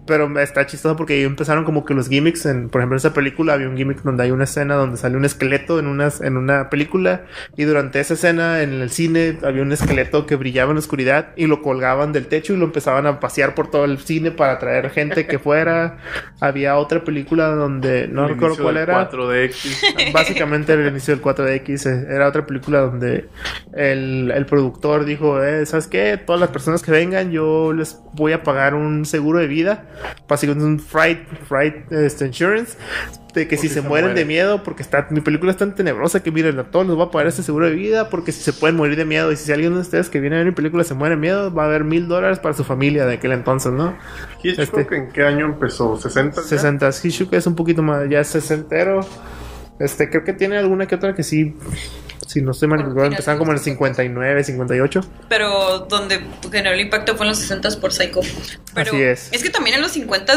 [0.06, 3.14] Pero está chistoso porque ahí empezaron como que los gimmicks, en, por ejemplo, en esa
[3.14, 6.36] película había un gimmick donde hay una escena donde sale un esqueleto en una, en
[6.36, 7.24] una película
[7.56, 11.28] y durante esa escena en el cine había un esqueleto que brillaba en la oscuridad
[11.36, 14.54] y lo colgaban del techo y lo empezaban a pasear por todo el cine para
[14.54, 15.98] atraer gente que fuera.
[16.40, 19.10] había otra película donde no El recuerdo cuál del era.
[19.10, 20.12] 4DX.
[20.12, 23.28] Básicamente el inicio del 4DX, eh, era otra película donde
[23.72, 26.18] el, el productor dijo, eh, ¿sabes qué?
[26.24, 29.84] Todas las personas que vengan, yo les voy a pagar un seguro de vida,
[30.28, 32.76] básicamente un fright, fright este, insurance,
[33.34, 36.30] de que si se, mueren de miedo, porque está, mi película es tan tenebrosa que
[36.30, 38.76] miren, a todos les va a pagar este seguro de vida, porque si se pueden
[38.76, 40.94] morir de miedo, y si alguien de ustedes que viene a ver mi película se
[40.94, 43.96] muere de miedo, va a haber mil dólares para su familia de aquel entonces, ¿no?
[44.42, 45.98] Hitchcock, Este- ¿en qué año empezó?
[45.98, 46.34] ¿60?
[46.36, 46.42] ya?
[46.42, 49.00] 60 Hitchcock es un poquito más, ya es sesentero.
[49.78, 51.56] Este, creo que tiene alguna que otra que sí,
[52.32, 55.00] si no estoy mal, empezaron como en el de los 59, 58.
[55.28, 58.20] Pero donde generó el impacto fue en los 60 por Psycho.
[58.74, 59.28] Pero Así es.
[59.42, 60.32] que también en los 50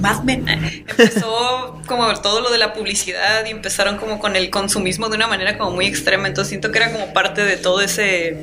[0.00, 4.50] Mad Men eh, empezó como todo lo de la publicidad y empezaron como con el
[4.50, 6.26] consumismo de una manera como muy extrema.
[6.28, 8.42] Entonces siento que era como parte de todo ese.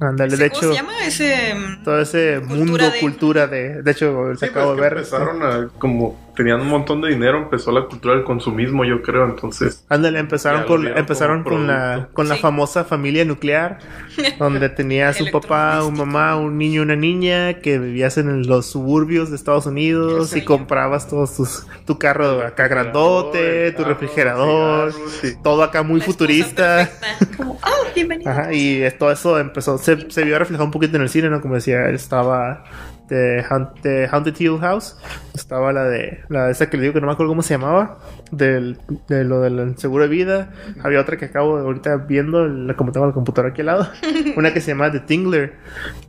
[0.00, 0.92] Ándale, ese- de ¿Cómo hecho, se llama?
[1.06, 1.54] Ese.
[1.84, 3.82] todo ese Cultura mundo, de- cultura de.
[3.82, 4.92] De hecho, Sí, se pues, acabo de que ver.
[4.98, 9.24] empezaron a, como tenían un montón de dinero, empezó la cultura del consumismo, yo creo,
[9.24, 9.84] entonces.
[9.88, 13.78] Ándale, empezaron con, empezaron con la, con la famosa familia nuclear,
[14.38, 18.66] donde tenía su papá, un mamá, un niño y una niña, que vivías en los
[18.66, 25.34] suburbios de Estados Unidos y comprabas todos tus, tu carro acá grandote, tu refrigerador, sí.
[25.42, 26.90] todo acá muy la futurista.
[26.90, 27.36] perfecta.
[27.36, 28.30] Como, oh, bienvenido.
[28.30, 31.40] Ajá, y todo eso empezó, se, se vio reflejado un poquito en el cine, ¿no?
[31.40, 32.64] Como decía, estaba
[33.08, 34.96] de, Haunt- de Haunted Hill House,
[35.34, 37.54] estaba la de, la de esa que le digo que no me acuerdo cómo se
[37.54, 37.98] llamaba,
[38.30, 38.78] del,
[39.08, 40.50] de lo del seguro de vida,
[40.82, 43.88] había otra que acabo de ahorita viendo, la, como tengo la computadora aquí al lado,
[44.36, 45.54] una que se llama The Tingler,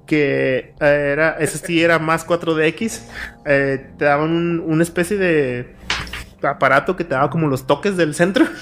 [0.06, 3.02] que eh, era, esa sí era más 4DX,
[3.46, 5.76] eh, te daban un- una especie de
[6.44, 8.46] aparato que te daba como los toques del centro.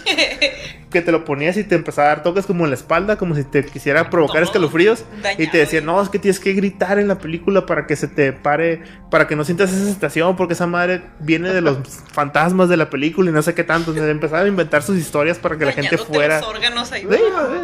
[0.94, 3.36] que te lo ponías y te empezaba a dar toques como en la espalda, como
[3.36, 5.04] si te quisiera provocar Todo escalofríos.
[5.22, 5.44] dañado.
[5.44, 8.08] Y te decían, no, es que tienes que gritar en la película para que se
[8.08, 11.78] te pare, para que no sientas esa sensación, porque esa madre viene de los
[12.14, 13.92] fantasmas de la película y no sé qué tanto.
[13.92, 16.40] Entonces, empezaban a inventar sus historias para que la gente fuera.
[16.40, 17.06] los órganos ahí.
[17.10, 17.18] Sí,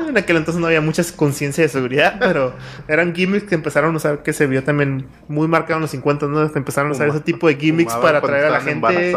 [0.10, 2.56] en aquel entonces no había mucha conciencia de seguridad, pero
[2.88, 6.26] eran gimmicks que empezaron a usar, que se vio también muy marcado en los 50,
[6.26, 6.52] ¿no?
[6.52, 9.16] Que empezaron a usar ese tipo de gimmicks para atraer a la gente.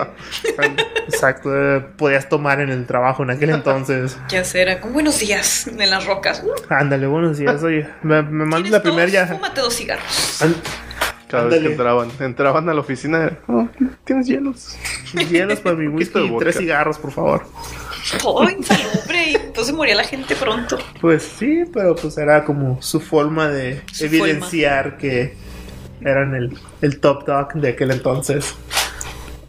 [1.07, 4.02] Exacto, eh, podías tomar en el trabajo en aquel entonces.
[4.29, 4.69] ¿Qué hacer?
[4.69, 6.43] Era como buenos días en las rocas.
[6.69, 9.27] Ándale, buenos días, oye, me, me mandas ¿Tienes la primera ya.
[9.27, 10.39] Fúmate dos cigarros.
[11.29, 13.67] Cada vez que entraban, entraban a la oficina, "Oh,
[14.05, 14.77] ¿tienes hielos?
[15.31, 17.47] Hielos para mi whisky y tres cigarros, por favor.
[18.21, 20.77] Todo insalubre y entonces moría la gente pronto.
[21.01, 25.35] Pues sí, pero pues era como su forma de Su evidenciar que
[26.05, 28.55] eran el, el top dog de aquel entonces.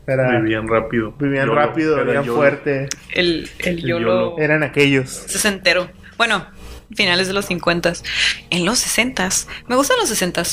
[0.05, 1.13] Era, Vivían rápido.
[1.17, 2.37] vivían YOLO, rápido, era vivían YOLO.
[2.37, 2.89] fuerte.
[3.13, 4.39] El, el El YOLO YOLO.
[4.39, 5.09] Eran aquellos.
[5.09, 5.89] sesentero.
[6.17, 6.45] Bueno,
[6.95, 7.93] finales de los 50.
[8.49, 9.29] En los 60
[9.67, 10.43] me gustan los 60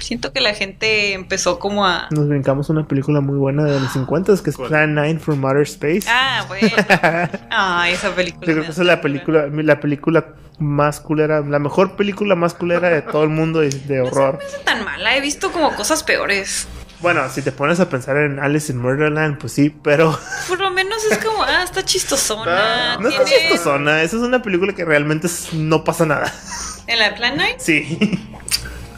[0.00, 2.06] Siento que la gente empezó como a.
[2.10, 4.68] Nos brincamos una película muy buena de los 50 que es ¿Cuál?
[4.68, 6.04] Plan 9 from Outer Space.
[6.08, 6.68] Ah, bueno.
[7.50, 8.46] Ah, esa película.
[8.46, 12.36] Yo creo me que esa es la película, la película más culera, la mejor película
[12.36, 14.38] más culera de todo el mundo y de horror.
[14.40, 16.68] No es tan mala, he visto como cosas peores.
[17.00, 20.18] Bueno, si te pones a pensar en Alice in Murderland, pues sí, pero
[20.48, 22.94] Por lo menos es como, ah, está chistosona.
[22.94, 24.02] Ah, no está tiene- chistosona.
[24.02, 26.32] Esa es una película que realmente no pasa nada.
[26.88, 27.98] En la Plan 9, Sí.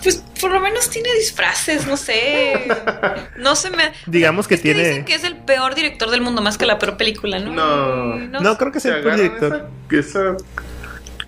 [0.02, 2.68] pues por lo menos tiene disfraces, no sé.
[3.36, 3.92] No se me.
[4.06, 4.88] Digamos que Es que tiene.
[4.88, 7.52] dicen que es el peor director del mundo, más que la peor película, ¿no?
[7.52, 8.16] No.
[8.40, 9.68] No, creo que Se sea el peor director.
[9.90, 10.36] esa, esa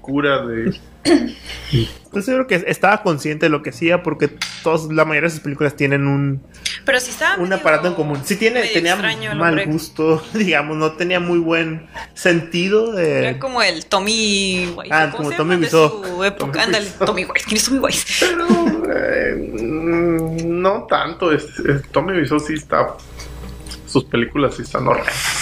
[0.00, 0.80] cura de.
[1.72, 4.28] Estoy seguro que estaba consciente de lo que hacía porque
[4.62, 6.42] todos, la mayoría de sus películas tienen un,
[6.84, 7.42] Pero sí estaba.
[7.42, 8.20] un aparato en común.
[8.24, 8.96] Sí tiene, tenía
[9.34, 13.18] mal gusto, digamos, no tenía muy buen sentido de...
[13.20, 14.90] Era como el Tommy Wise.
[14.92, 16.04] Ah, ¿cómo como Tommy Wiseau.
[16.04, 16.52] su época.
[16.52, 16.90] Tommy Ándale.
[17.04, 17.44] Tommy Wise.
[17.46, 18.06] ¿Quién es Tommy Wise?
[18.20, 18.46] Pero.
[18.94, 19.48] eh,
[20.44, 21.32] no tanto.
[21.32, 22.88] Es, es- Tommy Wiseau sí está.
[23.86, 25.41] Sus películas sí están horrendas.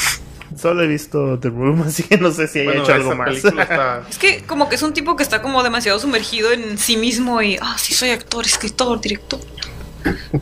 [0.61, 3.35] Solo he visto The Room, así que no sé si haya Bueno, hecho algo más.
[3.37, 4.03] está.
[4.11, 7.41] Es que como que es un tipo que está como demasiado sumergido en sí mismo
[7.41, 9.41] y, ah, sí soy actor, escritor, director.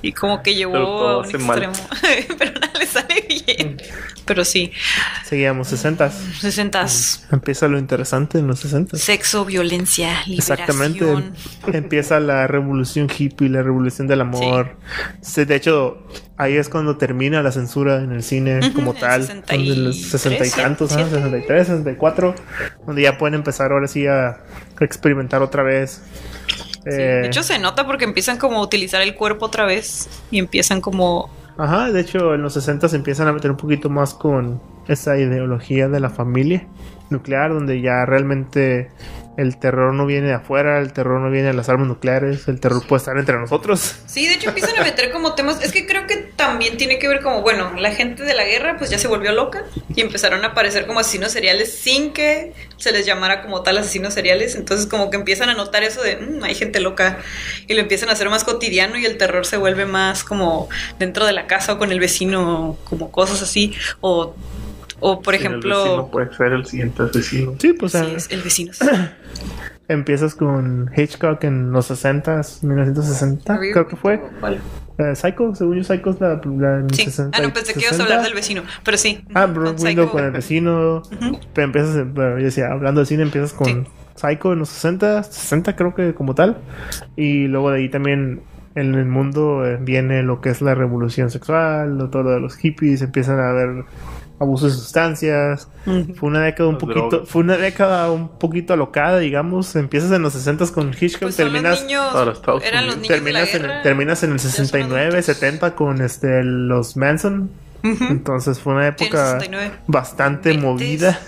[0.02, 1.72] Y como que llevó a un extremo.
[2.38, 3.82] Pero nada le sale bien.
[4.24, 4.72] Pero sí,
[5.24, 7.26] Seguíamos 60 sesentas.
[7.30, 10.58] Empieza lo interesante en los 60 Sexo, violencia, liberación.
[10.58, 11.76] Exactamente.
[11.76, 14.76] Empieza la revolución hippie, la revolución del amor.
[15.20, 16.06] Sí, de hecho,
[16.36, 19.22] ahí es cuando termina la censura en el cine como en tal.
[19.22, 20.96] 63, Donde los 60 y tantos, ¿no?
[20.98, 21.10] siete.
[21.10, 22.34] 63, 64.
[22.86, 24.38] Donde ya pueden empezar ahora sí a
[24.80, 26.02] experimentar otra vez.
[26.90, 30.08] Sí, Eh, De hecho se nota porque empiezan como a utilizar el cuerpo otra vez
[30.30, 33.90] y empiezan como Ajá, de hecho en los 60 se empiezan a meter un poquito
[33.90, 36.66] más con esa ideología de la familia
[37.10, 38.90] nuclear, donde ya realmente
[39.38, 42.58] el terror no viene de afuera, el terror no viene de las armas nucleares, el
[42.58, 43.94] terror puede estar entre nosotros.
[44.04, 47.06] Sí, de hecho empiezan a meter como temas, es que creo que también tiene que
[47.06, 50.44] ver como, bueno, la gente de la guerra pues ya se volvió loca y empezaron
[50.44, 54.88] a aparecer como asesinos seriales sin que se les llamara como tal asesinos seriales, entonces
[54.88, 57.18] como que empiezan a notar eso de, "Mm, hay gente loca
[57.68, 61.24] y lo empiezan a hacer más cotidiano y el terror se vuelve más como dentro
[61.26, 64.34] de la casa o con el vecino, como cosas así, o,
[65.00, 65.82] o por Sí, el ejemplo...
[65.84, 67.54] vecino puede ser el siguiente asesino.
[67.58, 68.72] Sí, pues Sí, ah, es el vecino.
[69.88, 74.20] empiezas con Hitchcock en los 60s, 1960, creo que fue.
[74.40, 74.60] ¿Cuál?
[74.98, 77.04] Eh, Psycho, según yo, Psycho es la, la en Sí.
[77.04, 78.04] 60 Ah, no, pensé que ibas a 60.
[78.14, 79.24] hablar del vecino, pero sí.
[79.32, 79.84] Ah, Con Bro- Psycho.
[79.86, 81.02] Window con el vecino.
[81.54, 83.84] Pero empiezas, bueno, yo decía, hablando de cine, empiezas con Sí.
[84.16, 86.58] Psycho en los 60, 60 creo que como tal.
[87.16, 88.42] Y luego de ahí también
[88.74, 92.40] en el mundo eh, viene lo que es la revolución sexual, lo- todo lo de
[92.40, 93.84] los hippies, empiezan a haber
[94.40, 95.68] abusos de sustancias.
[95.84, 97.28] Fue una década un Las poquito, drogas.
[97.28, 99.74] fue una década un poquito alocada, digamos.
[99.76, 103.08] Empiezas en los 60 con Hitchcock, Pues los terminas niños, para Estados eran los niños
[103.08, 103.82] de la terminas en, guerra.
[103.82, 105.24] terminas en el son 69, adultos.
[105.24, 107.50] 70 con este los Manson.
[107.82, 109.72] Entonces fue una época 69.
[109.86, 111.18] bastante movida.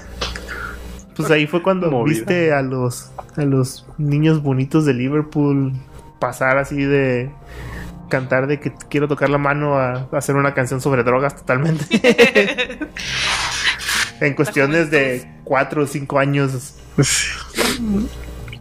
[1.16, 2.15] Pues ahí fue cuando Movida.
[2.15, 5.73] viste a los a los niños bonitos de Liverpool
[6.19, 7.31] pasar así de
[8.11, 11.85] cantar de que quiero tocar la mano a, a hacer una canción sobre drogas totalmente.
[14.20, 16.74] en cuestiones de cuatro o cinco años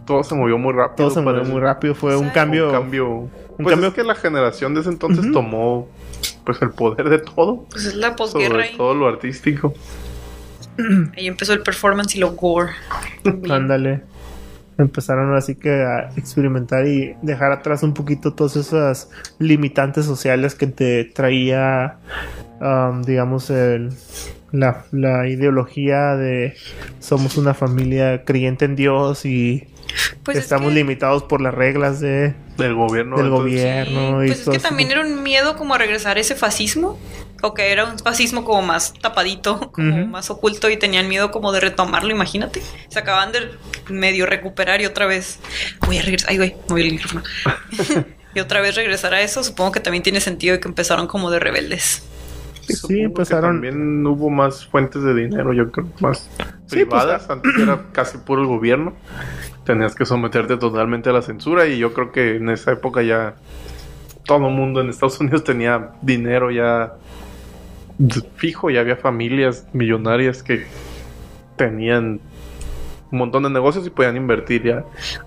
[0.06, 0.96] Todo se movió muy rápido.
[0.96, 1.94] todo se movió muy rápido.
[1.94, 2.68] Fue un cambio.
[2.68, 3.08] Un cambio.
[3.08, 5.88] un pues cambio- es que la generación de ese entonces tomó
[6.44, 7.66] pues el poder de todo.
[7.70, 9.74] Pues es la posguerra Sobre todo lo artístico.
[11.16, 12.72] Ahí empezó el performance y lo gore.
[13.50, 14.02] Ándale.
[14.80, 20.66] Empezaron así que a experimentar y dejar atrás un poquito todas esas limitantes sociales que
[20.66, 21.98] te traía,
[22.60, 23.90] um, digamos, el,
[24.52, 26.54] la, la ideología de
[26.98, 29.68] somos una familia creyente en Dios y
[30.24, 33.16] Pues es estamos que- limitados por las reglas de, Del gobierno.
[33.18, 34.24] del entonces, gobierno.
[34.24, 36.98] y Pues es que también era un miedo como a regresar a ese fascismo.
[37.42, 41.52] O que era un fascismo como más tapadito, como más oculto y tenían miedo como
[41.52, 42.62] de retomarlo, imagínate.
[42.88, 43.50] Se acaban de
[43.88, 45.38] medio recuperar y otra vez
[45.86, 46.30] voy a regresar.
[46.30, 47.22] Ay, güey, moví el micrófono.
[48.34, 51.38] y otra vez regresar a eso, supongo que también tiene sentido que empezaron como de
[51.40, 52.04] rebeldes.
[52.62, 56.70] Sí, supongo que empezaron- También hubo más fuentes de dinero, yo creo, más Sí, pues,
[56.70, 57.28] privadas.
[57.28, 58.92] Antes era casi puro el gobierno.
[59.64, 63.34] Tenías que someterte totalmente a la censura y yo creo que en esa época ya
[64.24, 66.92] todo el mundo en Estados Unidos tenía dinero ya
[68.36, 70.66] fijo, ya había familias millonarias que
[71.56, 72.20] tenían
[73.12, 74.84] un montón de negocios y podían invertir ya.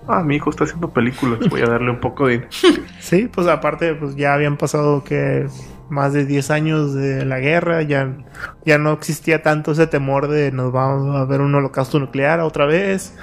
[0.08, 2.46] Ah, mi hijo está haciendo películas, voy a darle un poco de.
[3.00, 5.46] Sí, pues aparte, pues ya habían pasado que
[5.90, 8.16] más de 10 años de la guerra, ya,
[8.64, 12.64] ya no existía tanto ese temor de nos vamos a ver un holocausto nuclear otra
[12.64, 13.14] vez.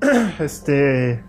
[0.40, 1.22] este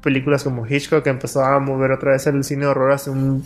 [0.00, 3.42] películas como Hitchcock empezó a mover otra vez el cine de horror hacia un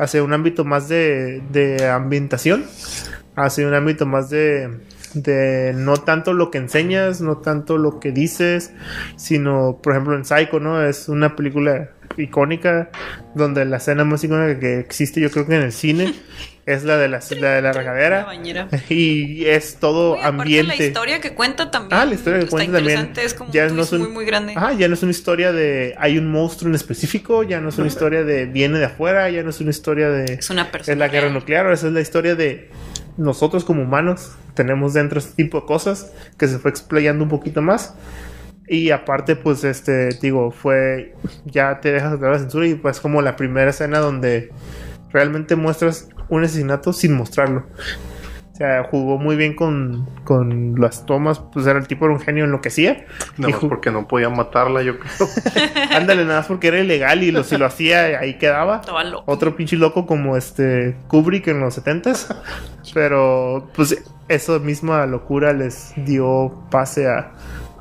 [0.00, 2.64] hacia un ámbito más de, de ambientación,
[3.36, 4.70] hacia un ámbito más de
[5.14, 8.72] de no tanto lo que enseñas, no tanto lo que dices,
[9.16, 10.82] sino, por ejemplo, en Psycho, ¿no?
[10.82, 12.90] Es una película icónica
[13.34, 16.14] donde la escena más icónica que existe, yo creo que en el cine,
[16.66, 18.24] es la de la, la de la La regadera.
[18.24, 18.68] bañera.
[18.88, 20.76] Y es todo Uy, ambiente.
[20.76, 21.98] la historia que cuenta también.
[22.00, 23.12] Ah, la historia que cuenta también.
[23.16, 24.54] Es como Ya un no twist son- muy, muy grande.
[24.56, 27.78] Ajá, ya no es una historia de hay un monstruo en específico, ya no es
[27.78, 30.92] una historia de viene de afuera, ya no es una historia de Es una persona.
[30.92, 32.70] es la guerra nuclear, esa es la historia de
[33.16, 37.62] nosotros como humanos tenemos dentro este tipo de cosas que se fue explayando un poquito
[37.62, 37.94] más.
[38.72, 43.20] Y aparte, pues, este, digo, fue, ya te dejas de la censura y pues como
[43.20, 44.52] la primera escena donde
[45.10, 47.66] realmente muestras un asesinato sin mostrarlo.
[48.52, 52.20] O sea, jugó muy bien con, con las tomas, pues era el tipo era un
[52.20, 53.06] genio en lo que hacía.
[53.38, 55.28] Nada más porque no podía matarla, yo creo.
[55.90, 59.24] Ándale, nada más porque era ilegal y lo, si lo hacía ahí quedaba Estaba loco.
[59.26, 62.36] otro pinche loco como este Kubrick en los 70s.
[62.94, 67.32] Pero pues esa misma locura les dio pase a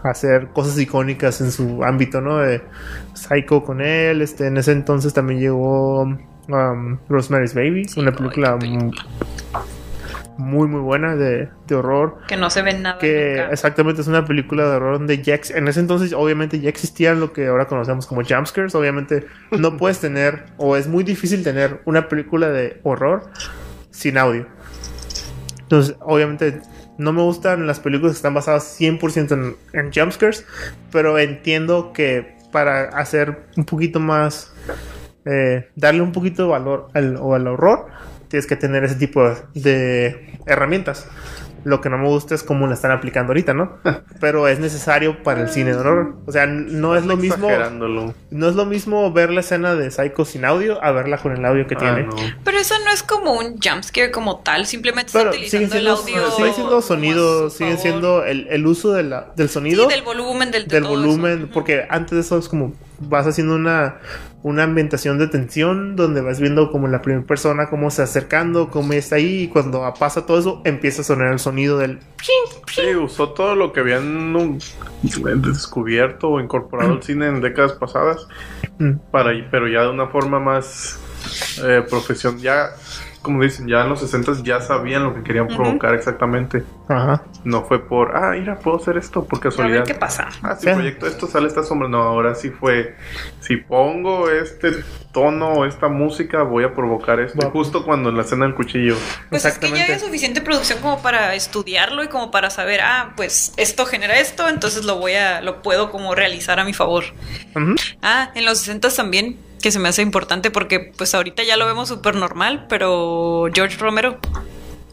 [0.04, 2.38] hacer cosas icónicas en su ámbito, ¿no?
[2.38, 2.62] De
[3.14, 8.58] Psycho con él, este, en ese entonces también llegó um, Rosemary's Baby, Sí, una película,
[10.40, 12.20] muy muy buena de, de horror.
[12.28, 12.98] Que no se ve nada.
[12.98, 13.52] Que nunca.
[13.52, 17.34] exactamente es una película de horror donde ya en ese entonces obviamente ya existían lo
[17.34, 18.74] que ahora conocemos como jumpscares.
[18.74, 23.30] Obviamente no puedes tener o es muy difícil tener una película de horror
[23.92, 24.48] sin audio.
[25.62, 26.62] Entonces obviamente
[27.00, 30.46] no me gustan las películas que están basadas 100% en, en jumpscares,
[30.92, 34.52] pero entiendo que para hacer un poquito más,
[35.26, 37.88] eh, darle un poquito de valor al, o al horror,
[38.28, 41.08] tienes que tener ese tipo de herramientas.
[41.64, 43.78] Lo que no me gusta es cómo la están aplicando ahorita, ¿no?
[44.20, 46.16] Pero es necesario para el cine de horror.
[46.26, 47.50] O sea, no es lo mismo.
[48.32, 51.44] No es lo mismo ver la escena de Psycho sin audio a verla con el
[51.46, 52.04] audio que Ah, tiene.
[52.04, 52.16] no.
[52.44, 56.20] Pero eso no es como un jumpscare como tal, simplemente Pero está siguen utilizando siendo,
[56.20, 56.36] el audio.
[56.38, 59.86] siguen siendo sonidos, siguen siendo el, el uso de la- del sonido.
[59.88, 61.50] Sí, del volumen, del, de del todo volumen, eso.
[61.54, 63.98] porque antes de eso es como vas haciendo una,
[64.44, 68.94] una ambientación de tensión donde vas viendo como la primera persona cómo se acercando, cómo
[68.94, 73.30] está ahí y cuando pasa todo eso empieza a sonar el sonido del Sí, usó
[73.30, 74.58] todo lo que habían
[75.38, 78.28] descubierto o incorporado al cine en décadas pasadas,
[78.80, 78.94] Mm.
[79.12, 80.98] para, pero ya de una forma más
[81.64, 82.40] eh, profesional.
[82.40, 82.70] Ya,
[83.22, 86.64] como dicen, ya en los 60 ya sabían lo que querían provocar exactamente.
[86.88, 87.24] Ajá.
[87.44, 89.84] No fue por, ah, mira, puedo hacer esto por A ver casualidad.
[89.86, 90.28] qué pasa.
[90.42, 90.74] Ah, si Sí.
[90.74, 91.88] proyecto esto, sale esta sombra.
[91.90, 92.96] No, ahora sí fue.
[93.42, 94.72] Si pongo este
[95.12, 97.50] tono o esta música, voy a provocar esto.
[97.52, 98.96] Justo cuando en la escena del cuchillo.
[99.30, 99.94] Pues es que ya Exactamente.
[99.94, 104.48] hay suficiente producción como para estudiarlo y como para saber, ah, pues esto genera esto,
[104.50, 107.04] entonces lo voy a, lo puedo como realizar a mi favor.
[107.56, 107.76] Ujú.
[108.02, 111.66] Ah, en los 60 también, que se me hace importante porque pues ahorita ya lo
[111.66, 114.20] vemos súper normal, pero George Romero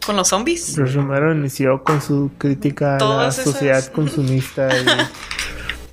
[0.05, 0.75] con los zombies.
[0.75, 4.69] George Romero inició con su crítica a la esas- sociedad consumista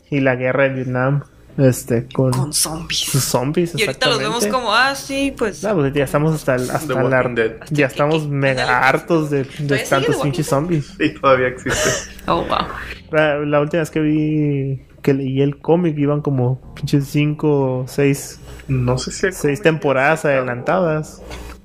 [0.09, 1.23] y, y la guerra de Vietnam
[1.57, 3.73] este con, Con sus zombies.
[3.75, 5.61] Y ahorita los vemos como, ah, sí, pues...
[5.63, 7.51] No, pues ya estamos hasta, hasta la, Dead.
[7.69, 10.93] ya estamos mega hartos de, de ¿Todavía sigue tantos pinches zombies.
[10.99, 11.89] Y todavía existe.
[12.25, 12.67] Oh, wow.
[13.11, 17.87] La, la última vez que vi que leí el cómic iban como pinches cinco o
[17.87, 21.21] seis, No sé si seis temporadas adelantadas.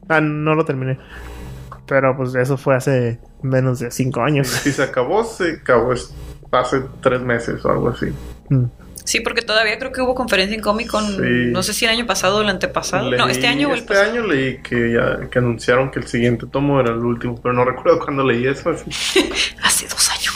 [0.08, 0.98] Ah, no lo terminé.
[1.86, 4.48] Pero pues eso fue hace menos de cinco años.
[4.48, 6.12] Si se acabó, se acabó es-
[6.50, 8.06] hace tres meses o algo así.
[8.50, 8.64] Mm.
[9.04, 11.50] Sí, porque todavía creo que hubo conferencia en Comic Con, Sí.
[11.50, 13.10] no sé si el año pasado o el antepasado.
[13.10, 14.10] no, este año o el este pasado.
[14.12, 17.64] año leí que ya que anunciaron que el siguiente tomo era el último, pero no
[17.64, 18.68] recuerdo cuándo leí eso.
[18.68, 18.84] así.
[19.62, 20.34] Hace dos años.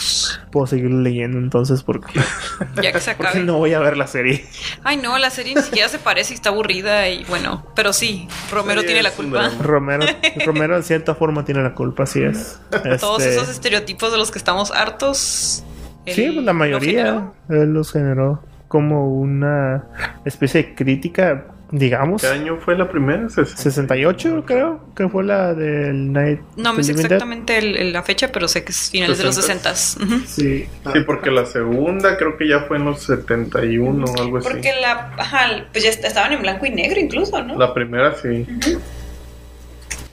[0.53, 2.13] Puedo seguir leyendo entonces porque,
[2.83, 3.45] Ya que se porque acabe.
[3.45, 4.45] no voy a ver la serie.
[4.85, 8.29] Ay, no, la serie ni siquiera se parece y está aburrida y bueno, pero sí,
[8.51, 9.49] Romero Sí, tiene la culpa.
[9.61, 10.05] Romero,
[10.47, 12.61] Romero en cierta forma tiene la culpa, así es.
[13.01, 15.65] Todos Este, esos estereotipos de los que estamos hartos.
[16.07, 17.63] Sí, pues la mayoría generó.
[17.63, 19.85] él los generó como una
[20.25, 22.21] especie de crítica, digamos.
[22.23, 23.23] ¿Qué año fue la primera?
[23.31, 26.41] Ses- 68 creo que fue la del Night.
[26.57, 29.35] No me sé exactamente el- el- la fecha, pero sé que es finales de los
[29.37, 29.97] 60s.
[29.99, 30.67] 60 Sí.
[30.93, 34.49] Sí, porque la segunda creo que ya fue en los 71 o algo así.
[34.49, 37.57] Porque la, ajá, pues ya est- estaban en blanco y negro incluso, ¿no?
[37.59, 38.47] La primera sí.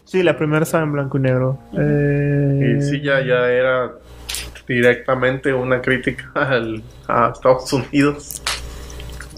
[0.06, 1.60] Sí, la primera estaba en blanco y negro.
[1.78, 3.92] Eh, Y sí, ya, ya era
[4.68, 8.42] directamente una crítica al, a Estados Unidos.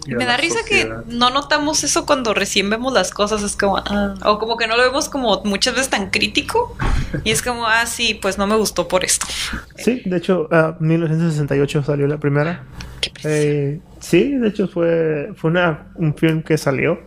[0.05, 1.03] Y Me da risa sociedad.
[1.05, 4.67] que no notamos eso cuando recién vemos las cosas, es como, ah, o como que
[4.67, 6.75] no lo vemos como muchas veces tan crítico,
[7.23, 9.25] y es como, ah, sí, pues no me gustó por esto.
[9.77, 12.63] Sí, de hecho, ah, 1968 salió la primera.
[13.23, 16.99] Eh, sí, de hecho fue, fue una, un film que salió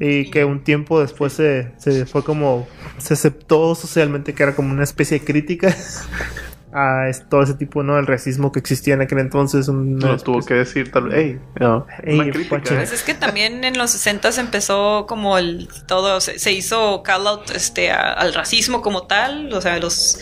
[0.00, 2.66] y que un tiempo después se, se fue como,
[2.98, 5.74] se aceptó socialmente que era como una especie de crítica
[6.76, 7.98] a es- todo ese tipo, ¿no?
[7.98, 9.68] El racismo que existía en aquel entonces.
[9.68, 12.56] una No tuvo que decir tal vez, hey, no, Ey, una crítica.
[12.56, 12.76] ¿eh?
[12.76, 17.26] Pues es que también en los 60 empezó como el todo, se, se hizo call
[17.26, 20.18] out este, a- al racismo como tal, o sea, los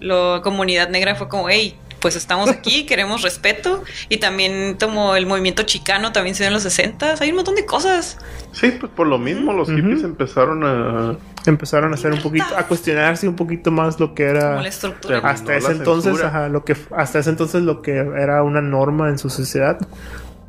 [0.00, 5.26] la comunidad negra fue como, hey, pues estamos aquí, queremos respeto, y también como el
[5.26, 8.18] movimiento chicano también se dio en los 60 hay un montón de cosas.
[8.52, 9.78] Sí, pues por lo mismo los Ujú.
[9.78, 11.16] hippies empezaron a...
[11.46, 14.50] Empezaron a hacer un poquito, a cuestionarse un poquito más lo que era.
[14.50, 15.18] Como la estructura.
[15.18, 19.10] Hasta ese la entonces, ajá, lo que hasta ese entonces lo que era una norma
[19.10, 19.78] en su sociedad.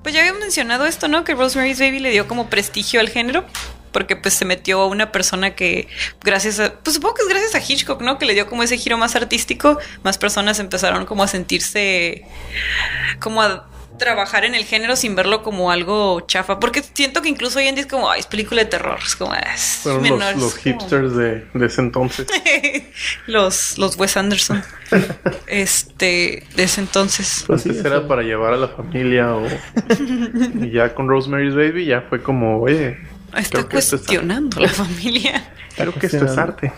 [0.01, 1.23] Pues ya habíamos mencionado esto, ¿no?
[1.23, 3.45] Que Rosemary's Baby le dio como prestigio al género.
[3.97, 5.87] Porque pues se metió a una persona que,
[6.23, 8.19] gracias a, pues supongo que es gracias a Hitchcock, ¿no?
[8.19, 12.23] Que le dio como ese giro más artístico, más personas empezaron como a sentirse,
[13.19, 13.65] como a
[13.97, 16.59] trabajar en el género sin verlo como algo chafa.
[16.59, 19.15] Porque siento que incluso hoy en día es como, ay, es película de terror, es
[19.15, 22.27] como, "Ah, es Fueron menor, los, es los como- hipsters de, de ese entonces.
[23.25, 24.63] los, los Wes Anderson.
[25.47, 27.43] este, de ese entonces.
[27.47, 29.47] Pues sí, era para llevar a la familia o...
[30.61, 32.99] y ya con Rosemary's Baby ya fue como, oye,
[33.35, 35.51] Está es cuestionando la familia.
[35.75, 36.71] Creo que esto es arte.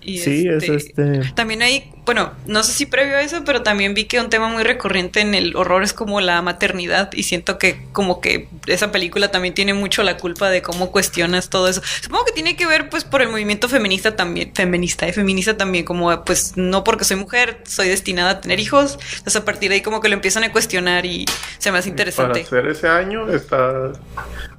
[0.00, 1.20] Y Sí, es este.
[1.34, 4.48] También hay, bueno, no sé si previo a eso, pero también vi que un tema
[4.48, 8.90] muy recurrente en el horror es como la maternidad y siento que como que esa
[8.90, 11.82] película también tiene mucho la culpa de cómo cuestionas todo eso.
[12.00, 15.84] Supongo que tiene que ver pues por el movimiento feminista también, feminista, y feminista también,
[15.84, 19.74] como pues no porque soy mujer soy destinada a tener hijos, entonces a partir de
[19.74, 21.26] ahí como que lo empiezan a cuestionar y
[21.58, 22.40] se me hace Para interesante.
[22.40, 23.92] hacer ese año está...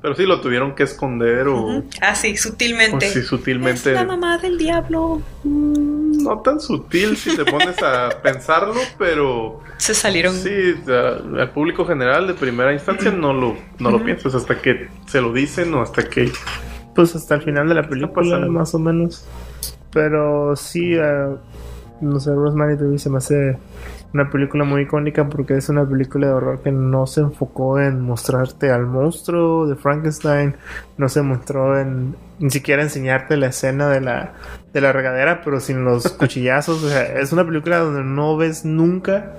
[0.01, 1.61] Pero sí, lo tuvieron que esconder o...
[1.61, 1.89] Ujú.
[1.99, 3.07] Ah, sí, sutilmente.
[3.09, 3.89] o sí, sutilmente...
[3.89, 5.21] Es la mamá del diablo.
[5.43, 9.61] Mm, No tan sutil si te pones a pensarlo, pero...
[9.77, 10.33] Se salieron.
[10.35, 14.89] Sí, a- al público general de primera instancia no lo, no lo piensas hasta que
[15.07, 16.31] se lo dicen o hasta que...
[16.95, 19.25] Pues hasta el final de la película, más o menos.
[19.91, 21.35] Pero sí, eh,
[22.01, 23.57] no sé, Rosemary Baby se me hace
[24.13, 28.01] una película muy icónica porque es una película de horror que no se enfocó en
[28.01, 30.55] mostrarte al monstruo de Frankenstein,
[30.97, 34.33] no se mostró en ni siquiera enseñarte la escena de la,
[34.73, 36.83] de la regadera, pero sin los cuchillazos.
[36.83, 39.33] O sea, es una película donde no ves nunca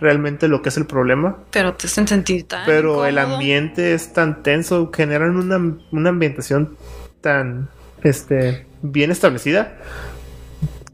[0.00, 1.38] realmente lo que es el problema.
[1.50, 2.64] Pero te hacen sentir tan.
[2.64, 6.76] Pero el ambiente es tan tenso, generan una, una ambientación
[7.20, 7.68] tan
[8.02, 9.78] este bien establecida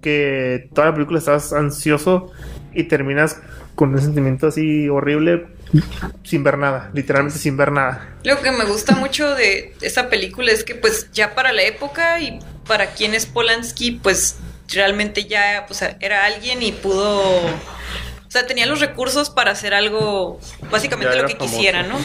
[0.00, 2.30] que toda la película estás ansioso
[2.72, 3.38] y terminas
[3.74, 5.46] con un sentimiento así horrible
[6.24, 8.16] sin ver nada, literalmente sin ver nada.
[8.24, 12.20] Lo que me gusta mucho de esa película es que pues ya para la época
[12.20, 14.36] y para quien es Polanski pues
[14.68, 15.66] realmente ya
[16.00, 17.20] era alguien y pudo
[18.30, 20.38] o sea, tenía los recursos para hacer algo
[20.70, 21.98] básicamente lo que quisiera, ¿no?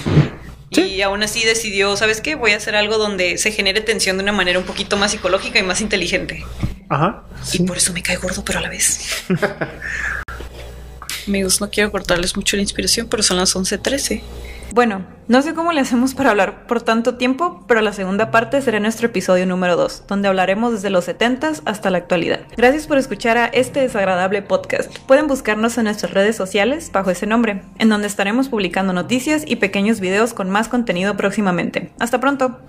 [0.72, 2.34] Y aún así decidió, ¿sabes qué?
[2.34, 5.60] Voy a hacer algo donde se genere tensión de una manera un poquito más psicológica
[5.60, 6.44] y más inteligente.
[6.90, 7.24] Ajá.
[7.54, 9.24] Y por eso me cae gordo, pero a la vez.
[11.28, 14.22] Amigos, no quiero cortarles mucho la inspiración, pero son las 11:13.
[14.74, 18.62] Bueno, no sé cómo le hacemos para hablar por tanto tiempo, pero la segunda parte
[18.62, 22.42] será nuestro episodio número 2, donde hablaremos desde los 70s hasta la actualidad.
[22.58, 24.98] Gracias por escuchar a este desagradable podcast.
[25.08, 29.56] Pueden buscarnos en nuestras redes sociales bajo ese nombre, en donde estaremos publicando noticias y
[29.56, 31.92] pequeños videos con más contenido próximamente.
[31.98, 32.60] Hasta pronto.